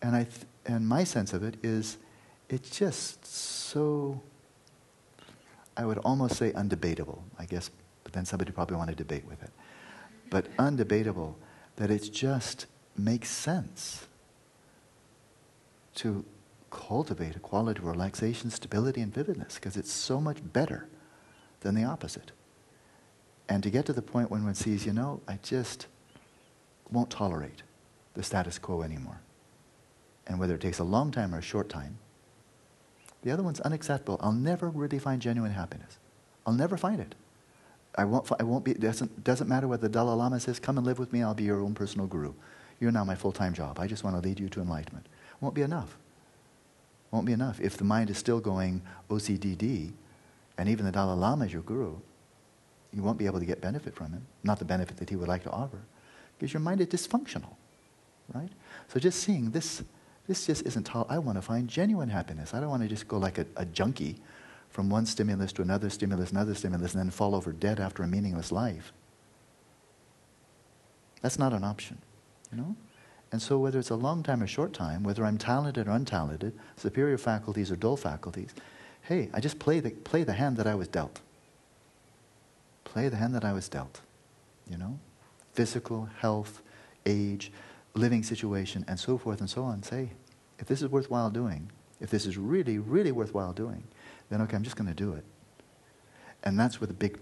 And, 0.00 0.14
I 0.14 0.24
th- 0.24 0.46
and 0.66 0.88
my 0.88 1.04
sense 1.04 1.32
of 1.32 1.42
it 1.42 1.56
is, 1.62 1.98
it's 2.48 2.70
just 2.70 3.26
so, 3.26 4.20
I 5.76 5.84
would 5.84 5.98
almost 5.98 6.36
say 6.36 6.52
undebatable, 6.52 7.18
I 7.38 7.46
guess, 7.46 7.70
but 8.04 8.12
then 8.12 8.24
somebody 8.24 8.52
probably 8.52 8.76
want 8.76 8.90
to 8.90 8.96
debate 8.96 9.24
with 9.26 9.42
it 9.42 9.50
but 10.30 10.56
undebatable 10.56 11.34
that 11.76 11.90
it 11.90 12.10
just 12.12 12.66
makes 12.96 13.28
sense 13.28 14.06
to 15.96 16.24
cultivate 16.70 17.36
a 17.36 17.40
quality 17.40 17.78
of 17.78 17.86
relaxation, 17.86 18.50
stability, 18.50 19.00
and 19.00 19.12
vividness 19.12 19.56
because 19.56 19.76
it's 19.76 19.92
so 19.92 20.20
much 20.20 20.38
better 20.52 20.88
than 21.60 21.74
the 21.74 21.84
opposite. 21.84 22.32
And 23.48 23.62
to 23.62 23.70
get 23.70 23.86
to 23.86 23.92
the 23.92 24.02
point 24.02 24.30
when 24.30 24.44
one 24.44 24.54
sees, 24.54 24.86
you 24.86 24.92
know, 24.92 25.20
I 25.26 25.38
just 25.42 25.86
won't 26.90 27.10
tolerate 27.10 27.62
the 28.14 28.22
status 28.22 28.58
quo 28.58 28.82
anymore. 28.82 29.20
And 30.26 30.38
whether 30.38 30.54
it 30.54 30.60
takes 30.60 30.78
a 30.78 30.84
long 30.84 31.10
time 31.10 31.34
or 31.34 31.38
a 31.38 31.42
short 31.42 31.68
time, 31.68 31.98
the 33.22 33.30
other 33.30 33.42
one's 33.42 33.60
unacceptable. 33.60 34.18
I'll 34.22 34.32
never 34.32 34.68
really 34.68 34.98
find 34.98 35.20
genuine 35.20 35.52
happiness. 35.52 35.98
I'll 36.46 36.54
never 36.54 36.76
find 36.76 37.00
it. 37.00 37.14
I 37.96 38.04
won't, 38.04 38.30
I 38.38 38.44
won't 38.44 38.64
be, 38.64 38.70
it 38.70 38.80
doesn't, 38.80 39.24
doesn't 39.24 39.48
matter 39.48 39.66
what 39.66 39.80
the 39.80 39.88
Dalai 39.88 40.14
Lama 40.14 40.38
says, 40.38 40.60
come 40.60 40.78
and 40.78 40.86
live 40.86 40.98
with 40.98 41.12
me, 41.12 41.22
I'll 41.22 41.34
be 41.34 41.44
your 41.44 41.60
own 41.60 41.74
personal 41.74 42.06
guru. 42.06 42.32
You're 42.78 42.92
now 42.92 43.04
my 43.04 43.16
full 43.16 43.32
time 43.32 43.52
job. 43.52 43.78
I 43.78 43.86
just 43.86 44.04
want 44.04 44.16
to 44.16 44.26
lead 44.26 44.40
you 44.40 44.48
to 44.50 44.60
enlightenment. 44.60 45.06
It 45.06 45.42
Won't 45.42 45.54
be 45.54 45.62
enough. 45.62 45.98
Won't 47.10 47.26
be 47.26 47.32
enough. 47.32 47.60
If 47.60 47.76
the 47.76 47.84
mind 47.84 48.10
is 48.10 48.18
still 48.18 48.40
going 48.40 48.82
OCDD, 49.08 49.92
and 50.58 50.68
even 50.68 50.84
the 50.84 50.92
Dalai 50.92 51.18
Lama 51.18 51.46
is 51.46 51.52
your 51.52 51.62
guru, 51.62 51.96
you 52.92 53.02
won't 53.02 53.18
be 53.18 53.26
able 53.26 53.40
to 53.40 53.46
get 53.46 53.60
benefit 53.60 53.94
from 53.94 54.12
him. 54.12 54.26
Not 54.42 54.58
the 54.58 54.64
benefit 54.64 54.96
that 54.98 55.10
he 55.10 55.16
would 55.16 55.28
like 55.28 55.42
to 55.44 55.50
offer. 55.50 55.78
Because 56.38 56.52
your 56.52 56.60
mind 56.60 56.80
is 56.80 56.88
dysfunctional. 56.88 57.54
Right? 58.34 58.50
So 58.88 59.00
just 59.00 59.20
seeing 59.20 59.50
this, 59.50 59.82
this 60.26 60.46
just 60.46 60.66
isn't, 60.66 60.84
tall. 60.84 61.06
I 61.08 61.18
want 61.18 61.38
to 61.38 61.42
find 61.42 61.68
genuine 61.68 62.08
happiness. 62.08 62.54
I 62.54 62.60
don't 62.60 62.68
want 62.68 62.82
to 62.82 62.88
just 62.88 63.08
go 63.08 63.18
like 63.18 63.38
a, 63.38 63.46
a 63.56 63.64
junkie 63.64 64.16
from 64.70 64.88
one 64.88 65.06
stimulus 65.06 65.52
to 65.52 65.62
another 65.62 65.90
stimulus, 65.90 66.30
another 66.30 66.54
stimulus, 66.54 66.94
and 66.94 67.02
then 67.02 67.10
fall 67.10 67.34
over 67.34 67.52
dead 67.52 67.80
after 67.80 68.02
a 68.02 68.06
meaningless 68.06 68.52
life. 68.52 68.92
That's 71.22 71.38
not 71.38 71.52
an 71.52 71.64
option, 71.64 71.98
you 72.50 72.58
know? 72.58 72.76
And 73.32 73.40
so, 73.40 73.58
whether 73.58 73.78
it's 73.78 73.90
a 73.90 73.96
long 73.96 74.22
time 74.22 74.40
or 74.40 74.44
a 74.44 74.48
short 74.48 74.72
time, 74.72 75.04
whether 75.04 75.24
I'm 75.24 75.38
talented 75.38 75.86
or 75.86 75.92
untalented, 75.92 76.52
superior 76.76 77.16
faculties 77.16 77.70
or 77.70 77.76
dull 77.76 77.96
faculties, 77.96 78.54
hey, 79.02 79.30
I 79.32 79.40
just 79.40 79.58
play 79.58 79.80
the, 79.80 79.90
play 79.90 80.24
the 80.24 80.32
hand 80.32 80.56
that 80.56 80.66
I 80.66 80.74
was 80.74 80.88
dealt. 80.88 81.20
Play 82.84 83.08
the 83.08 83.16
hand 83.16 83.34
that 83.34 83.44
I 83.44 83.52
was 83.52 83.68
dealt, 83.68 84.00
you 84.68 84.76
know? 84.76 84.98
Physical, 85.52 86.08
health, 86.18 86.60
age, 87.06 87.52
living 87.94 88.22
situation, 88.24 88.84
and 88.88 88.98
so 88.98 89.16
forth 89.16 89.40
and 89.40 89.48
so 89.48 89.62
on. 89.62 89.82
Say, 89.82 90.10
if 90.58 90.66
this 90.66 90.82
is 90.82 90.88
worthwhile 90.88 91.30
doing, 91.30 91.70
if 92.00 92.10
this 92.10 92.26
is 92.26 92.36
really, 92.36 92.78
really 92.78 93.12
worthwhile 93.12 93.52
doing, 93.52 93.84
then 94.28 94.40
okay, 94.42 94.56
I'm 94.56 94.64
just 94.64 94.76
going 94.76 94.88
to 94.88 94.94
do 94.94 95.12
it. 95.12 95.24
And 96.42 96.58
that's 96.58 96.80
where 96.80 96.88
the 96.88 96.94
big, 96.94 97.18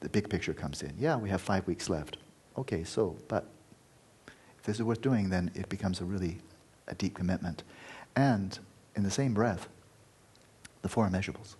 the 0.00 0.08
big 0.08 0.30
picture 0.30 0.54
comes 0.54 0.82
in. 0.82 0.94
Yeah, 0.98 1.16
we 1.16 1.28
have 1.28 1.40
five 1.40 1.66
weeks 1.66 1.90
left. 1.90 2.16
Okay, 2.56 2.84
so, 2.84 3.16
but 3.28 3.46
if 4.60 4.66
this 4.66 4.76
is 4.76 4.82
worth 4.82 5.00
doing, 5.00 5.30
then 5.30 5.50
it 5.54 5.68
becomes 5.70 6.00
a 6.00 6.04
really 6.04 6.38
a 6.86 6.94
deep 6.94 7.14
commitment. 7.14 7.62
And 8.14 8.58
in 8.94 9.02
the 9.02 9.10
same 9.10 9.32
breath, 9.32 9.68
the 10.82 10.88
four 10.88 11.08
immeasurables. 11.08 11.54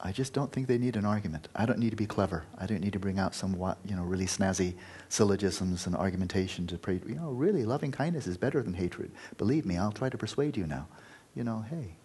I 0.00 0.12
just 0.12 0.32
don't 0.32 0.52
think 0.52 0.68
they 0.68 0.78
need 0.78 0.96
an 0.96 1.04
argument. 1.04 1.48
I 1.54 1.66
don't 1.66 1.78
need 1.78 1.90
to 1.90 1.96
be 1.96 2.06
clever. 2.06 2.44
I 2.58 2.66
don't 2.66 2.80
need 2.80 2.92
to 2.92 2.98
bring 2.98 3.18
out 3.18 3.34
some, 3.34 3.54
you 3.84 3.96
know, 3.96 4.02
really 4.02 4.26
snazzy 4.26 4.74
syllogisms 5.08 5.86
and 5.86 5.96
argumentation 5.96 6.66
to 6.68 6.78
pray. 6.78 7.00
You 7.06 7.14
know, 7.16 7.30
really, 7.30 7.64
loving 7.64 7.92
kindness 7.92 8.26
is 8.26 8.36
better 8.36 8.62
than 8.62 8.74
hatred. 8.74 9.10
Believe 9.38 9.64
me, 9.66 9.76
I'll 9.76 9.92
try 9.92 10.08
to 10.08 10.18
persuade 10.18 10.56
you 10.56 10.66
now. 10.66 10.86
You 11.34 11.44
know, 11.44 11.64
hey, 11.68 11.96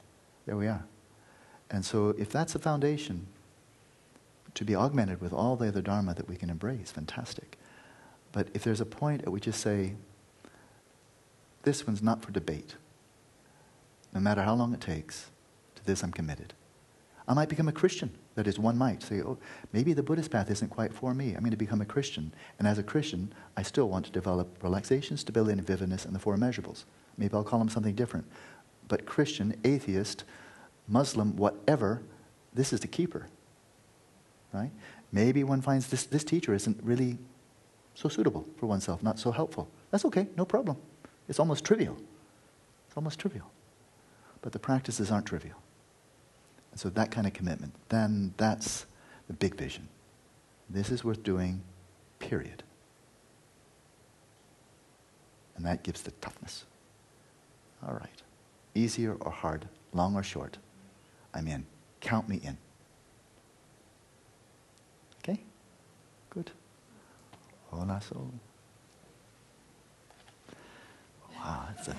there 0.46 0.56
we 0.56 0.68
are. 0.68 0.84
And 1.70 1.86
so, 1.86 2.10
if 2.18 2.30
that's 2.30 2.56
a 2.56 2.60
foundation 2.60 3.28
to 4.54 4.66
be 4.66 4.76
augmented 4.76 5.22
with 5.22 5.34
all 5.34 5.56
the 5.56 5.68
other 5.68 5.82
Dharma 5.82 6.14
that 6.16 6.28
we 6.28 6.36
can 6.36 6.50
embrace, 6.50 6.92
fantastic. 6.92 7.58
But 8.32 8.48
if 8.54 8.64
there's 8.64 8.82
a 8.82 8.86
point 8.86 9.24
at 9.24 9.32
which 9.32 9.46
you 9.46 9.52
say, 9.52 9.96
this 11.64 11.86
one's 11.86 12.02
not 12.02 12.24
for 12.24 12.32
debate, 12.32 12.76
no 14.14 14.20
matter 14.20 14.42
how 14.42 14.56
long 14.56 14.74
it 14.74 14.82
takes, 14.82 15.30
to 15.76 15.86
this 15.86 16.04
I'm 16.04 16.12
committed. 16.12 16.54
I 17.28 17.34
might 17.34 17.50
become 17.50 17.68
a 17.68 17.74
Christian. 17.74 18.12
That 18.36 18.48
is, 18.48 18.58
one 18.58 18.78
might 18.78 19.04
say, 19.04 19.22
oh, 19.22 19.38
maybe 19.74 19.94
the 19.94 20.04
Buddhist 20.04 20.32
path 20.32 20.50
isn't 20.50 20.70
quite 20.70 20.94
for 20.94 21.14
me. 21.14 21.34
I'm 21.34 21.42
going 21.42 21.52
to 21.52 21.58
become 21.58 21.82
a 21.82 21.86
Christian. 21.86 22.34
And 22.58 22.68
as 22.68 22.78
a 22.78 22.84
Christian, 22.84 23.34
I 23.56 23.62
still 23.62 23.90
want 23.90 24.06
to 24.06 24.12
develop 24.12 24.64
relaxation, 24.64 25.18
stability, 25.18 25.54
and 25.54 25.66
vividness 25.66 26.06
and 26.06 26.16
the 26.16 26.20
four 26.20 26.36
immeasurables. 26.36 26.86
Maybe 27.18 27.34
I'll 27.34 27.44
call 27.44 27.60
them 27.60 27.70
something 27.70 27.96
different. 27.96 28.26
But 28.88 29.06
Christian, 29.06 29.56
atheist, 29.64 30.24
Muslim, 30.88 31.36
whatever, 31.36 32.02
this 32.54 32.74
is 32.74 32.80
the 32.80 32.88
keeper. 32.88 33.28
Right? 34.54 34.72
Maybe 35.12 35.44
one 35.44 35.62
finds 35.62 35.88
this, 35.88 36.06
this 36.06 36.24
teacher 36.24 36.54
isn't 36.54 36.80
really 36.84 37.18
so 37.96 38.10
suitable 38.10 38.46
for 38.58 38.66
oneself, 38.66 39.04
not 39.04 39.20
so 39.20 39.32
helpful. 39.32 39.70
That's 39.92 40.06
okay, 40.06 40.28
no 40.38 40.46
problem. 40.46 40.78
It's 41.28 41.40
almost 41.40 41.64
trivial. 41.66 41.98
It's 42.88 42.98
almost 42.98 43.20
trivial. 43.20 43.50
But 44.42 44.52
the 44.52 44.60
practices 44.60 45.12
aren't 45.12 45.26
trivial. 45.26 45.58
And 46.72 46.80
so 46.80 46.90
that 46.90 47.12
kind 47.12 47.28
of 47.28 47.34
commitment, 47.34 47.74
then 47.90 48.34
that's 48.38 48.86
the 49.28 49.34
big 49.34 49.56
vision. 49.56 49.88
This 50.70 50.90
is 50.90 51.04
worth 51.04 51.22
doing, 51.24 51.62
period. 52.20 52.64
And 55.56 55.66
that 55.66 55.84
gives 55.84 56.02
the 56.02 56.12
toughness. 56.12 56.66
All 57.86 57.94
right. 57.94 58.22
Easier 58.74 59.16
or 59.20 59.32
hard, 59.32 59.68
long 59.94 60.16
or 60.16 60.24
short. 60.24 60.58
I'm 61.34 61.48
in. 61.48 61.66
Count 62.00 62.28
me 62.30 62.40
in. 62.44 62.58
Okay? 65.20 65.42
Good. 66.30 66.52
Hola, 67.72 68.02
so. 68.02 68.30
Wow, 71.38 71.68
that's 71.70 71.88
a, 71.88 71.96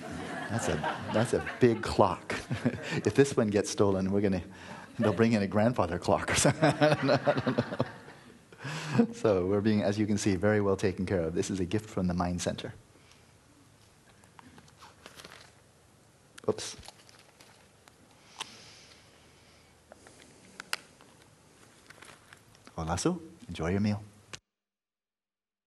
that's 0.50 0.68
a, 0.68 0.96
that's 1.14 1.32
a 1.32 1.42
big 1.60 1.82
clock. 1.82 2.34
if 2.96 3.14
this 3.14 3.34
one 3.36 3.48
gets 3.48 3.70
stolen, 3.70 4.12
we're 4.12 4.20
going 4.20 4.34
to, 4.34 4.42
they'll 4.98 5.14
bring 5.14 5.32
in 5.32 5.42
a 5.42 5.46
grandfather 5.46 5.98
clock 5.98 6.30
or 6.30 6.34
something. 6.36 7.10
so 9.14 9.46
we're 9.46 9.62
being, 9.62 9.82
as 9.82 9.98
you 9.98 10.06
can 10.06 10.18
see, 10.18 10.36
very 10.36 10.60
well 10.60 10.76
taken 10.76 11.06
care 11.06 11.22
of. 11.22 11.34
This 11.34 11.50
is 11.50 11.58
a 11.58 11.64
gift 11.64 11.88
from 11.88 12.06
the 12.06 12.14
Mind 12.14 12.40
Center. 12.42 12.74
Oops. 16.48 16.76
Olasu, 22.76 23.18
enjoy 23.48 23.70
your 23.70 23.80
meal. 23.80 24.02